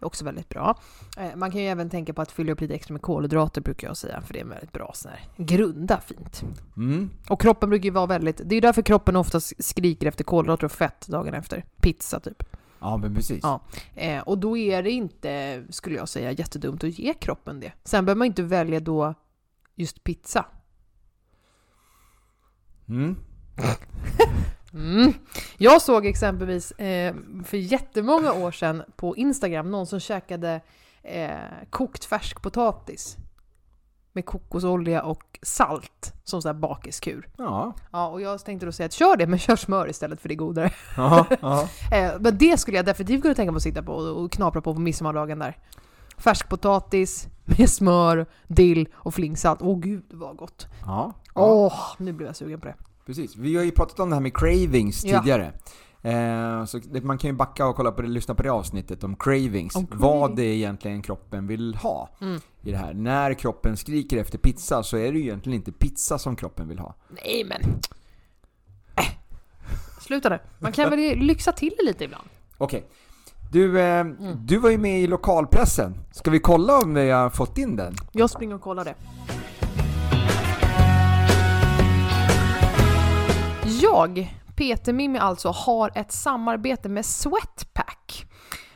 Är 0.00 0.04
också 0.06 0.24
väldigt 0.24 0.48
bra. 0.48 0.78
Eh, 1.18 1.36
Man 1.36 1.50
kan 1.50 1.60
ju 1.60 1.66
även 1.66 1.90
tänka 1.90 2.12
på 2.14 2.22
att 2.22 2.30
fylla 2.32 2.52
upp 2.52 2.60
lite 2.60 2.74
extra 2.74 2.92
med 2.92 3.02
kolhydrater 3.02 3.60
brukar 3.60 3.88
jag 3.88 3.96
säga, 3.96 4.20
för 4.20 4.32
det 4.32 4.38
är 4.40 4.44
en 4.44 4.48
väldigt 4.50 4.72
bra 4.72 4.90
sån 4.94 5.10
här 5.10 5.20
grunda 5.36 6.00
fint. 6.00 6.42
Mm. 6.76 7.10
Och 7.28 7.40
kroppen 7.40 7.68
brukar 7.70 7.84
ju 7.84 7.90
vara 7.90 8.06
väldigt, 8.06 8.36
det 8.36 8.52
är 8.52 8.56
ju 8.56 8.60
därför 8.60 8.82
kroppen 8.82 9.16
oftast 9.16 9.52
skriker 9.64 10.06
efter 10.06 10.24
kolhydrater 10.24 10.64
och 10.64 10.72
fett 10.72 11.06
dagen 11.06 11.34
efter. 11.34 11.64
Pizza 11.80 12.20
typ. 12.20 12.42
Ja, 12.80 12.96
men 12.96 13.14
precis. 13.14 13.40
Ja. 13.42 13.60
Eh, 13.94 14.22
och 14.22 14.38
då 14.38 14.56
är 14.56 14.82
det 14.82 14.90
inte, 14.90 15.64
skulle 15.70 15.96
jag 15.96 16.08
säga, 16.08 16.32
jättedumt 16.32 16.84
att 16.84 16.98
ge 16.98 17.14
kroppen 17.14 17.60
det. 17.60 17.72
Sen 17.84 18.04
behöver 18.04 18.18
man 18.18 18.26
inte 18.26 18.42
välja 18.42 18.80
då 18.80 19.14
just 19.74 20.04
pizza. 20.04 20.44
Mm. 22.88 23.16
Mm. 24.78 25.12
Jag 25.56 25.82
såg 25.82 26.06
exempelvis 26.06 26.70
eh, 26.72 27.14
för 27.44 27.56
jättemånga 27.56 28.32
år 28.32 28.52
sedan 28.52 28.82
på 28.96 29.16
Instagram 29.16 29.70
någon 29.70 29.86
som 29.86 30.00
käkade 30.00 30.60
eh, 31.02 31.30
kokt 31.70 32.04
färskpotatis 32.04 33.16
med 34.12 34.26
kokosolja 34.26 35.02
och 35.02 35.38
salt 35.42 36.14
som 36.24 36.42
sån 36.42 36.48
här 36.48 36.60
bakiskur. 36.60 37.28
Ja. 37.38 37.74
Ja, 37.92 38.08
och 38.08 38.20
jag 38.20 38.44
tänkte 38.44 38.66
då 38.66 38.72
säga 38.72 38.86
att 38.86 38.92
kör 38.92 39.16
det, 39.16 39.26
men 39.26 39.38
kör 39.38 39.56
smör 39.56 39.90
istället 39.90 40.20
för 40.20 40.28
det 40.28 40.34
är 40.34 40.36
godare. 40.36 40.70
Ja, 40.96 41.26
ja. 41.40 41.68
Eh, 41.92 42.12
men 42.20 42.38
det 42.38 42.60
skulle 42.60 42.76
jag 42.76 42.86
definitivt 42.86 43.22
kunna 43.22 43.34
tänka 43.34 43.52
mig 43.52 43.56
att 43.56 43.62
sitta 43.62 43.82
på 43.82 43.92
och, 43.92 44.32
knapra 44.32 44.60
på 44.60 44.74
på 44.74 44.80
midsommardagen 44.80 45.38
där. 45.38 45.56
Färskpotatis 46.16 47.28
med 47.44 47.70
smör, 47.70 48.26
dill 48.46 48.88
och 48.94 49.14
flingsalt. 49.14 49.62
Åh 49.62 49.78
gud 49.78 50.04
vad 50.10 50.36
gott! 50.36 50.66
ja. 50.86 51.12
Åh, 51.34 51.94
nu 51.98 52.12
blev 52.12 52.26
jag 52.26 52.36
sugen 52.36 52.60
på 52.60 52.66
det. 52.66 52.74
Precis. 53.08 53.36
Vi 53.36 53.56
har 53.56 53.64
ju 53.64 53.70
pratat 53.70 54.00
om 54.00 54.10
det 54.10 54.16
här 54.16 54.20
med 54.20 54.36
cravings 54.36 55.04
Ja. 55.04 55.18
tidigare. 55.20 55.52
Eh, 56.02 56.64
så 56.64 56.78
det, 56.78 57.00
man 57.04 57.18
kan 57.18 57.30
ju 57.30 57.36
backa 57.36 57.66
och 57.66 57.76
kolla 57.76 57.92
på 57.92 58.02
det, 58.02 58.08
lyssna 58.08 58.34
på 58.34 58.42
det 58.42 58.48
avsnittet 58.52 59.04
om 59.04 59.16
cravings. 59.16 59.72
Craving. 59.72 59.88
Vad 59.98 60.36
det 60.36 60.42
är 60.42 60.54
egentligen 60.54 61.02
kroppen 61.02 61.46
vill 61.46 61.74
ha 61.74 62.08
Mm. 62.20 62.40
i 62.62 62.70
det 62.70 62.76
här. 62.76 62.94
När 62.94 63.34
kroppen 63.34 63.76
skriker 63.76 64.16
efter 64.16 64.38
pizza 64.38 64.82
så 64.82 64.96
är 64.96 65.12
det 65.12 65.18
ju 65.18 65.24
egentligen 65.24 65.56
inte 65.56 65.72
pizza 65.72 66.18
som 66.18 66.36
kroppen 66.36 66.68
vill 66.68 66.78
ha. 66.78 66.94
Nej 67.24 67.44
men... 67.48 67.60
Äh. 68.96 69.04
Sluta 70.00 70.28
nu. 70.28 70.38
Man 70.58 70.72
kan 70.72 70.90
väl 70.90 71.18
lyxa 71.18 71.52
till 71.52 71.72
det 71.78 71.84
lite 71.84 72.04
ibland. 72.04 72.28
Okej. 72.58 72.86
Du, 73.52 73.80
eh, 73.80 74.04
du 74.36 74.58
var 74.58 74.70
ju 74.70 74.78
med 74.78 75.00
i 75.00 75.06
lokalpressen. 75.06 75.98
Ska 76.12 76.30
vi 76.30 76.38
kolla 76.40 76.78
om 76.78 76.94
vi 76.94 77.10
har 77.10 77.30
fått 77.30 77.58
in 77.58 77.76
den? 77.76 77.94
Jag 78.12 78.30
springer 78.30 78.54
och 78.54 78.60
kollar 78.60 78.84
det. 78.84 78.94
Jag, 83.68 84.34
Peter 84.56 84.92
Mimmi 84.92 85.18
alltså, 85.18 85.48
har 85.48 85.90
ett 85.94 86.12
samarbete 86.12 86.88
med 86.88 87.06
Sweatpack. 87.06 88.26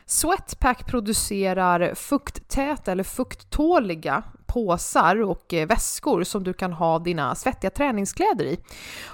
Sweatpack 0.05 0.85
producerar 0.85 1.95
fukttäta 1.95 2.91
eller 2.91 3.03
fukttåliga 3.03 4.23
påsar 4.45 5.21
och 5.21 5.53
eh, 5.53 5.67
väskor 5.67 6.23
som 6.23 6.43
du 6.43 6.53
kan 6.53 6.73
ha 6.73 6.99
dina 6.99 7.35
svettiga 7.35 7.71
träningskläder 7.71 8.45
i. 8.45 8.59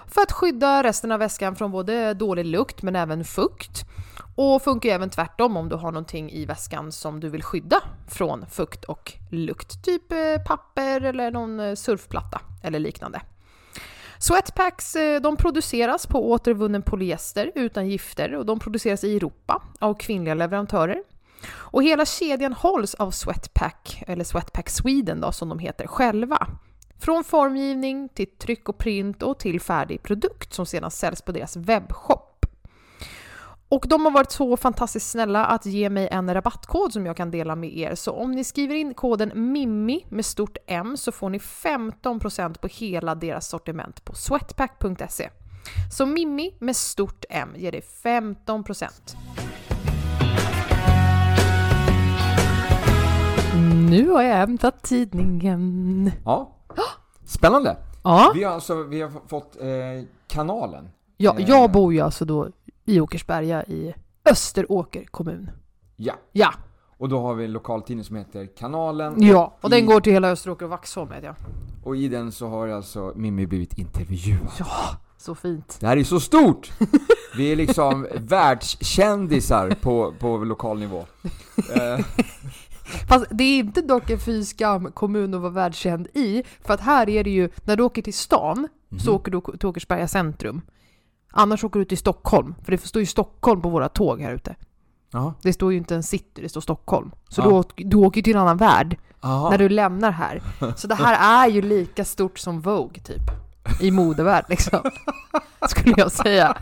För 0.08 0.22
att 0.22 0.32
skydda 0.32 0.84
resten 0.84 1.12
av 1.12 1.20
väskan 1.20 1.56
från 1.56 1.72
både 1.72 2.13
dålig 2.13 2.46
lukt 2.46 2.82
men 2.82 2.96
även 2.96 3.26
fukt. 3.26 3.86
Och 4.36 4.62
funkar 4.62 4.89
även 4.89 5.10
tvärtom 5.10 5.58
om 5.58 5.70
du 5.70 5.76
har 5.76 5.92
någonting 5.92 6.32
i 6.32 6.46
väskan 6.46 6.92
som 6.92 7.20
du 7.20 7.30
vill 7.30 7.44
skydda 7.44 7.82
från 8.08 8.46
fukt 8.46 8.84
och 8.84 9.13
lukt. 9.32 9.84
Typ 9.84 10.12
eh, 10.12 10.44
papper 10.46 11.02
eller 11.02 11.32
någon 11.32 11.60
eh, 11.60 11.76
surfplatta 11.76 12.42
eller 12.63 12.80
liknande. 12.80 13.22
Sweatpacks 14.22 14.96
eh, 14.96 15.22
de 15.22 15.38
produceras 15.38 16.08
på 16.08 16.32
återvunnen 16.32 16.82
polyester 16.82 17.52
utan 17.56 17.90
gifter 17.90 18.36
och 18.36 18.46
de 18.46 18.60
produceras 18.60 19.04
i 19.04 19.16
Europa 19.16 19.64
av 19.80 19.94
kvinnliga 19.94 20.34
leverantörer. 20.34 21.04
Och 21.52 21.84
hela 21.84 22.06
kedjan 22.06 22.54
hålls 22.54 22.96
av 22.96 23.12
Sweatpack, 23.12 24.04
eller 24.08 24.24
Sweatpack 24.24 24.70
Sweden 24.70 25.22
då, 25.22 25.32
som 25.32 25.50
de 25.50 25.60
heter 25.60 25.88
själva. 25.88 26.48
Från 27.00 27.24
formgivning 27.24 28.10
till 28.10 28.38
tryck 28.38 28.70
och 28.70 28.78
print 28.78 29.24
och 29.24 29.40
till 29.40 29.62
färdig 29.62 30.04
produkt 30.04 30.54
som 30.54 30.66
sedan 30.66 30.92
säljs 30.92 31.22
på 31.22 31.32
deras 31.32 31.56
webbshop. 31.56 32.29
Och 33.72 33.86
de 33.88 34.06
har 34.06 34.12
varit 34.12 34.32
så 34.32 34.58
fantastiskt 34.58 35.10
snälla 35.10 35.46
att 35.46 35.66
ge 35.66 35.90
mig 35.90 36.08
en 36.12 36.34
rabattkod 36.34 36.94
som 36.94 37.06
jag 37.06 37.18
kan 37.18 37.32
dela 37.32 37.56
med 37.56 37.78
er. 37.78 37.96
Så 37.96 38.12
om 38.12 38.32
ni 38.32 38.44
skriver 38.44 38.76
in 38.76 38.94
koden 38.94 39.32
MIMMI 39.36 40.06
med 40.10 40.26
stort 40.26 40.58
M 40.68 40.98
så 40.98 41.12
får 41.12 41.30
ni 41.30 41.38
15% 41.38 42.60
på 42.60 42.68
hela 42.68 43.16
deras 43.16 43.48
sortiment 43.48 44.06
på 44.06 44.14
sweatpack.se. 44.16 45.30
Så 45.92 46.06
Mimmi 46.06 46.56
med 46.60 46.76
stort 46.76 47.26
M 47.30 47.50
ger 47.56 47.72
dig 47.72 47.82
15%. 48.04 49.16
Nu 53.90 54.10
har 54.10 54.22
jag 54.24 54.36
hämtat 54.36 54.84
tidningen. 54.84 56.12
Ja. 56.26 56.52
Spännande. 57.26 57.78
Ja, 58.04 58.32
Vi 58.36 58.44
har 58.44 58.54
alltså 58.54 58.84
vi 58.84 59.02
har 59.02 59.12
fått 59.28 59.56
eh, 59.62 59.68
kanalen. 60.28 60.90
ja 61.18 61.36
Eh. 61.40 61.50
jag 61.50 61.72
bor 61.72 61.94
ju 61.94 62.00
alltså 62.02 62.26
då 62.26 62.48
i 62.89 63.02
Åkersberga 63.02 63.63
i 63.63 63.93
Österåker 64.25 65.06
kommun. 65.12 65.49
Ja. 65.95 66.13
Ja, 66.32 66.54
Och 66.97 67.10
då 67.10 67.19
har 67.21 67.34
vi 67.36 67.45
en 67.45 67.52
lokaltidning 67.54 68.04
som 68.06 68.15
heter 68.15 68.45
Kanalen. 68.58 69.13
ja. 69.23 69.58
och 69.62 69.69
den 69.69 69.80
I- 69.80 69.86
går 69.86 70.02
till 70.02 70.13
hela 70.13 70.30
Österåker 70.30 70.65
och 70.65 70.69
Vaxholm 70.71 71.10
vet 71.10 71.23
jag. 71.23 71.36
Och 71.84 71.95
i 71.97 72.08
den 72.08 72.32
så 72.32 72.47
har 72.47 72.67
alltså 72.67 73.13
Mimmi 73.15 73.47
blivit 73.47 73.78
intervjuad. 73.78 74.52
Ja, 74.60 74.97
så 75.17 75.36
fint. 75.36 75.78
Det 75.80 75.88
här 75.88 75.97
är 75.97 76.04
så 76.04 76.19
stort! 76.19 76.71
Vi 77.38 77.52
är 77.52 77.56
liksom 77.56 78.08
världskändisar 78.15 79.71
på, 79.82 80.13
på 80.19 80.38
lokal 80.38 80.80
nivå. 80.80 81.06
Eh, 81.75 82.06
Fast 83.10 83.25
det 83.30 83.43
är 83.43 83.60
inte 83.60 83.82
dock 83.82 84.10
en 84.10 84.19
fy 84.19 84.43
skam 84.43 84.91
kommun 84.91 85.34
att 85.34 85.41
vara 85.41 85.52
världskänd 85.52 86.08
i, 86.13 86.43
för 86.65 86.73
att 86.73 86.80
här 86.82 87.10
är 87.10 87.23
det 87.23 87.30
ju, 87.30 87.49
när 87.63 87.75
du 87.75 87.84
åker 87.84 88.02
till 88.02 88.13
stan 88.13 88.67
så 88.99 89.15
åker 89.15 89.32
du 89.32 89.41
till 89.58 89.67
Åkersberga 89.69 90.08
centrum. 90.08 90.62
Annars 91.32 91.63
åker 91.63 91.80
du 91.80 91.86
till 91.86 91.98
Stockholm, 91.98 92.56
för 92.63 92.72
det 92.72 92.78
står 92.78 93.00
ju 93.00 93.06
Stockholm 93.06 93.62
på 93.62 93.70
våra 93.70 93.89
tåg 93.89 94.22
här 94.22 94.34
ute. 94.34 94.56
Ja. 95.12 95.34
Det 95.42 95.54
står 95.54 95.72
ju 95.72 95.78
inte 95.78 95.96
en 95.96 96.04
city, 96.04 96.42
det 96.42 96.50
står 96.50 96.62
Stockholm. 96.62 97.12
Så 97.30 97.42
Ja. 97.42 97.46
du, 97.46 97.52
åker, 97.54 97.86
du 97.86 97.98
åker 97.98 98.22
till 98.22 98.36
en 98.36 98.42
annan 98.42 98.58
värld 98.58 98.98
Aha. 99.22 99.50
när 99.50 99.58
du 99.58 99.70
lämnar 99.70 100.12
här. 100.12 100.42
Så 100.76 100.88
det 100.88 100.96
här 100.96 101.46
är 101.46 101.50
ju 101.52 101.62
lika 101.62 102.06
stort 102.06 102.39
som 102.39 102.62
Vogue 102.62 103.02
typ. 103.04 103.22
I 103.82 103.92
modevärld 103.92 104.46
liksom. 104.50 104.80
Skulle 105.70 105.94
jag 105.98 106.12
säga. 106.12 106.58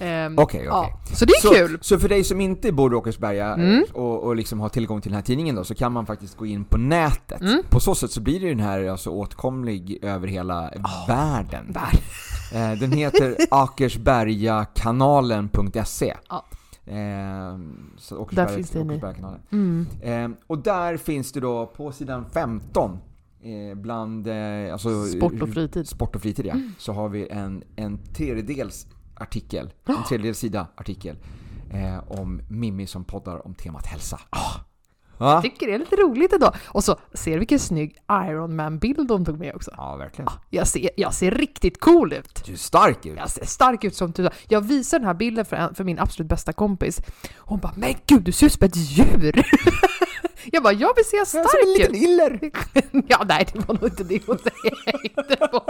Ehm, 0.00 0.38
Okej, 0.38 0.60
okej. 0.60 0.66
ja. 0.68 1.14
Så 1.16 1.24
det 1.24 1.32
är 1.32 1.40
Så, 1.40 1.54
kul! 1.54 1.78
så 1.80 1.98
för 1.98 2.08
dig 2.08 2.24
som 2.24 2.40
inte 2.40 2.72
bor 2.72 2.92
i 2.92 2.96
Åkersberga 2.96 3.46
eh, 3.48 3.52
Mm. 3.54 3.84
och, 3.94 4.22
och 4.24 4.36
liksom 4.36 4.60
har 4.60 4.68
tillgång 4.68 5.00
till 5.00 5.10
den 5.10 5.16
här 5.16 5.22
tidningen 5.24 5.54
då, 5.56 5.64
så 5.64 5.74
kan 5.74 5.92
man 5.92 6.06
faktiskt 6.06 6.36
gå 6.36 6.46
in 6.46 6.64
på 6.64 6.76
nätet. 6.76 7.40
Mm. 7.40 7.62
På 7.70 7.80
så 7.80 7.94
sätt 7.94 8.10
så 8.10 8.20
blir 8.20 8.40
den 8.48 8.60
här 8.60 8.88
alltså 8.88 9.10
åtkomlig 9.10 9.98
över 10.02 10.26
hela 10.28 10.70
världen. 11.08 11.72
Värld. 11.72 11.98
Eh, 12.52 12.72
den 12.72 12.92
heter 12.92 13.36
akersbergakanalen.se 13.50 16.14
Ja. 16.28 16.44
Eh, 16.86 17.58
så 17.96 18.28
Där 18.32 18.46
finns 18.46 18.70
det. 18.70 18.80
Åkersbergakanalen. 18.80 19.40
Mm. 19.50 19.86
Eh, 20.00 20.30
och 20.46 20.58
där 20.58 20.96
finns 20.96 21.32
det 21.32 21.40
då 21.40 21.66
på 21.66 21.92
sidan 21.92 22.24
15 22.32 22.98
eh, 23.42 23.74
bland 23.74 24.26
eh, 24.26 24.72
alltså, 24.72 25.06
Sport 25.06 25.42
och 25.42 25.48
fritid. 25.48 25.88
Sport 25.88 26.16
och 26.16 26.22
fritid 26.22 26.46
ja. 26.46 26.54
Så 26.78 26.92
har 26.92 27.08
vi 27.08 27.28
en, 27.28 27.64
en 27.76 27.98
tredjedels 27.98 28.86
artikel, 29.14 29.72
en 29.84 30.04
tredjedels 30.08 30.38
sida 30.38 30.66
artikel 30.76 31.16
eh, 31.70 32.20
om 32.20 32.40
Mimmi 32.48 32.86
som 32.86 33.04
poddar 33.04 33.46
om 33.46 33.54
temat 33.54 33.86
hälsa. 33.86 34.20
Ah. 35.18 35.32
Ja. 35.34 35.42
Tycker 35.42 35.66
det 35.66 35.74
är 35.74 35.78
lite 35.78 35.96
roligt 35.96 36.32
ändå. 36.32 36.52
Och 36.66 36.84
så, 36.84 36.98
ser 37.14 37.32
du 37.32 37.38
vilken 37.38 37.58
snygg 37.58 37.96
Iron 38.12 38.56
Man-bild 38.56 39.08
de 39.08 39.24
tog 39.24 39.38
med 39.38 39.54
också? 39.54 39.70
ja, 39.76 39.96
verkligen. 39.96 40.30
Jag 40.50 40.66
ser, 40.66 40.90
jag 40.96 41.14
ser 41.14 41.30
riktigt 41.30 41.80
cool 41.80 42.12
ut! 42.12 42.42
Du 42.46 42.52
är 42.52 42.56
stark 42.56 43.06
ut. 43.06 43.16
Jag 43.18 43.30
ser 43.30 43.46
stark 43.46 43.84
ut 43.84 43.94
som 43.94 44.12
tusan. 44.12 44.32
Jag 44.48 44.60
visar 44.60 44.98
den 44.98 45.06
här 45.06 45.14
bilden 45.14 45.44
för, 45.44 45.56
en, 45.56 45.74
för 45.74 45.84
min 45.84 45.98
absolut 45.98 46.28
bästa 46.28 46.52
kompis. 46.52 47.00
Hon 47.38 47.58
bara 47.58 47.72
'Men 47.76 47.94
gud, 48.06 48.22
du 48.22 48.32
ser 48.32 48.46
ut 48.46 48.52
som 48.52 48.66
ett 48.66 48.76
djur!' 48.76 49.42
Jag 50.52 50.62
bara 50.62 50.72
'Jag 50.72 50.94
vill 50.96 51.04
se 51.04 51.16
Jag 51.16 51.20
är 51.20 51.24
som 51.26 51.40
en 51.40 51.46
stark 51.48 51.64
liten 51.78 51.94
ut!' 51.94 52.02
iller. 52.02 52.50
Ja, 53.08 53.24
nej 53.28 53.46
det 53.52 53.58
var 53.68 53.74
nog 53.74 53.84
inte 53.84 54.04
det 54.04 54.20
hon 54.26 54.38
tänkte 54.62 55.36
på. 55.36 55.64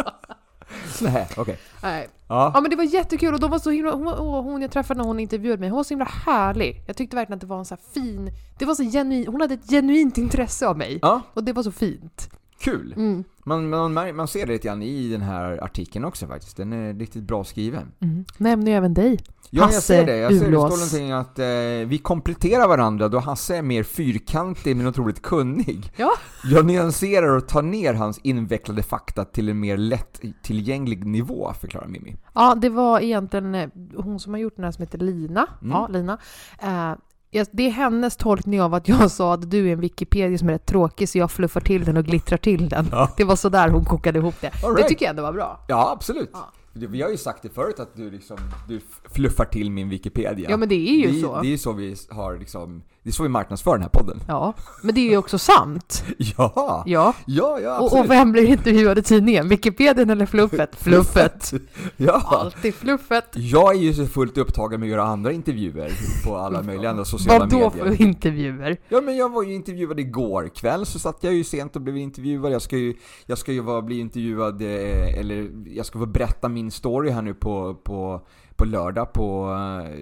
Nej, 1.00 1.28
okej. 1.36 1.58
Nej. 1.82 2.08
Ja. 2.28 2.50
Ja 2.54 2.60
men 2.60 2.70
det 2.70 2.76
var 2.76 2.84
jättekul 2.84 3.34
och 3.34 3.40
de 3.40 3.50
var 3.50 3.58
så 3.58 3.70
himla, 3.70 3.92
hon, 3.92 4.06
åh, 4.08 4.42
hon 4.42 4.62
jag 4.62 4.70
träffade 4.70 4.98
när 4.98 5.08
hon 5.08 5.20
intervjuade 5.20 5.60
mig, 5.60 5.68
hon 5.68 5.76
var 5.76 5.84
så 5.84 5.88
himla 5.94 6.08
härlig. 6.26 6.82
Jag 6.86 6.96
tyckte 6.96 7.16
verkligen 7.16 7.36
att 7.36 7.40
det 7.40 7.46
var 7.46 7.58
en 7.58 7.64
så 7.64 7.76
fin, 7.94 8.30
det 8.58 8.64
var 8.64 8.74
så 8.74 8.82
genuin, 8.82 9.26
hon 9.26 9.40
hade 9.40 9.54
ett 9.54 9.70
genuint 9.70 10.18
intresse 10.18 10.68
av 10.68 10.78
mig. 10.78 10.98
ja. 11.02 11.20
Och 11.34 11.44
det 11.44 11.52
var 11.52 11.62
så 11.62 11.72
fint. 11.72 12.30
Kul! 12.60 12.94
Mm. 12.96 13.24
Man, 13.44 13.68
man, 13.68 14.16
man 14.16 14.28
ser 14.28 14.46
det 14.46 14.52
lite 14.52 14.68
grann 14.68 14.82
i 14.82 15.08
den 15.08 15.20
här 15.22 15.64
artikeln 15.64 16.04
också 16.04 16.26
faktiskt. 16.26 16.56
Den 16.56 16.72
är 16.72 16.94
riktigt 16.94 17.22
bra 17.22 17.44
skriven. 17.44 17.92
Mm. 18.00 18.24
Nämner 18.38 18.70
ju 18.72 18.76
även 18.76 18.94
dig. 18.94 19.18
Ja, 19.50 19.60
jag 19.60 19.64
Hasse 19.66 19.80
ser 19.80 20.06
det. 20.06 20.16
Jag 20.16 20.32
ser 20.32 20.38
det. 20.40 20.44
Det 20.44 20.56
Ulås. 20.56 20.66
står 20.72 20.76
någonting 20.98 21.12
att 21.12 21.38
eh, 21.38 21.88
vi 21.88 22.00
kompletterar 22.02 22.68
varandra 22.68 23.08
då 23.08 23.18
Hasse 23.18 23.56
är 23.56 23.62
mer 23.62 23.82
fyrkantig 23.82 24.76
men 24.76 24.86
otroligt 24.86 25.22
kunnig. 25.22 25.92
Ja. 25.96 26.10
Jag 26.44 26.66
nyanserar 26.66 27.36
och 27.36 27.48
tar 27.48 27.62
ner 27.62 27.94
hans 27.94 28.18
invecklade 28.18 28.82
fakta 28.82 29.24
till 29.24 29.48
en 29.48 29.60
mer 29.60 29.76
lättillgänglig 29.76 31.06
nivå, 31.06 31.52
förklarar 31.60 31.86
Mimmi. 31.86 32.16
Ja, 32.34 32.54
det 32.54 32.68
var 32.68 33.00
egentligen 33.00 33.54
eh, 33.54 33.68
hon 33.96 34.20
som 34.20 34.32
har 34.32 34.40
gjort 34.40 34.56
den 34.56 34.64
här 34.64 34.72
som 34.72 34.82
heter 34.82 34.98
Lina. 34.98 35.46
Mm. 35.62 35.70
Ja, 35.72 35.88
Lina. 35.88 36.18
Eh, 36.62 36.68
jag- 36.70 36.98
det 37.30 37.66
är 37.66 37.70
hennes 37.70 38.16
tolkning 38.16 38.62
av 38.62 38.74
att 38.74 38.88
jag 38.88 39.10
sa 39.10 39.34
att 39.34 39.50
du 39.50 39.68
är 39.68 39.72
en 39.72 39.80
Wikipedia 39.80 40.38
som 40.38 40.48
är 40.48 40.52
rätt 40.52 40.66
tråkig 40.66 41.08
så 41.08 41.18
jag 41.18 41.30
fluffar 41.30 41.60
till 41.60 41.84
den 41.84 41.96
och 41.96 42.04
glittrar 42.04 42.38
till 42.38 42.68
den. 42.68 42.88
Ja. 42.90 43.10
Det 43.16 43.24
var 43.24 43.36
så 43.36 43.48
där 43.48 43.68
hon 43.68 43.84
kokade 43.84 44.18
ihop 44.18 44.34
det. 44.40 44.50
All 44.64 44.74
Det 44.74 44.76
right. 44.78 44.88
tycker 44.88 45.04
jag 45.04 45.10
ändå 45.10 45.22
var 45.22 45.32
bra. 45.32 45.64
Ja, 45.68 45.90
absolut. 45.92 46.30
Ja. 46.32 46.52
Vi 46.72 47.02
har 47.02 47.10
ju 47.10 47.16
sagt 47.16 47.42
det 47.42 47.48
förut 47.48 47.80
att 47.80 47.96
du 47.96 48.10
liksom, 48.10 48.36
du 48.68 48.80
fluffar 49.12 49.44
till 49.44 49.70
min 49.70 49.88
Wikipedia. 49.88 50.50
Ja, 50.50 50.56
men 50.56 50.68
det 50.68 50.74
är 50.74 51.06
ju 51.06 51.12
det, 51.12 51.20
så. 51.20 51.40
Det 51.40 51.46
är 51.46 51.50
ju 51.50 51.58
så 51.58 51.72
vi 51.72 51.96
har 52.10 52.38
liksom, 52.38 52.82
det 53.08 53.10
är 53.10 53.14
så 53.14 53.22
vi 53.22 53.28
marknadsför 53.28 53.72
den 53.72 53.82
här 53.82 53.88
podden. 53.88 54.20
Ja, 54.28 54.54
men 54.82 54.94
det 54.94 55.00
är 55.00 55.10
ju 55.10 55.16
också 55.16 55.38
sant. 55.38 56.04
Ja! 56.18 56.82
Ja, 56.86 57.14
Ja. 57.26 57.60
ja, 57.60 57.78
Och, 57.80 57.98
och 58.00 58.10
vem 58.10 58.32
blir 58.32 58.44
intervjuad 58.44 58.98
i 58.98 59.02
tidningen? 59.02 59.48
Wikipedian 59.48 60.10
eller 60.10 60.26
fluffet? 60.26 60.76
Fluffet! 60.80 61.52
Ja! 61.96 62.22
Alltid 62.26 62.74
fluffet! 62.74 63.24
Jag 63.34 63.74
är 63.76 63.78
ju 63.80 63.94
så 63.94 64.06
fullt 64.06 64.38
upptagen 64.38 64.80
med 64.80 64.86
att 64.86 64.90
göra 64.90 65.02
andra 65.02 65.32
intervjuer 65.32 65.92
på 66.26 66.36
alla 66.36 66.62
möjliga 66.62 66.90
andra 66.90 67.04
sociala 67.04 67.38
Vad 67.38 67.52
medier. 67.52 67.70
för 67.70 68.02
intervjuer? 68.02 68.76
Ja 68.88 69.00
men 69.00 69.16
jag 69.16 69.32
var 69.32 69.42
ju 69.42 69.54
intervjuad 69.54 70.00
igår 70.00 70.48
kväll 70.54 70.86
så 70.86 70.98
satt 70.98 71.18
jag 71.24 71.34
ju 71.34 71.44
sent 71.44 71.76
och 71.76 71.82
blev 71.82 71.96
intervjuad. 71.96 72.52
Jag 72.52 72.62
ska 72.62 72.76
ju, 72.76 72.94
jag 73.26 73.38
ska 73.38 73.52
ju 73.52 73.60
vara, 73.60 73.82
bli 73.82 73.98
intervjuad, 73.98 74.62
eh, 74.62 75.18
eller 75.18 75.50
jag 75.66 75.86
ska 75.86 75.98
få 75.98 76.06
berätta 76.06 76.48
min 76.48 76.70
story 76.70 77.10
här 77.10 77.22
nu 77.22 77.34
på, 77.34 77.74
på, 77.74 78.20
på 78.56 78.64
lördag 78.64 79.12
på 79.12 79.50
eh, 79.84 79.94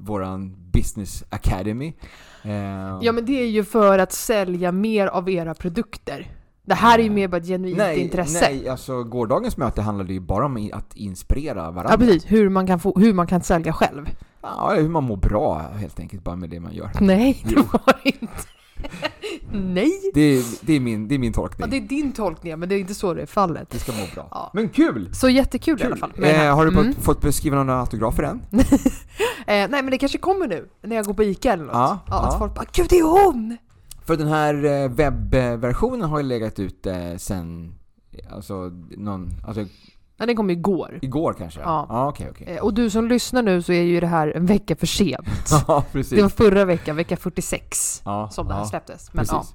våran 0.00 0.56
Business 0.72 1.24
Academy. 1.30 1.92
Eh, 2.42 2.98
Ja 3.02 3.12
men 3.12 3.24
det 3.24 3.42
är 3.42 3.46
ju 3.46 3.64
för 3.64 3.98
att 3.98 4.12
sälja 4.12 4.72
mer 4.72 5.06
av 5.06 5.30
era 5.30 5.54
produkter. 5.54 6.26
Det 6.62 6.74
här 6.74 6.98
är 6.98 7.02
ju 7.02 7.10
mer 7.10 7.28
bara 7.28 7.36
ett 7.36 7.46
genuint 7.46 7.78
nej, 7.78 7.98
intresse. 7.98 8.48
nej, 8.50 8.68
alltså 8.68 9.04
gårdagens 9.04 9.56
möte 9.56 9.82
handlade 9.82 10.12
ju 10.12 10.20
bara 10.20 10.46
om 10.46 10.70
att 10.72 10.96
inspirera 10.96 11.70
varandra. 11.70 11.88
Ja 11.90 11.96
precis, 11.96 12.24
hur 12.32 12.48
man, 12.48 12.66
kan 12.66 12.80
få, 12.80 12.98
hur 12.98 13.14
man 13.14 13.26
kan 13.26 13.42
sälja 13.42 13.72
själv. 13.72 14.06
Ja, 14.42 14.74
hur 14.76 14.88
man 14.88 15.04
mår 15.04 15.16
bra 15.16 15.58
helt 15.58 16.00
enkelt 16.00 16.24
bara 16.24 16.36
med 16.36 16.50
det 16.50 16.60
man 16.60 16.72
gör. 16.74 16.90
Nej, 17.00 17.42
det 17.44 17.56
var 17.56 18.00
inte. 18.04 18.26
Nej! 19.52 20.10
Det 20.14 20.20
är, 20.20 20.44
det 20.60 20.72
är, 20.72 20.80
min, 20.80 21.08
det 21.08 21.14
är 21.14 21.18
min 21.18 21.32
Ja, 21.32 21.40
tolkning. 21.40 21.70
det 21.70 21.76
är 21.76 21.80
din 21.80 22.12
tolkning, 22.12 22.58
men 22.58 22.68
det 22.68 22.74
är 22.74 22.78
inte 22.78 22.94
så 22.94 23.14
det 23.14 23.22
är 23.22 23.26
fallet. 23.26 23.70
Det 23.70 23.78
ska 23.78 23.92
må 23.92 23.98
bra. 24.14 24.28
Ja. 24.30 24.50
Men 24.54 24.68
kul! 24.68 25.14
Så 25.14 25.28
jättekul 25.28 25.74
i 25.74 25.82
Kul! 25.82 25.86
alla 25.86 25.96
fall. 25.96 26.12
Eh, 26.24 26.54
har 26.56 26.66
du 26.66 26.78
Mm. 26.80 26.94
fått- 26.94 27.34
skriva 27.34 27.56
några 27.64 27.80
autografer 27.80 28.22
än? 28.22 28.42
Eh, 29.40 29.46
nej 29.46 29.68
men 29.70 29.90
det 29.90 29.98
kanske 29.98 30.18
kommer 30.18 30.46
nu, 30.48 30.68
när 30.82 30.96
jag 30.96 31.04
går 31.04 31.14
på 31.14 31.22
ICA 31.24 31.52
eller 31.52 31.64
något. 31.64 31.74
Ja, 31.74 31.98
att 32.06 32.32
ja. 32.32 32.38
folk 32.38 32.54
bara 32.54 32.64
'Gud 32.72 32.86
det 32.90 32.98
är 32.98 33.24
hon!' 33.24 33.56
För 34.06 34.16
den 34.16 34.28
här 34.28 34.64
eh, 34.64 34.88
webbversionen 34.90 36.08
har 36.10 36.18
ju 36.18 36.24
legat 36.26 36.58
ute 36.58 37.18
sen, 37.18 37.74
alltså, 38.30 38.54
någon, 38.96 39.28
alltså 39.46 39.66
Ja, 40.20 40.26
den 40.26 40.36
kom 40.36 40.50
igår. 40.50 40.98
igår 41.02 41.32
kanske? 41.38 41.60
Ja. 41.60 41.86
Ja, 41.88 42.08
okej, 42.08 42.28
okej. 42.30 42.46
Eh, 42.46 42.62
och 42.62 42.74
du 42.74 42.90
som 42.90 43.08
lyssnar 43.08 43.42
nu 43.42 43.62
så 43.62 43.72
är 43.72 43.82
ju 43.82 44.00
det 44.00 44.06
här 44.06 44.36
en 44.36 44.46
vecka 44.46 44.76
för 44.76 44.86
sent. 44.86 45.28
Ja, 45.68 45.84
precis. 45.92 46.16
Det 46.16 46.22
var 46.22 46.28
förra 46.28 46.64
veckan, 46.64 46.96
vecka 46.96 47.16
46, 47.16 48.02
ja, 48.04 48.30
som 48.30 48.48
det 48.48 48.54
här 48.54 48.60
ja, 48.60 48.66
släpptes. 48.66 49.14
Men, 49.14 49.26
ja. 49.28 49.46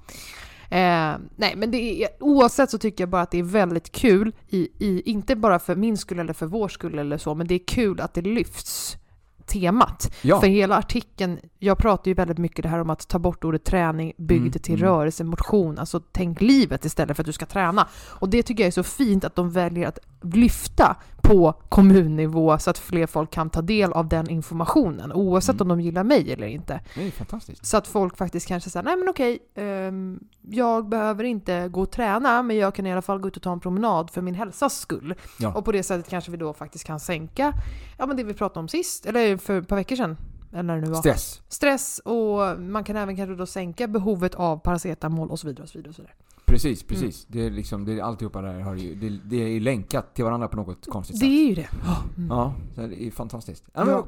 Eh, 0.70 1.18
nej, 1.36 1.54
men 1.56 1.70
det 1.70 2.02
är, 2.02 2.08
oavsett 2.20 2.70
så 2.70 2.78
tycker 2.78 3.02
jag 3.02 3.08
bara 3.08 3.22
att 3.22 3.30
det 3.30 3.38
är 3.38 3.42
väldigt 3.42 3.92
kul, 3.92 4.32
i, 4.48 4.68
i, 4.78 5.02
inte 5.10 5.36
bara 5.36 5.58
för 5.58 5.76
min 5.76 5.96
skull 5.96 6.18
eller 6.18 6.32
för 6.32 6.46
vår 6.46 6.68
skull 6.68 6.98
eller 6.98 7.18
så, 7.18 7.34
men 7.34 7.46
det 7.46 7.54
är 7.54 7.66
kul 7.66 8.00
att 8.00 8.14
det 8.14 8.22
lyfts 8.22 8.98
temat. 9.46 10.12
Ja, 10.22 10.40
För 10.40 10.46
hela 10.46 10.76
artikeln, 10.76 11.38
jag 11.58 11.78
pratar 11.78 12.08
ju 12.08 12.14
väldigt 12.14 12.38
mycket 12.38 12.62
det 12.62 12.68
här 12.68 12.80
om 12.80 12.90
att 12.90 13.08
ta 13.08 13.18
bort 13.18 13.44
ordet 13.44 13.64
träning, 13.64 14.12
bygg 14.18 14.38
Mm, 14.38 14.50
det 14.50 14.58
till 14.58 14.74
mm. 14.74 14.86
rörelse, 14.86 15.24
motion, 15.24 15.78
alltså 15.78 16.00
tänk 16.12 16.40
livet 16.40 16.84
istället 16.84 17.16
för 17.16 17.22
att 17.22 17.26
du 17.26 17.32
ska 17.32 17.46
träna. 17.46 17.88
Och 17.94 18.28
det 18.28 18.42
tycker 18.42 18.62
jag 18.62 18.68
är 18.68 18.72
så 18.72 18.82
fint 18.82 19.24
att 19.24 19.34
de 19.34 19.50
väljer 19.50 19.88
att 19.88 19.98
lyfta 20.34 20.96
på 21.22 21.52
kommunnivå 21.68 22.58
så 22.58 22.70
att 22.70 22.78
fler 22.78 23.06
folk 23.06 23.30
kan 23.30 23.50
ta 23.50 23.62
del 23.62 23.92
av 23.92 24.08
den 24.08 24.30
informationen, 24.30 25.12
oavsett 25.12 25.54
Mm. 25.60 25.70
om 25.70 25.78
de 25.78 25.84
gillar 25.84 26.04
mig 26.04 26.32
eller 26.32 26.46
inte. 26.46 26.80
det 26.94 27.06
är 27.06 27.10
fantastiskt. 27.10 27.66
Så 27.66 27.76
att 27.76 27.86
folk 27.86 28.16
faktiskt 28.16 28.48
kanske 28.48 28.70
säger, 28.70 28.84
nej 28.84 28.96
men 28.96 29.08
okej, 29.08 29.38
ehm, 29.54 30.20
jag 30.42 30.88
behöver 30.88 31.24
inte 31.24 31.68
gå 31.68 31.80
och 31.82 31.90
träna, 31.90 32.42
men 32.42 32.56
jag 32.56 32.74
kan 32.74 32.86
i 32.86 32.92
alla 32.92 33.02
fall 33.02 33.18
gå 33.18 33.28
ut 33.28 33.36
och 33.36 33.42
ta 33.42 33.52
en 33.52 33.60
promenad 33.60 34.10
för 34.10 34.22
min 34.22 34.34
hälsas 34.34 34.78
skull. 34.80 35.14
Ja. 35.38 35.54
Och 35.54 35.64
på 35.64 35.72
det 35.72 35.82
sättet 35.82 36.08
kanske 36.10 36.30
vi 36.30 36.36
då 36.36 36.52
faktiskt 36.52 36.84
kan 36.84 37.00
sänka, 37.00 37.52
ja 37.98 38.06
men 38.06 38.16
det 38.16 38.24
vi 38.24 38.34
pratade 38.34 38.60
om 38.60 38.68
sist, 38.68 39.06
eller 39.06 39.36
för 39.36 39.58
ett 39.60 39.68
par 39.68 39.76
veckor 39.76 39.96
sedan, 39.96 40.16
eller 40.52 40.76
nu. 40.80 40.94
Stress. 40.94 41.40
Stress 41.48 41.98
och 41.98 42.60
man 42.60 42.84
kan 42.84 42.96
även 42.96 43.16
kanske 43.16 43.34
då 43.34 43.46
sänka 43.46 43.86
behovet 43.86 44.34
av 44.34 44.56
paracetamol 44.58 45.30
och 45.30 45.38
så 45.38 45.46
vidare 45.46 45.62
och 45.62 45.68
så 45.68 45.78
vidare. 45.78 45.88
Och 45.90 45.94
så 45.96 46.02
vidare. 46.02 46.14
Precis, 46.46 46.82
Mm. 46.82 46.88
precis. 46.88 47.26
Det 47.28 47.46
är 47.46 47.50
liksom, 47.50 47.84
det 47.84 47.92
är 47.92 48.02
alltihopa 48.02 48.42
där 48.42 48.60
har 48.60 48.74
ju, 48.74 48.94
det, 48.94 49.08
det 49.24 49.42
är 49.42 49.48
ju 49.48 49.60
länkat 49.60 50.14
till 50.14 50.24
varandra 50.24 50.48
på 50.48 50.56
något 50.56 50.86
konstigt 50.88 51.16
Det 51.16 51.20
sätt. 51.20 51.28
är 51.28 51.48
ju 51.48 51.54
det. 51.54 51.68
Mm. 52.16 52.28
Ja, 52.30 52.54
det 52.74 53.02
är 53.06 53.10
fantastiskt. 53.10 53.64
Ja, 53.72 53.84
men, 53.84 53.94
Ja. 53.94 54.06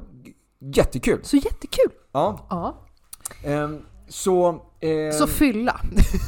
Jättekul! 0.61 1.19
Så 1.23 1.35
jättekul! 1.37 1.91
Ja, 2.11 2.45
Ja. 2.49 2.75
ehm, 3.43 3.77
så... 4.07 4.61
ehm, 4.79 5.11
Så 5.11 5.27
fylla. 5.27 5.81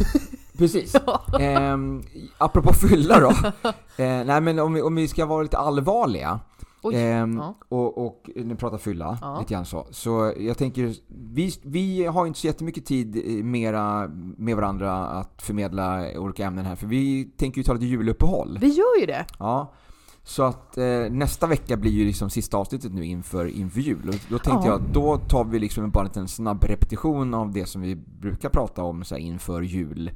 Precis. 0.58 0.95
Ehm, 1.39 2.04
apropå 2.38 2.74
fylla 2.74 3.19
då. 3.19 3.30
Eh, 3.97 4.24
nej 4.26 4.41
men 4.41 4.60
om 4.60 4.74
vi, 4.74 4.82
om 4.82 4.95
vi 4.95 5.08
ska 5.08 5.26
vara 5.26 5.41
lite 5.43 5.58
allvarliga. 5.58 6.39
Oj. 6.84 6.96
ehm, 6.96 7.38
Ja. 7.38 7.56
och, 7.70 7.98
och 8.06 8.30
nu 8.36 8.56
pratar 8.56 8.78
fylla, 8.78 9.17
Ja. 9.22 9.39
lite 9.39 9.54
grann 9.54 9.65
så. 9.65 9.88
Så 9.91 10.34
jag 10.39 10.58
tänker, 10.58 10.94
vi, 11.08 11.52
vi 11.63 12.06
har 12.06 12.28
inte 12.28 12.39
så 12.39 12.48
jättemycket 12.48 12.86
tid 12.86 13.15
eh, 13.15 13.44
mera 13.44 14.08
med 14.38 14.56
varandra 14.56 14.94
att 15.08 15.41
förmedla 15.41 16.06
olika 16.20 16.46
ämnen 16.46 16.65
här. 16.65 16.76
För 16.76 16.88
vi 16.88 17.26
tänker 17.38 17.58
ju 17.58 17.63
ta 17.63 17.74
lite 17.74 17.86
juluppehåll. 17.86 18.58
Vi 18.62 18.67
gör 18.67 19.00
ju 19.00 19.06
det. 19.06 19.26
Ja. 19.39 19.74
Så 20.24 20.44
att 20.44 20.78
eh, 20.78 20.86
nästa 21.10 21.48
vecka 21.48 21.78
blir 21.78 21.91
ju 21.91 22.06
liksom 22.06 22.30
sista 22.30 22.58
avsnittet 22.58 22.94
nu 22.94 23.06
inför, 23.06 23.46
inför 23.46 23.82
jul. 23.82 24.10
Och 24.10 24.15
då 24.30 24.38
tänkte 24.39 24.67
Ja. 24.67 24.74
jag 24.74 24.82
att 24.82 24.94
då 24.94 25.17
tar 25.17 25.44
vi 25.44 25.60
liksom 25.60 25.91
bara 25.91 26.00
en 26.00 26.06
liten 26.08 26.28
snabb 26.28 26.63
repetition 26.63 27.34
av 27.34 27.52
det 27.52 27.65
som 27.65 27.82
vi 27.82 27.96
brukar 27.96 28.50
prata 28.50 28.84
om 28.84 29.04
så 29.04 29.15
här, 29.15 29.22
inför 29.22 29.62
jul. 29.62 30.12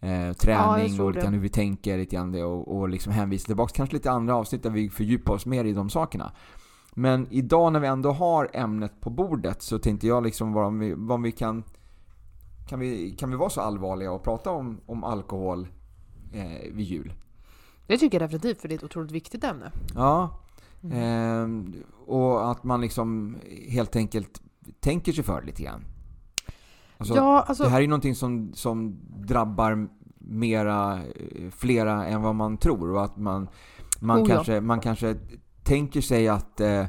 Eh, 0.00 0.10
Ja, 0.10 0.34
träning 0.34 0.96
tror 0.96 1.06
och 1.06 1.12
lite 1.12 1.24
grann 1.24 1.34
hur 1.34 1.40
vi 1.40 1.48
tänker 1.48 1.98
lite 1.98 2.16
grann 2.16 2.32
det 2.32 2.44
och, 2.44 2.76
och 2.76 2.88
liksom 2.88 3.12
hänvisa 3.12 3.46
tillbaka 3.46 3.72
kanske 3.74 3.96
lite 3.96 4.10
andra 4.10 4.36
avsnitt 4.36 4.62
där 4.62 4.70
vi 4.70 4.90
fördjupar 4.90 5.34
oss 5.34 5.46
mer 5.46 5.64
i 5.64 5.72
de 5.72 5.90
sakerna. 5.90 6.32
Men 6.94 7.26
idag 7.30 7.72
när 7.72 7.80
vi 7.80 7.86
ändå 7.86 8.12
har 8.12 8.50
ämnet 8.52 9.00
på 9.00 9.10
bordet 9.10 9.62
så 9.62 9.78
tänkte 9.78 10.06
jag 10.06 10.24
liksom 10.24 10.52
bara 10.52 10.66
om 10.66 10.78
vi, 10.78 10.94
vad 10.96 11.22
vi 11.22 11.32
kan 11.32 11.64
kan 12.68 12.80
vi, 12.80 13.10
kan 13.10 13.30
vi 13.30 13.36
vara 13.36 13.50
så 13.50 13.60
allvarliga 13.60 14.12
och 14.12 14.22
prata 14.22 14.50
om, 14.50 14.80
om 14.86 15.04
alkohol 15.04 15.68
eh, 16.32 16.72
vid 16.72 16.86
jul? 16.86 17.12
Det 17.86 17.98
tycker 17.98 18.20
jag 18.20 18.28
definitivt, 18.30 18.60
för 18.60 18.68
det 18.68 18.74
är 18.74 18.76
ett 18.76 18.84
otroligt 18.84 19.10
viktigt 19.10 19.44
ämne. 19.44 19.72
Ja. 19.94 20.40
Ehm, 20.92 21.74
och 22.06 22.50
att 22.50 22.64
man 22.64 22.80
liksom 22.80 23.36
helt 23.68 23.96
enkelt 23.96 24.42
tänker 24.80 25.12
sig 25.12 25.24
för 25.24 25.42
lite 25.42 25.62
grann. 25.62 25.84
Alltså, 26.98 27.14
ja, 27.14 27.44
alltså, 27.48 27.64
Det 27.64 27.70
här 27.70 27.76
är 27.76 27.82
ju 27.82 27.88
någonting 27.88 28.14
som, 28.14 28.52
som 28.54 28.98
drabbar 29.16 29.88
mera, 30.18 30.94
eh, 30.94 31.50
flera 31.50 32.06
än 32.06 32.22
vad 32.22 32.34
man 32.34 32.58
tror. 32.58 32.90
Och 32.90 33.04
att 33.04 33.16
man, 33.16 33.48
man, 34.00 34.22
Oh 34.22 34.28
ja. 34.28 34.34
kanske, 34.34 34.60
man 34.60 34.80
kanske 34.80 35.16
tänker 35.62 36.00
sig 36.00 36.28
att 36.28 36.60
eh, 36.60 36.84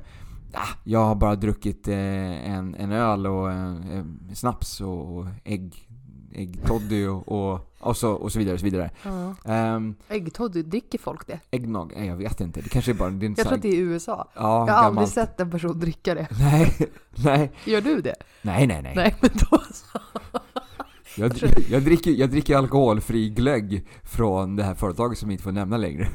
ah, 0.54 0.76
jag 0.84 1.06
har 1.06 1.15
bara 1.15 1.36
druckit 1.36 1.88
eh, 1.88 2.50
en, 2.52 2.76
en 2.76 2.91
öl 2.91 3.28
och 3.28 3.52
en, 3.52 3.84
en 3.84 4.36
snaps 4.36 4.82
och, 4.82 5.17
och 5.17 5.26
ägg, 5.43 5.89
äggtoddy 6.32 7.08
och, 7.08 7.28
och, 7.28 7.66
och, 7.80 7.98
så, 7.98 8.12
och 8.12 8.32
så 8.32 8.40
vidare. 8.40 8.54
Och 8.54 8.60
så 8.60 8.63
vidare. 8.63 8.90
ja. 9.04 9.76
Um, 9.76 9.96
Äggtoddy, 10.10 10.63
dricker 10.63 10.98
folk 11.00 11.28
det? 11.28 11.40
äggnog? 11.52 11.94
Nej, 11.98 12.08
jag 12.08 12.16
vet 12.16 12.42
inte. 12.42 12.62
Det 12.62 12.70
kanske 12.70 12.92
är 12.92 12.94
bara... 12.94 13.10
Det 13.10 13.26
är 13.26 13.30
Jag 13.30 13.38
tror 13.38 13.54
att 13.54 13.62
det 13.62 13.68
är 13.68 13.74
i 13.74 13.78
USA. 13.78 14.28
Ja, 14.36 14.42
Jag 14.42 14.44
har 14.50 14.67
gammalt. 14.67 14.88
aldrig 14.88 15.08
sett 15.08 15.40
en 15.40 15.52
person 15.52 15.80
dricka 15.80 16.15
det. 16.15 16.28
Nej, 16.40 16.78
nej, 17.23 17.52
Gör 17.65 17.82
du 17.82 18.02
det? 18.02 18.15
nej, 18.42 18.67
nej, 18.67 18.82
nej. 18.82 18.94
Nej, 18.96 19.15
men 19.21 19.30
då 19.50 19.58
så. 19.73 20.00
Jag, 21.19 21.32
jag, 21.69 21.84
dricker, 21.84 22.12
jag 22.12 22.30
dricker 22.30 22.58
alkoholfri 22.58 23.30
glögg 23.30 23.88
från 24.04 24.56
det 24.56 24.63
här 24.63 24.75
företaget 24.75 25.17
som 25.17 25.30
vi 25.30 25.34
inte 25.34 25.44
får 25.44 25.52
nämna 25.52 25.78
längre. 25.78 26.08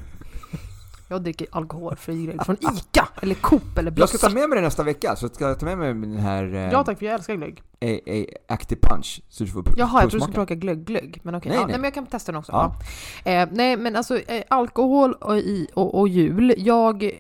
Jag 1.13 1.23
dricker 1.23 1.47
alkoholfri 1.51 2.27
grej 2.27 2.39
från 2.45 2.57
ICA, 2.57 3.09
eller 3.23 3.35
Coop, 3.35 3.79
eller 3.79 3.93
Jag 3.97 4.09
ska 4.09 4.29
ta 4.29 4.35
med 4.35 4.49
mig 4.49 4.57
det 4.57 4.65
nästa 4.65 4.83
vecka, 4.83 5.17
så 5.17 5.29
ska 5.29 5.49
jag 5.49 5.59
ta 5.59 5.67
med 5.67 5.79
mig 5.79 5.89
den 5.89 6.17
här 6.17 6.55
eh, 6.55 6.61
Ja 6.61 6.85
tack, 6.85 6.99
för 6.99 7.07
jag 7.07 7.15
älskar 7.15 7.35
glögg. 7.35 7.63
A, 7.81 8.01
A, 8.07 8.25
Active 8.49 8.81
Punch. 8.81 9.23
Så 9.29 9.45
du 9.45 9.51
får 9.51 9.65
Jaha, 9.77 9.91
jag 10.03 10.11
trodde 10.11 10.17
du 10.17 10.21
skulle 10.21 10.35
plocka 10.35 10.55
glögg-glögg. 10.55 11.21
Men 11.23 11.35
okej, 11.35 11.49
Nej, 11.49 11.57
ja, 11.57 11.61
nej. 11.61 11.73
nej. 11.73 11.81
men 11.81 11.85
jag 11.85 11.95
kan 11.95 12.07
testa 12.07 12.33
den 12.33 12.39
också. 12.39 12.53
Ja. 12.53 12.77
Ja. 13.25 13.31
Eh, 13.31 13.49
nej, 13.53 13.77
men 13.77 13.97
alltså 13.97 14.19
eh, 14.19 14.43
alkohol 14.49 15.13
och, 15.13 15.39
i, 15.39 15.69
och, 15.75 16.01
och 16.01 16.09
jul. 16.09 16.55
Jag, 16.57 17.19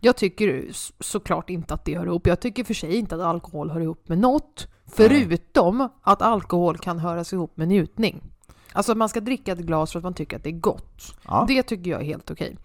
jag 0.00 0.16
tycker 0.16 0.68
såklart 1.00 1.50
inte 1.50 1.74
att 1.74 1.84
det 1.84 1.98
hör 1.98 2.06
ihop. 2.06 2.26
Jag 2.26 2.40
tycker 2.40 2.64
för 2.64 2.74
sig 2.74 2.96
inte 2.96 3.14
att 3.14 3.20
alkohol 3.20 3.70
hör 3.70 3.80
ihop 3.80 4.08
med 4.08 4.18
något. 4.18 4.66
Förutom 4.86 5.88
att 6.02 6.22
alkohol 6.22 6.78
kan 6.78 6.98
höras 6.98 7.32
ihop 7.32 7.56
med 7.56 7.68
njutning. 7.68 8.29
Alltså 8.72 8.94
man 8.94 9.08
ska 9.08 9.20
dricka 9.20 9.52
ett 9.52 9.58
glas 9.58 9.92
för 9.92 9.98
att 9.98 10.04
man 10.04 10.14
tycker 10.14 10.36
att 10.36 10.42
det 10.42 10.50
är 10.50 10.60
gott. 10.60 11.16
Ja. 11.26 11.44
Det 11.48 11.62
tycker 11.62 11.90
jag 11.90 12.00
är 12.00 12.04
helt 12.04 12.30
okej. 12.30 12.56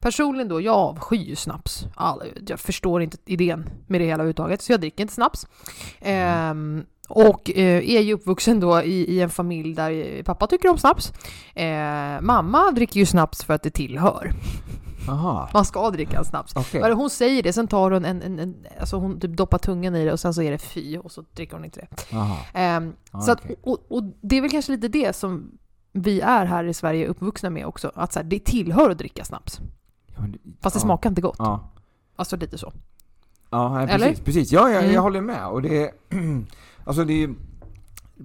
Personligen 0.00 0.48
då, 0.48 0.60
jag 0.60 0.74
avskyr 0.74 1.34
snaps. 1.34 1.84
All, 1.94 2.22
jag 2.46 2.60
förstår 2.60 3.02
inte 3.02 3.16
idén 3.26 3.70
med 3.86 4.00
det 4.00 4.04
hela 4.04 4.14
överhuvudtaget, 4.14 4.62
så 4.62 4.72
jag 4.72 4.80
dricker 4.80 5.02
inte 5.02 5.14
snaps. 5.14 5.46
Ehm, 6.00 6.84
och 7.08 7.50
eh, 7.50 7.90
är 7.90 8.00
ju 8.00 8.12
uppvuxen 8.12 8.60
då 8.60 8.82
i, 8.82 9.14
i 9.14 9.20
en 9.20 9.30
familj 9.30 9.74
där 9.74 10.22
pappa 10.22 10.46
tycker 10.46 10.68
om 10.68 10.78
snaps. 10.78 11.12
Eh, 11.54 12.20
mamma 12.20 12.70
dricker 12.70 13.00
ju 13.00 13.06
snaps 13.06 13.44
för 13.44 13.54
att 13.54 13.62
det 13.62 13.70
tillhör. 13.70 14.32
Aha. 15.10 15.48
Man 15.54 15.64
ska 15.64 15.90
dricka 15.90 16.18
en 16.18 16.24
snaps. 16.24 16.54
Bara 16.72 16.94
Hon 16.94 17.10
säger 17.10 17.42
det, 17.42 17.52
sen 17.52 17.66
tar 17.68 17.90
hon 17.90 18.04
en, 18.04 18.22
en, 18.22 18.38
en 18.38 18.66
alltså 18.80 18.96
hon 18.96 19.20
typ 19.20 19.36
doppar 19.36 19.58
tungan 19.58 19.96
i 19.96 20.04
det 20.04 20.12
och 20.12 20.20
sen 20.20 20.34
så 20.34 20.42
är 20.42 20.50
det 20.50 20.58
fy 20.58 20.98
och 20.98 21.12
så 21.12 21.24
dricker 21.34 21.56
hon 21.56 21.64
inte 21.64 21.80
det. 21.80 22.16
Aha. 22.16 22.36
Ehm, 22.54 22.92
Ja, 23.12 23.20
så 23.20 23.32
att, 23.32 23.40
och, 23.62 23.78
och 23.88 24.02
det 24.20 24.36
är 24.36 24.40
väl 24.40 24.50
kanske 24.50 24.72
lite 24.72 24.88
det 24.88 25.16
som 25.16 25.50
vi 25.92 26.20
är 26.20 26.44
här 26.46 26.64
i 26.64 26.74
Sverige 26.74 27.06
uppvuxna 27.06 27.50
med 27.50 27.66
också. 27.66 27.92
Att 27.94 28.12
så 28.12 28.18
här, 28.18 28.24
det 28.26 28.38
tillhör 28.44 28.90
att 28.90 28.98
dricka 28.98 29.24
snaps. 29.24 29.60
Ja, 30.16 30.22
det- 30.22 30.38
Fast 30.62 30.74
det 30.74 30.78
ja. 30.78 30.84
smakar 30.84 31.08
inte 31.10 31.20
gott. 31.22 31.36
Ja. 31.38 31.70
Alltså 32.16 32.36
lite 32.36 32.58
så. 32.58 32.72
Ja, 33.50 33.74
nej, 33.74 33.88
Eller? 33.90 34.06
precis. 34.08 34.24
precis. 34.24 34.52
Ja, 34.52 34.70
jag, 34.70 34.82
Mm. 34.82 34.94
jag 34.94 35.02
håller 35.02 35.20
med. 35.20 35.46
Och 35.48 35.62
det 35.62 35.84
är, 35.84 35.90
alltså 36.84 37.04
det 37.04 37.22
är, 37.24 37.34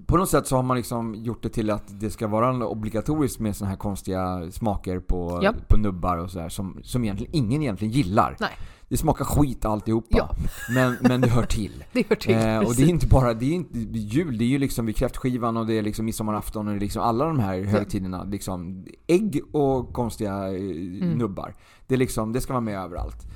på 0.05 0.17
något 0.17 0.29
sätt 0.29 0.47
så 0.47 0.55
har 0.55 0.63
man 0.63 0.77
liksom 0.77 1.15
gjort 1.15 1.43
det 1.43 1.49
till 1.49 1.69
att 1.69 1.99
det 1.99 2.09
ska 2.09 2.27
vara 2.27 2.67
obligatoriskt 2.67 3.39
med 3.39 3.55
såna 3.55 3.69
här 3.69 3.77
konstiga 3.77 4.51
smaker 4.51 4.99
på, 4.99 5.39
Ja. 5.43 5.53
på 5.67 5.77
nubbar 5.77 6.17
och 6.17 6.31
sådär 6.31 6.49
som, 6.49 6.79
som 6.83 7.03
egentligen 7.03 7.35
ingen 7.35 7.61
egentligen 7.61 7.91
gillar. 7.93 8.37
Nej. 8.39 8.49
Det 8.89 8.97
smakar 8.97 9.25
skit 9.25 9.65
alltihopa. 9.65 10.07
Ja. 10.17 10.29
Men, 10.73 10.97
men 11.01 11.21
det 11.21 11.27
hör 11.27 11.43
till. 11.45 11.83
Det 11.93 12.09
hör 12.09 12.15
till. 12.15 12.35
Eh, 12.35 12.57
och 12.59 12.75
det 12.75 12.83
är 12.83 12.87
inte 12.89 13.07
bara, 13.07 13.33
det 13.33 13.45
är 13.45 13.53
inte 13.53 13.79
jul, 13.99 14.37
det 14.37 14.43
är 14.43 14.47
ju 14.47 14.57
liksom 14.57 14.85
vid 14.85 14.95
kräftskivan 14.95 15.57
och 15.57 15.65
det 15.65 15.73
är 15.73 15.81
liksom 15.81 16.05
midsommarafton 16.05 16.67
och 16.67 16.73
det 16.73 16.77
är 16.77 16.81
liksom 16.81 17.01
alla 17.01 17.25
de 17.25 17.39
här 17.39 17.63
högtiderna. 17.63 18.23
Liksom 18.23 18.85
ägg 19.07 19.41
och 19.51 19.93
konstiga 19.93 20.33
eh, 20.47 20.55
Mm. 20.55 21.09
nubbar. 21.17 21.55
Det 21.87 21.93
är 21.93 21.97
liksom, 21.99 22.33
det 22.33 22.41
ska 22.41 22.53
vara 22.53 22.61
med 22.61 22.79
överallt. 22.79 23.27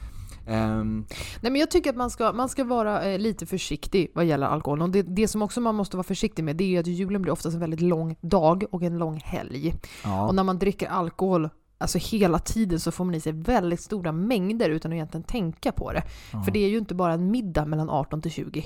Ehm, 0.50 1.06
Nej, 1.42 1.52
men 1.52 1.56
jag 1.56 1.72
tycker 1.72 1.90
att 1.90 1.96
man 1.96 2.10
ska, 2.10 2.34
man 2.34 2.50
ska 2.50 2.64
vara 2.64 3.06
eh, 3.06 3.20
lite 3.20 3.46
försiktig 3.46 4.12
vad 4.16 4.26
gäller 4.26 4.48
alkohol. 4.48 4.82
Och 4.82 4.90
det, 4.90 5.02
det 5.02 5.28
som 5.28 5.42
också 5.42 5.62
man 5.62 5.76
måste 5.76 5.98
vara 5.98 6.04
försiktig 6.04 6.44
med 6.44 6.56
det 6.56 6.76
är 6.76 6.80
att 6.80 6.88
julen 6.88 7.22
blir 7.22 7.34
oftast 7.34 7.54
en 7.54 7.60
väldigt 7.60 7.82
lång 7.82 8.16
dag 8.22 8.64
och 8.72 8.84
en 8.84 8.98
lång 8.98 9.20
helg. 9.20 9.76
ja. 10.04 10.28
Och 10.28 10.36
när 10.36 10.44
man 10.44 10.60
dricker 10.60 10.88
alkohol 10.88 11.50
Alltså 11.82 11.98
hela 11.98 12.40
tiden 12.40 12.80
så 12.80 12.92
får 12.92 13.06
man 13.06 13.16
i 13.16 13.22
sig 13.22 13.32
väldigt 13.32 13.82
stora 13.82 14.12
mängder 14.12 14.70
utan 14.70 14.92
att 14.92 14.96
egentligen 14.96 15.24
tänka 15.24 15.72
på 15.72 15.94
det. 15.94 16.04
Ja. 16.34 16.44
För 16.44 16.52
det 16.52 16.60
är 16.60 16.70
ju 16.70 16.78
inte 16.78 16.96
bara 16.96 17.14
en 17.14 17.32
middag 17.32 17.66
mellan 17.66 17.90
18 17.90 18.22
till 18.22 18.32
20. 18.32 18.64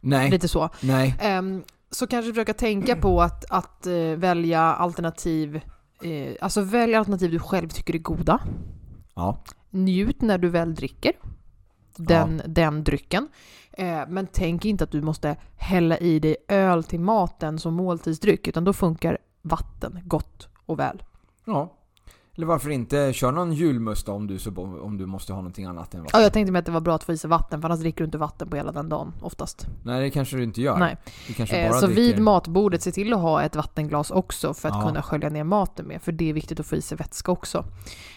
Nej, 0.00 0.30
Lite 0.30 0.48
så. 0.48 0.70
nej. 0.82 1.14
Ehm, 1.20 1.62
så 1.90 2.06
kanske 2.06 2.32
försöka 2.32 2.54
tänka 2.54 2.96
på 2.96 3.22
att, 3.22 3.44
att 3.50 3.86
eh, 3.86 3.94
välja 3.94 4.60
alternativ, 4.60 5.60
eh, 6.02 6.36
alltså 6.40 6.60
välj 6.60 6.94
alternativ 6.94 7.30
du 7.30 7.38
själv 7.38 7.68
tycker 7.68 7.94
är 7.94 7.98
goda. 7.98 8.40
Ja. 9.14 9.44
Njut 9.70 10.22
när 10.22 10.38
du 10.38 10.48
väl 10.48 10.74
dricker 10.74 11.12
den, 11.96 12.42
den 12.46 12.84
drycken. 12.84 13.28
Eh, 13.72 14.02
men 14.08 14.26
tänk 14.26 14.64
inte 14.64 14.84
att 14.84 14.90
du 14.90 15.02
måste 15.02 15.36
hälla 15.56 15.98
i 15.98 16.18
dig 16.18 16.36
öl 16.48 16.84
till 16.84 17.00
maten 17.00 17.58
som 17.58 17.74
måltidsdryck, 17.74 18.48
utan 18.48 18.64
då 18.64 18.72
funkar 18.72 19.18
vatten 19.42 20.00
gott 20.04 20.48
och 20.66 20.78
väl. 20.78 21.02
ja. 21.44 21.74
Eller 22.38 22.46
varför 22.46 22.70
inte 22.70 23.12
köra 23.12 23.30
någon 23.30 23.52
julmust 23.52 24.08
om 24.08 24.26
du, 24.26 24.38
så, 24.38 24.50
om 24.82 24.98
du 24.98 25.06
måste 25.06 25.32
ha 25.32 25.40
någonting 25.40 25.64
annat 25.64 25.94
än 25.94 25.98
Ja, 26.00 26.04
vatten? 26.04 26.22
jag 26.22 26.32
tänkte 26.32 26.52
mig 26.52 26.58
att 26.58 26.66
det 26.66 26.72
var 26.72 26.80
bra 26.80 26.94
att 26.94 27.04
få 27.04 27.12
i 27.12 27.18
sig 27.18 27.30
vatten, 27.30 27.60
för 27.60 27.68
annars 27.68 27.80
dricker 27.80 27.98
du 27.98 28.04
inte 28.04 28.18
vatten 28.18 28.48
på 28.50 28.56
hela 28.56 28.72
den 28.72 28.88
dagen 28.88 29.12
oftast. 29.22 29.66
Nej, 29.84 30.00
det 30.02 30.10
kanske 30.10 30.36
du 30.36 30.42
inte 30.42 30.62
gör. 30.62 30.78
Nej. 30.78 30.96
Eh, 31.38 31.72
så 31.72 31.86
dricker... 31.86 32.02
vid 32.02 32.18
matbordet, 32.20 32.82
se 32.82 32.92
till 32.92 33.12
att 33.12 33.20
ha 33.20 33.42
ett 33.42 33.56
vattenglas 33.56 34.10
också 34.10 34.54
för 34.54 34.68
att 34.68 34.74
Ja. 34.74 34.86
kunna 34.88 35.02
skölja 35.02 35.28
ner 35.28 35.44
maten 35.44 35.86
med, 35.86 36.02
för 36.02 36.12
det 36.12 36.28
är 36.30 36.32
viktigt 36.32 36.60
att 36.60 36.66
få 36.66 36.76
i 36.76 36.82
sig 36.82 36.98
vätska 36.98 37.32
också. 37.32 37.64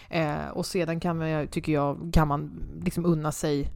Eh, 0.08 0.48
och 0.52 0.66
sedan 0.66 1.00
kan 1.00 1.18
man, 1.18 1.46
tycker 1.48 1.72
jag, 1.72 2.10
kan 2.12 2.28
man 2.28 2.62
liksom 2.84 3.06
unna 3.06 3.32
sig 3.32 3.70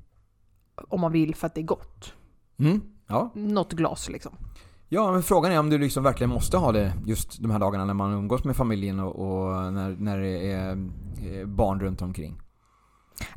om 0.88 1.00
man 1.00 1.12
vill 1.12 1.34
för 1.34 1.46
att 1.46 1.54
det 1.54 1.60
är 1.60 1.64
gott. 1.66 2.12
Mm. 2.58 2.80
Ja. 3.06 3.30
Något 3.34 3.72
glas 3.72 4.08
liksom. 4.08 4.32
Ja, 4.88 5.12
men 5.12 5.22
frågan 5.22 5.52
är 5.52 5.58
om 5.58 5.70
du 5.70 5.78
liksom 5.78 6.02
verkligen 6.02 6.30
måste 6.30 6.56
ha 6.56 6.72
det 6.72 6.92
just 7.04 7.42
de 7.42 7.50
här 7.50 7.58
dagarna 7.58 7.84
när 7.84 7.94
man 7.94 8.12
umgås 8.12 8.44
med 8.44 8.56
familjen 8.56 9.00
och, 9.00 9.16
och 9.16 9.72
när, 9.72 9.96
när 9.98 10.18
det 10.18 10.52
är 10.52 10.70
eh, 10.70 11.46
barn 11.46 11.80
runt 11.80 12.02
omkring. 12.02 12.40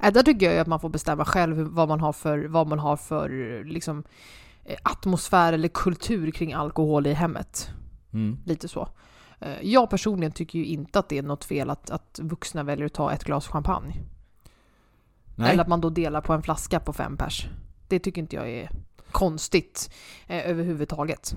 Äh, 0.04 0.14
där 0.14 0.24
tycker 0.24 0.46
jag 0.46 0.56
ju 0.56 0.62
att 0.62 0.68
man 0.68 0.80
får 0.80 0.90
bestämma 0.90 1.26
själv 1.26 1.58
vad 1.58 1.88
man 1.88 2.00
har 2.00 2.14
för, 2.14 2.46
vad 2.48 2.68
man 2.68 2.80
har 2.80 2.98
för 2.98 3.64
liksom, 3.64 4.04
eh, 4.66 4.78
atmosfär 4.84 5.54
eller 5.54 5.68
kultur 5.68 6.32
kring 6.32 6.54
alkohol 6.54 7.08
i 7.08 7.14
hemmet. 7.14 7.70
Mm. 8.14 8.38
Lite 8.46 8.68
så. 8.68 8.90
Eh, 9.40 9.62
Jag 9.62 9.90
personligen 9.90 10.32
tycker 10.32 10.60
ju 10.60 10.66
inte 10.66 11.00
att 11.00 11.10
det 11.10 11.18
är 11.18 11.24
något 11.24 11.44
fel 11.44 11.70
att, 11.70 11.90
att 11.90 12.20
vuxna 12.24 12.64
väljer 12.64 12.86
att 12.86 12.94
ta 12.94 13.12
ett 13.12 13.24
glas 13.24 13.48
champagne. 13.48 13.94
Nej. 15.36 15.52
Eller 15.52 15.62
att 15.64 15.70
man 15.70 15.82
då 15.82 15.90
delar 15.90 16.22
på 16.22 16.34
en 16.34 16.42
flaska 16.44 16.80
på 16.80 16.94
fem 16.94 17.18
pers. 17.18 17.48
Det 17.88 18.00
tycker 18.00 18.22
inte 18.22 18.36
jag 18.36 18.50
är 18.50 18.72
konstigt 19.12 19.92
eh, 20.28 20.50
överhuvudtaget. 20.50 21.36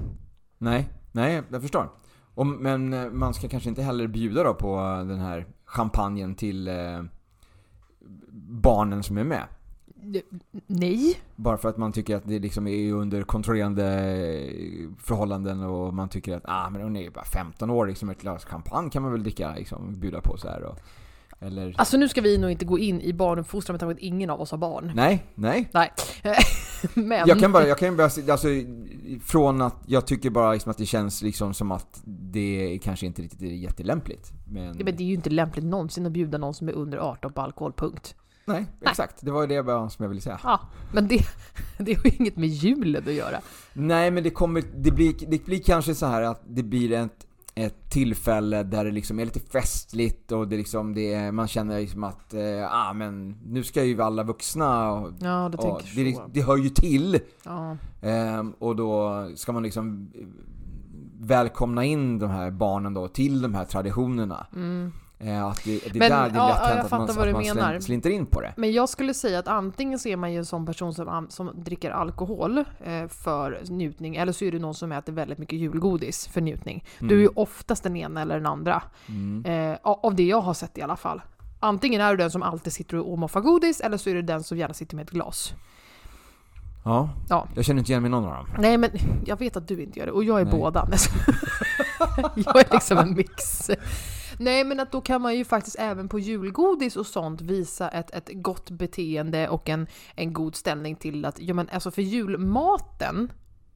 Nej, 0.59 0.89
nej, 1.13 1.43
jag 1.51 1.63
förstår. 1.63 1.91
Och, 2.35 2.47
men 2.47 2.93
eh, 2.93 3.11
man 3.11 3.35
ska 3.35 3.49
kanske 3.49 3.69
inte 3.69 3.83
heller 3.83 4.07
bjuda 4.07 4.43
då 4.43 4.55
på 4.55 4.77
den 5.09 5.19
här 5.19 5.47
champagnen 5.65 6.35
till 6.35 6.69
eh, 6.69 7.03
barnen 8.63 9.03
som 9.03 9.19
är 9.19 9.25
med. 9.25 9.45
Nej. 10.67 11.21
Bara 11.37 11.57
för 11.57 11.69
att 11.69 11.77
man 11.77 11.93
tycker 11.93 12.17
att 12.17 12.29
det 12.29 12.39
liksom 12.39 12.67
är 12.67 12.93
under 12.93 13.23
kontrollerande 13.23 13.85
eh, 13.85 14.89
förhållanden 14.99 15.63
och 15.63 15.95
man 15.95 16.09
tycker 16.09 16.37
att 16.37 16.43
ah, 16.45 16.71
men 16.71 16.83
hon 16.83 16.97
är 16.97 17.03
ju 17.03 17.11
bara 17.11 17.25
15 17.25 17.71
år, 17.71 17.87
liksom 17.87 18.11
ett 18.11 18.21
glas 18.21 18.45
champagne 18.45 18.91
kan 18.91 19.03
man 19.03 19.13
väl 19.13 19.23
dricka, 19.23 19.55
liksom, 19.55 20.01
bjuda 20.01 20.21
på 20.21 20.37
så 20.37 20.49
här 20.49 20.63
och, 20.63 20.79
Eller? 21.43 21.75
Alltså 21.79 21.97
nu 21.97 22.09
ska 22.09 22.21
vi 22.21 22.39
nog 22.39 22.51
inte 22.51 22.65
gå 22.65 22.79
in 22.79 23.01
i 23.01 23.13
barnuppfostran 23.13 23.75
med 23.75 23.81
tanke 23.81 23.95
på 23.95 23.99
att 23.99 24.03
ingen 24.03 24.31
av 24.31 24.41
oss 24.41 24.51
har 24.51 24.59
barn. 24.59 24.93
Nej, 24.95 25.27
nej. 25.35 25.69
Nej. 25.73 25.91
Men... 26.95 27.29
Jag 27.29 27.41
kan 27.41 27.53
bara, 27.53 27.67
jag 27.67 27.79
kan 27.79 27.97
bara, 27.97 28.05
alltså 28.05 28.49
från 29.25 29.63
att 29.63 29.77
jag 29.87 30.07
tycker 30.07 30.31
bara 30.31 30.53
liksom 30.53 30.71
att 30.71 30.79
det 30.79 30.87
känns 30.87 31.23
liksom 31.23 31.55
som 31.55 31.73
att 31.73 32.03
det 32.05 32.79
kanske 32.83 33.07
inte 33.07 33.23
riktigt 33.23 33.43
är 33.43 33.47
jättelämpligt. 33.47 34.33
Men, 34.47 34.65
Ja, 34.79 34.85
men 34.85 34.97
det 34.97 35.03
är 35.03 35.07
ju 35.07 35.15
inte 35.15 35.31
lämpligt 35.31 35.65
någonsin 35.65 36.07
att 36.07 36.13
bjuda 36.13 36.39
någon 36.39 36.55
som 36.55 36.69
är 36.69 36.73
under 36.73 36.99
18 36.99 37.33
på 37.33 37.41
alkohol, 37.41 37.73
punkt. 37.73 38.15
nej, 38.45 38.67
exakt. 38.81 39.17
Det 39.21 39.31
var 39.31 39.47
det 39.47 39.63
bara 39.63 39.91
som 39.91 40.03
jag 40.03 40.09
ville 40.09 40.21
säga. 40.21 40.41
Ja, 40.43 40.61
men 40.93 41.09
det, 41.09 41.21
det 41.79 41.95
har 41.95 42.05
ju 42.05 42.11
inget 42.11 42.37
med 42.37 42.49
julen 42.49 43.03
att 43.07 43.15
göra. 43.15 43.41
Nej, 43.73 44.11
men 44.11 44.23
det 44.23 44.31
kommer, 44.31 44.63
det 44.77 44.91
blir, 44.91 45.15
det 45.29 45.45
blir 45.45 45.63
kanske 45.63 45.95
så 45.95 46.07
här 46.07 46.23
att 46.23 46.43
det 46.47 46.63
blir 46.63 46.93
ett, 46.93 47.27
ett 47.55 47.91
tillfälle 47.91 48.63
där 48.63 48.85
det 48.85 48.91
liksom 48.91 49.19
är 49.19 49.25
lite 49.25 49.41
festligt 49.41 50.33
och 50.33 50.49
det 50.49 50.57
liksom, 50.57 50.95
det 50.95 51.15
är, 51.15 51.33
man 51.33 51.49
känner 51.49 51.81
liksom 51.81 52.05
att, 52.05 52.35
eh, 52.35 52.89
ah 52.89 52.93
men 52.93 53.37
nu 53.47 53.63
ska 53.65 53.85
ju 53.85 54.03
alla 54.03 54.23
vuxna 54.23 54.93
och, 54.93 55.13
Ja, 55.21 55.49
du 55.53 55.59
och 55.59 55.83
det, 55.95 56.15
så. 56.15 56.31
det 56.33 56.43
hör 56.43 56.57
ju 56.57 56.69
till. 56.69 57.19
Ja. 57.45 57.77
Ehm, 58.03 58.53
och 58.59 58.77
då 58.77 59.29
ska 59.37 59.53
man 59.53 59.63
liksom 59.63 60.13
välkomna 61.21 61.85
in 61.85 62.19
de 62.19 62.31
här 62.31 62.51
barnen 62.51 62.95
då 62.95 63.09
till 63.09 63.43
de 63.43 63.55
här 63.55 63.65
traditionerna. 63.65 64.47
Mm. 64.55 64.93
Eh, 65.25 65.45
att 65.47 65.65
det, 65.65 65.79
det 65.79 65.87
är 65.89 65.99
Men, 65.99 66.11
där 66.11 66.29
det 66.31 66.35
är 66.35 66.39
ja, 66.39 66.49
lätt 66.49 66.59
hänt 66.59 66.85
att 66.85 66.91
man, 66.91 67.11
att 67.11 67.17
man 67.17 67.43
menar. 67.43 67.71
slin- 67.73 67.81
slinter 67.83 68.11
in 68.11 68.27
på 68.27 68.41
det. 68.41 68.53
Men 68.57 68.73
jag 68.73 68.89
skulle 68.89 69.15
säga 69.15 69.39
att 69.39 69.49
antingen 69.49 69.99
så 69.99 70.09
är 70.09 70.17
man 70.17 70.33
ju 70.33 70.39
en 70.39 70.45
sån 70.45 70.67
person 70.67 70.95
som, 70.95 71.27
som 71.31 71.51
dricker 71.55 71.91
alkohol 71.91 72.59
eh, 72.59 73.09
för 73.09 73.63
njutning, 73.69 74.17
eller 74.17 74.33
så 74.33 74.45
är 74.45 74.53
du 74.53 74.59
någon 74.59 74.75
som 74.75 74.93
äter 74.93 75.13
väldigt 75.13 75.39
mycket 75.39 75.59
julgodis 75.59 76.29
för 76.29 76.41
njutning. 76.41 76.85
Du 76.99 77.17
är 77.17 77.21
ju 77.21 77.29
oftast 77.35 77.83
den 77.83 77.97
ena 77.97 78.23
eller 78.23 78.35
den 78.35 78.47
andra. 78.47 78.83
Mm. 79.09 79.71
Eh, 79.73 79.79
av 79.83 80.15
det 80.15 80.25
jag 80.27 80.41
har 80.41 80.55
sett 80.55 80.79
i 80.79 80.83
alla 80.83 80.97
fall. 80.97 81.23
Antingen 81.61 82.01
är 82.01 82.11
du 82.11 82.17
den 82.17 82.31
som 82.31 82.43
alltid 82.43 82.73
sitter 82.73 82.97
och 82.99 83.19
moffar 83.19 83.41
godis, 83.41 83.81
eller 83.81 83.97
så 83.97 84.11
är 84.11 84.15
du 84.15 84.23
den 84.23 84.43
som 84.43 84.59
gärna 84.59 84.75
sitter 84.75 84.97
med 84.97 85.03
ett 85.03 85.11
glas. 85.11 85.55
Ja, 86.85 87.09
Ja. 87.29 87.47
jag 87.55 87.65
känner 87.65 87.79
inte 87.79 87.93
igen 87.93 88.03
mig 88.03 88.11
någon 88.11 88.25
av 88.25 88.35
dem. 88.35 88.47
Nej 88.59 88.79
men 88.79 88.91
jag 89.27 89.39
vet 89.39 89.57
att 89.57 89.69
du 89.69 89.83
inte 89.83 89.99
gör 89.99 90.07
det, 90.07 90.13
och 90.13 90.25
jag 90.25 90.41
är 90.41 90.45
Nej. 90.45 90.55
båda. 90.55 90.89
jag 92.37 92.57
är 92.57 92.73
liksom 92.73 92.99
en 92.99 93.15
mix. 93.15 93.71
Nej 94.45 94.65
men 94.65 94.81
att 94.81 94.93
då 94.93 95.01
kan 95.01 95.23
man 95.23 95.37
ju 95.37 95.45
faktiskt 95.45 95.77
även 95.79 96.09
på 96.09 96.19
julgodis 96.19 96.97
och 96.97 97.07
sånt 97.07 97.41
visa 97.41 97.89
ett, 97.89 98.11
ett 98.11 98.31
gott 98.33 98.71
beteende 98.71 99.49
och 99.49 99.69
en, 99.69 99.87
en 100.15 100.33
god 100.33 100.57
ställning 100.57 100.97
till 100.97 101.25
att, 101.25 101.41
ja 101.41 101.55
men 101.55 101.69
alltså 101.73 101.91
för 101.91 102.03
julmaten 102.03 103.33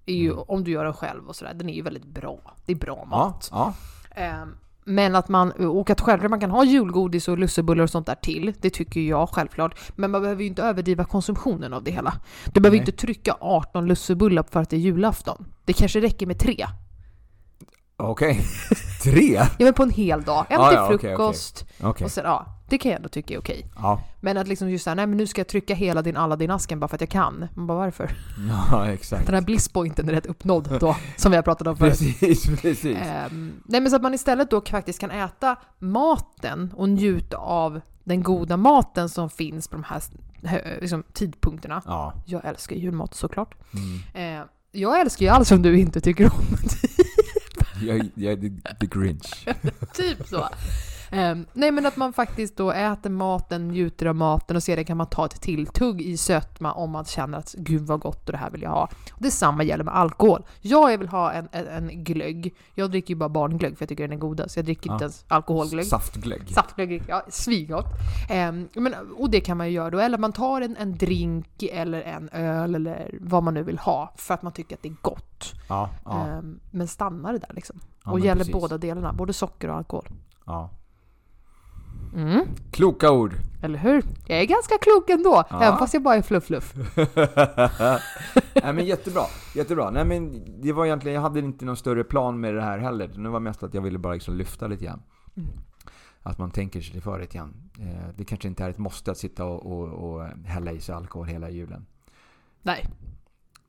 är 0.06 0.14
ju, 0.14 0.30
Mm. 0.32 0.44
om 0.48 0.64
du 0.64 0.70
gör 0.70 0.84
den 0.84 0.94
själv 0.94 1.28
och 1.28 1.36
sådär, 1.36 1.54
den 1.54 1.68
är 1.68 1.74
ju 1.74 1.82
väldigt 1.82 2.06
bra. 2.06 2.54
Det 2.66 2.72
är 2.72 2.76
bra 2.76 2.98
Ja, 2.98 3.04
mat. 3.06 3.48
ja. 3.52 3.74
Ehm, 4.14 4.56
Men 4.84 5.14
att 5.16 5.28
man, 5.28 5.52
och 5.52 5.90
att 5.90 6.00
självklart 6.00 6.30
man 6.30 6.40
kan 6.40 6.50
ha 6.50 6.64
julgodis 6.64 7.28
och 7.28 7.38
lussebullar 7.38 7.82
och 7.84 7.90
sånt 7.90 8.06
där 8.06 8.14
till, 8.14 8.54
det 8.60 8.70
tycker 8.70 9.00
jag 9.00 9.28
självklart. 9.28 9.78
Men 9.96 10.10
man 10.10 10.22
behöver 10.22 10.42
ju 10.42 10.48
inte 10.48 10.62
överdriva 10.62 11.04
konsumtionen 11.04 11.72
av 11.72 11.84
det 11.84 11.90
hela. 11.90 12.12
Du 12.52 12.60
behöver 12.60 12.76
ju 12.76 12.80
Nej. 12.82 12.88
inte 12.88 13.00
trycka 13.00 13.36
18 13.40 13.86
lussebullar 13.86 14.42
för 14.50 14.60
att 14.60 14.70
det 14.70 14.76
är 14.76 14.80
julafton. 14.80 15.44
Det 15.64 15.72
kanske 15.72 16.00
räcker 16.00 16.26
med 16.26 16.38
tre. 16.38 16.66
Okej. 17.98 18.44
Tre? 19.02 19.34
Ja 19.34 19.64
men 19.64 19.74
på 19.74 19.82
en 19.82 19.90
hel 19.90 20.22
dag. 20.22 20.46
En 20.48 20.60
Ja, 20.60 20.68
till 20.68 20.78
ja, 20.78 20.88
frukost 20.88 21.66
Okej. 21.80 22.04
och 22.04 22.10
sen, 22.10 22.24
ja. 22.24 22.46
det 22.68 22.78
kan 22.78 22.90
jag 22.90 22.96
ändå 22.96 23.08
tycka 23.08 23.34
är 23.34 23.38
okej. 23.38 23.66
Ja, 23.76 24.00
Men 24.20 24.36
att 24.36 24.48
liksom 24.48 24.70
just 24.70 24.84
såhär, 24.84 24.94
nej 24.94 25.06
men 25.06 25.16
nu 25.16 25.26
ska 25.26 25.40
jag 25.40 25.48
trycka 25.48 25.74
hela 25.74 26.02
din 26.02 26.16
Aladdin-asken 26.16 26.80
bara 26.80 26.88
för 26.88 26.94
att 26.94 27.00
jag 27.00 27.10
kan. 27.10 27.48
Man 27.54 27.66
bara 27.66 27.78
varför? 27.78 28.10
ja 28.70 28.92
exakt. 28.92 29.26
Den 29.26 29.34
här 29.34 29.42
blisspointen 29.42 30.08
är 30.08 30.12
rätt 30.12 30.26
uppnådd 30.26 30.76
då, 30.80 30.96
som 31.16 31.30
vi 31.30 31.36
har 31.36 31.42
pratat 31.42 31.66
om 31.66 31.76
förut. 31.76 31.90
Precis, 31.90 32.60
precis. 32.60 32.98
Ehm, 32.98 33.52
nej 33.64 33.80
men 33.80 33.90
så 33.90 33.96
att 33.96 34.02
man 34.02 34.14
istället 34.14 34.50
då 34.50 34.60
faktiskt 34.60 34.98
kan 34.98 35.10
äta 35.10 35.56
maten 35.78 36.72
och 36.76 36.88
njuta 36.88 37.36
av 37.36 37.80
den 38.04 38.22
goda 38.22 38.56
maten 38.56 39.08
som 39.08 39.30
finns 39.30 39.68
på 39.68 39.76
de 39.76 39.84
här 39.84 40.02
liksom, 40.80 41.02
tidpunkterna. 41.12 41.82
Ja. 41.86 42.12
Jag 42.26 42.44
älskar 42.44 42.76
julmat 42.76 43.14
såklart. 43.14 43.54
Mm. 44.14 44.40
Eh, 44.40 44.46
jag 44.72 45.00
älskar 45.00 45.26
ju 45.26 45.32
allt 45.32 45.48
som 45.48 45.62
du 45.62 45.78
inte 45.78 46.00
tycker 46.00 46.24
om. 46.24 46.40
Jag, 47.82 48.10
jag 48.14 48.32
är 48.32 48.36
the, 48.36 48.74
the 48.80 48.86
Grinch. 48.86 49.48
typ 49.94 50.28
så. 50.28 50.48
Ehm, 51.10 51.46
nej 51.52 51.70
men 51.72 51.86
att 51.86 51.96
man 51.96 52.12
faktiskt 52.12 52.56
då 52.56 52.70
äter 52.72 53.10
maten, 53.10 53.68
njuter 53.68 54.06
av 54.06 54.14
maten 54.14 54.56
och 54.56 54.62
sedan 54.62 54.84
kan 54.84 54.96
man 54.96 55.06
ta 55.06 55.26
ett 55.26 55.40
tilltugg 55.40 56.00
i 56.02 56.16
sötma 56.16 56.72
om 56.72 56.90
man 56.90 57.04
känner 57.04 57.38
att 57.38 57.54
gud 57.58 57.82
vad 57.82 58.00
gott 58.00 58.26
och 58.26 58.32
det 58.32 58.38
här 58.38 58.50
vill 58.50 58.62
jag 58.62 58.70
ha. 58.70 58.82
Och 59.12 59.18
detsamma 59.22 59.62
gäller 59.62 59.84
med 59.84 59.96
alkohol. 59.96 60.42
Jag 60.60 60.98
vill 60.98 61.08
ha 61.08 61.32
en, 61.32 61.48
en, 61.52 61.66
en 61.66 62.04
glögg. 62.04 62.54
Jag 62.74 62.90
dricker 62.90 63.14
ju 63.14 63.18
bara 63.18 63.28
barnglögg 63.28 63.78
för 63.78 63.82
jag 63.82 63.88
tycker 63.88 64.04
den 64.08 64.12
är 64.12 64.20
godast. 64.20 64.56
Jag 64.56 64.64
dricker 64.64 64.90
Ja. 64.90 64.94
inte 64.94 65.04
ens 65.04 65.24
alkoholglögg. 65.28 65.86
Saftglögg. 65.86 66.48
Saftglögg, 66.48 67.02
ja 67.08 67.22
svingott. 67.28 67.86
Ehm, 68.30 68.68
men, 68.74 68.94
och 69.18 69.30
det 69.30 69.40
kan 69.40 69.56
man 69.56 69.66
ju 69.66 69.72
göra 69.72 69.90
då. 69.90 69.98
Eller 69.98 70.18
man 70.18 70.32
tar 70.32 70.60
en, 70.60 70.76
en 70.76 70.96
drink 70.96 71.62
eller 71.62 72.02
en 72.02 72.28
öl 72.28 72.74
eller 72.74 73.18
vad 73.20 73.42
man 73.42 73.54
nu 73.54 73.62
vill 73.62 73.78
ha 73.78 74.12
för 74.16 74.34
att 74.34 74.42
man 74.42 74.52
tycker 74.52 74.76
att 74.76 74.82
det 74.82 74.88
är 74.88 74.96
gott. 75.02 75.52
Ja, 75.68 75.90
ja, 76.04 76.26
Ehm, 76.26 76.60
men 76.70 76.88
stannar 76.88 77.32
det 77.32 77.38
där 77.38 77.52
liksom. 77.54 77.80
och 78.04 78.20
gäller 78.20 78.38
precis. 78.44 78.52
båda 78.54 78.78
delarna, 78.78 79.12
både 79.12 79.32
socker 79.32 79.68
och 79.70 79.76
alkohol. 79.76 80.08
Ja. 80.46 80.70
Mm. 82.14 82.46
Kloka 82.70 83.10
ord. 83.12 83.34
Eller 83.62 83.78
hur? 83.78 84.02
Jag 84.26 84.38
är 84.40 84.44
ganska 84.44 84.78
klok 84.78 85.10
ändå, 85.10 85.44
Ja. 85.50 85.62
även 85.62 85.78
fast 85.78 85.94
jag 85.94 86.02
bara 86.02 86.14
är 86.14 86.22
fluff-fluff. 86.22 86.74
Nej 88.62 88.72
men 88.72 88.84
jättebra, 88.86 89.22
jättebra. 89.54 89.90
Nej 89.90 90.04
men 90.04 90.42
det 90.62 90.72
var 90.72 90.86
egentligen, 90.86 91.14
jag 91.14 91.22
hade 91.22 91.38
inte 91.38 91.64
någon 91.64 91.76
större 91.76 92.04
plan 92.04 92.40
med 92.40 92.54
det 92.54 92.62
här 92.62 92.78
heller. 92.78 93.08
Det 93.08 93.28
var 93.28 93.40
mest 93.40 93.62
att 93.62 93.74
jag 93.74 93.82
ville 93.82 93.98
bara 93.98 94.12
liksom 94.14 94.36
lyfta 94.36 94.66
lite 94.66 94.84
grann. 94.84 95.02
Mm. 95.36 95.48
Att 96.22 96.38
man 96.38 96.50
tänker 96.50 96.80
sig 96.80 97.00
för 97.00 97.20
lite 97.20 97.36
grann. 97.36 97.54
Eh, 97.80 98.08
Det 98.16 98.24
kanske 98.24 98.48
inte 98.48 98.64
är 98.64 98.70
ett 98.70 98.78
måste 98.78 99.10
att 99.10 99.18
sitta 99.18 99.44
och, 99.44 99.66
och, 99.72 99.88
och 100.14 100.26
hälla 100.44 100.72
i 100.72 100.80
sig 100.80 100.94
alkohol 100.94 101.26
hela 101.26 101.50
julen. 101.50 101.86
Nej, 102.62 102.86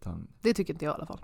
Utan, 0.01 0.27
det 0.41 0.53
tycker 0.53 0.73
inte 0.73 0.85
jag 0.85 0.91
i 0.91 0.95
alla 0.95 1.05
fall. 1.05 1.19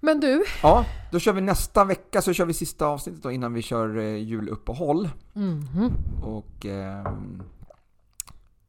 Men 0.00 0.20
du, 0.20 0.44
ja, 0.62 0.84
då 1.12 1.18
kör 1.18 1.32
vi 1.32 1.40
nästa 1.40 1.84
vecka 1.84 2.22
så 2.22 2.32
kör 2.32 2.44
vi 2.46 2.54
sista 2.54 2.86
avsnittet 2.86 3.22
då 3.22 3.30
innan 3.30 3.52
vi 3.52 3.62
kör 3.62 3.98
eh, 3.98 4.16
juluppehåll. 4.16 5.08
mhm. 5.32 5.92
Och 6.22 6.66
ehm, 6.66 7.42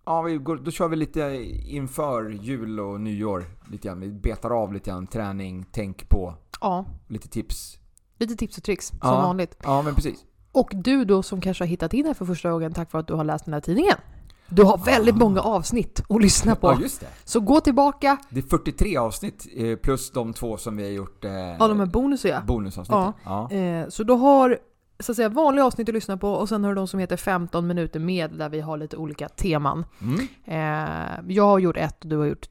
ja, 0.05 0.21
vi 0.21 0.37
går, 0.37 0.55
då 0.57 0.71
kör 0.71 0.87
vi 0.87 0.95
lite 0.95 1.21
inför 1.67 2.29
jul 2.29 2.79
och 2.79 3.01
nyår. 3.01 3.45
Lite 3.71 3.87
grann. 3.87 3.99
Vi 3.99 4.09
betar 4.09 4.49
av 4.63 4.73
lite 4.73 4.89
grann 4.89 5.07
träning, 5.07 5.65
tänk 5.71 6.09
på, 6.09 6.35
ja, 6.61 6.85
lite 7.07 7.27
tips. 7.27 7.77
lite 8.17 8.35
tips 8.35 8.57
och 8.57 8.63
tricks 8.63 8.87
som 8.87 8.97
Ja. 9.01 9.15
vanligt. 9.21 9.57
Ja, 9.63 9.81
men 9.81 9.95
precis. 9.95 10.25
Och 10.51 10.71
du 10.73 11.05
då 11.05 11.23
som 11.23 11.41
kanske 11.41 11.63
har 11.63 11.67
hittat 11.69 11.93
in 11.93 12.05
här 12.05 12.13
för 12.13 12.25
första 12.25 12.51
gången 12.51 12.73
tack 12.73 12.91
vare 12.93 13.01
att 13.01 13.07
du 13.07 13.13
har 13.13 13.23
läst 13.23 13.45
den 13.45 13.53
här 13.53 13.61
tidningen. 13.61 13.95
Du 14.51 14.63
har 14.63 14.77
väldigt 14.77 15.15
många 15.15 15.41
avsnitt 15.41 16.03
att 16.09 16.21
lyssna 16.21 16.55
på. 16.55 16.67
Ja, 16.67 16.79
just 16.81 16.99
det. 16.99 17.07
Så 17.23 17.39
gå 17.39 17.59
tillbaka, 17.59 18.17
Det 18.29 18.39
är 18.39 18.43
43 18.43 18.97
avsnitt 18.97 19.47
eh, 19.55 19.75
plus 19.75 20.11
de 20.11 20.33
två 20.33 20.57
som 20.57 20.77
vi 20.77 20.83
har 20.83 20.89
gjort 20.91 21.25
eh, 21.25 21.31
ja 21.31 21.67
de 21.67 21.79
är 21.81 21.85
bonusiga. 21.85 22.43
bonusavsnitten. 22.47 23.13
Ja. 23.23 23.51
Eh, 23.51 23.87
så 23.89 24.03
du 24.03 24.13
har 24.13 24.59
så 24.99 25.11
att 25.11 25.15
säga 25.15 25.29
vanliga 25.29 25.65
avsnitt 25.65 25.89
att 25.89 25.93
lyssna 25.95 26.17
på 26.17 26.31
och 26.33 26.49
sen 26.49 26.63
har 26.63 26.71
du 26.71 26.75
de 26.75 26.87
som 26.87 26.99
heter 26.99 27.17
15 27.17 27.67
minuter 27.67 27.99
med 27.99 28.31
där 28.31 28.49
vi 28.49 28.61
har 28.61 28.77
lite 28.77 28.97
olika 28.97 29.29
teman. 29.29 29.85
Mm. 30.01 30.27
Eh, 30.45 31.33
jag 31.35 31.43
har 31.43 31.59
gjort 31.59 31.77
ett 31.77 32.03
och 32.03 32.09
du 32.09 32.17
har 32.17 32.25
gjort 32.25 32.49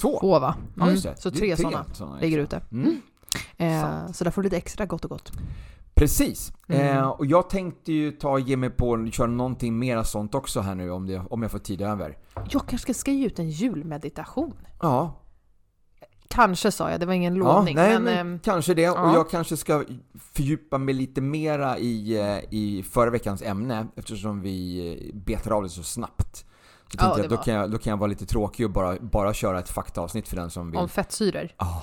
Två. 0.00 0.18
två 0.20 0.38
va? 0.38 0.54
Ja, 0.76 0.90
just 0.90 1.02
det. 1.02 1.16
Så 1.16 1.30
tre 1.30 1.56
sådana 1.56 1.84
ligger 2.20 2.38
ute. 2.38 2.60
Mm. 2.72 3.00
Eh, 3.56 4.12
så 4.12 4.24
där 4.24 4.30
får 4.30 4.42
du 4.42 4.46
lite 4.46 4.56
extra 4.56 4.86
gott 4.86 5.04
och 5.04 5.10
gott. 5.10 5.32
Precis. 5.94 6.52
Mm. 6.68 6.98
Eh, 6.98 7.08
och 7.08 7.26
jag 7.26 7.50
tänkte 7.50 7.92
ju 7.92 8.12
ta 8.12 8.30
och 8.30 8.40
ge 8.40 8.56
mig 8.56 8.70
på 8.70 8.88
och 8.90 9.12
köra 9.12 9.26
någonting 9.26 9.78
mera 9.78 10.04
sånt 10.04 10.34
också 10.34 10.60
här 10.60 10.74
nu 10.74 10.90
om, 10.90 11.06
det, 11.06 11.22
om 11.30 11.42
jag 11.42 11.50
får 11.50 11.58
tid 11.58 11.80
över. 11.80 12.18
Jag 12.34 12.66
kanske 12.66 12.78
ska 12.78 12.94
skriva 12.94 13.26
ut 13.26 13.38
en 13.38 13.50
julmeditation. 13.50 14.54
Ja, 14.80 15.20
Kanske 16.28 16.72
sa 16.72 16.90
jag, 16.90 17.00
det 17.00 17.06
var 17.06 17.12
ingen 17.12 17.36
ja 17.36 17.42
lovning. 17.42 17.74
nej, 17.76 17.92
men, 17.92 18.02
men, 18.02 18.18
ehm, 18.18 18.38
kanske 18.38 18.74
det. 18.74 18.82
ja. 18.82 19.10
Och 19.10 19.16
jag 19.16 19.30
kanske 19.30 19.56
ska 19.56 19.84
fördjupa 20.32 20.78
mig 20.78 20.94
lite 20.94 21.20
mera 21.20 21.78
i, 21.78 22.18
eh, 22.20 22.38
i 22.54 22.84
förra 22.90 23.10
veckans 23.10 23.42
ämne 23.42 23.86
eftersom 23.96 24.40
vi 24.40 24.88
eh, 25.10 25.14
betar 25.14 25.50
av 25.50 25.62
det 25.62 25.68
så 25.68 25.82
snabbt. 25.82 26.46
Så 26.88 26.96
Ja, 27.00 27.18
jag, 27.18 27.28
då, 27.30 27.36
var- 27.36 27.42
kan 27.42 27.54
jag, 27.54 27.70
då 27.70 27.78
kan 27.78 27.90
jag 27.90 27.96
vara 27.96 28.06
lite 28.08 28.26
tråkig 28.26 28.66
och 28.66 28.72
bara, 28.72 28.96
bara 29.00 29.34
köra 29.34 29.58
ett 29.58 29.68
faktaavsnitt 29.68 30.28
för 30.28 30.36
den 30.36 30.50
som 30.50 30.70
vill. 30.70 30.80
om 30.80 30.88
fettsyror. 30.88 31.48
Ja, 31.58 31.82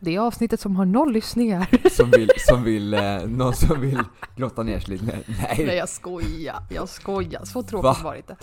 Det 0.00 0.14
är 0.16 0.20
avsnittet 0.20 0.60
som 0.60 0.76
har 0.76 0.84
noll 0.84 1.12
lyssningar. 1.12 1.88
som 1.96 2.10
vill, 2.10 2.30
som 2.38 2.62
vill, 2.62 2.94
eh, 2.94 3.18
någon 3.26 3.54
som 3.54 3.80
vill 3.80 4.02
grotta 4.36 4.62
ner 4.62 4.80
sig 4.80 4.96
lite. 4.98 5.04
Nej, 5.26 5.64
Nej 5.66 5.76
jag 5.76 5.88
skojar, 5.88 6.56
jag 6.70 6.88
skojar. 6.88 7.44
Så 7.44 7.60
Va? 7.62 7.68
tråkigt 7.68 8.04
var 8.04 8.12
det 8.12 8.18
inte. 8.18 8.36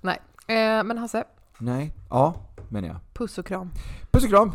Nej. 0.00 0.20
Eh, 0.46 0.84
men 0.84 0.98
Hasse, 0.98 1.24
nej. 1.58 1.92
Ja, 2.10 2.34
menar 2.68 2.88
jag. 2.88 2.96
puss 3.14 3.38
och 3.38 3.46
kram. 3.46 3.70
Puss 4.12 4.24
och 4.24 4.30
kram! 4.30 4.52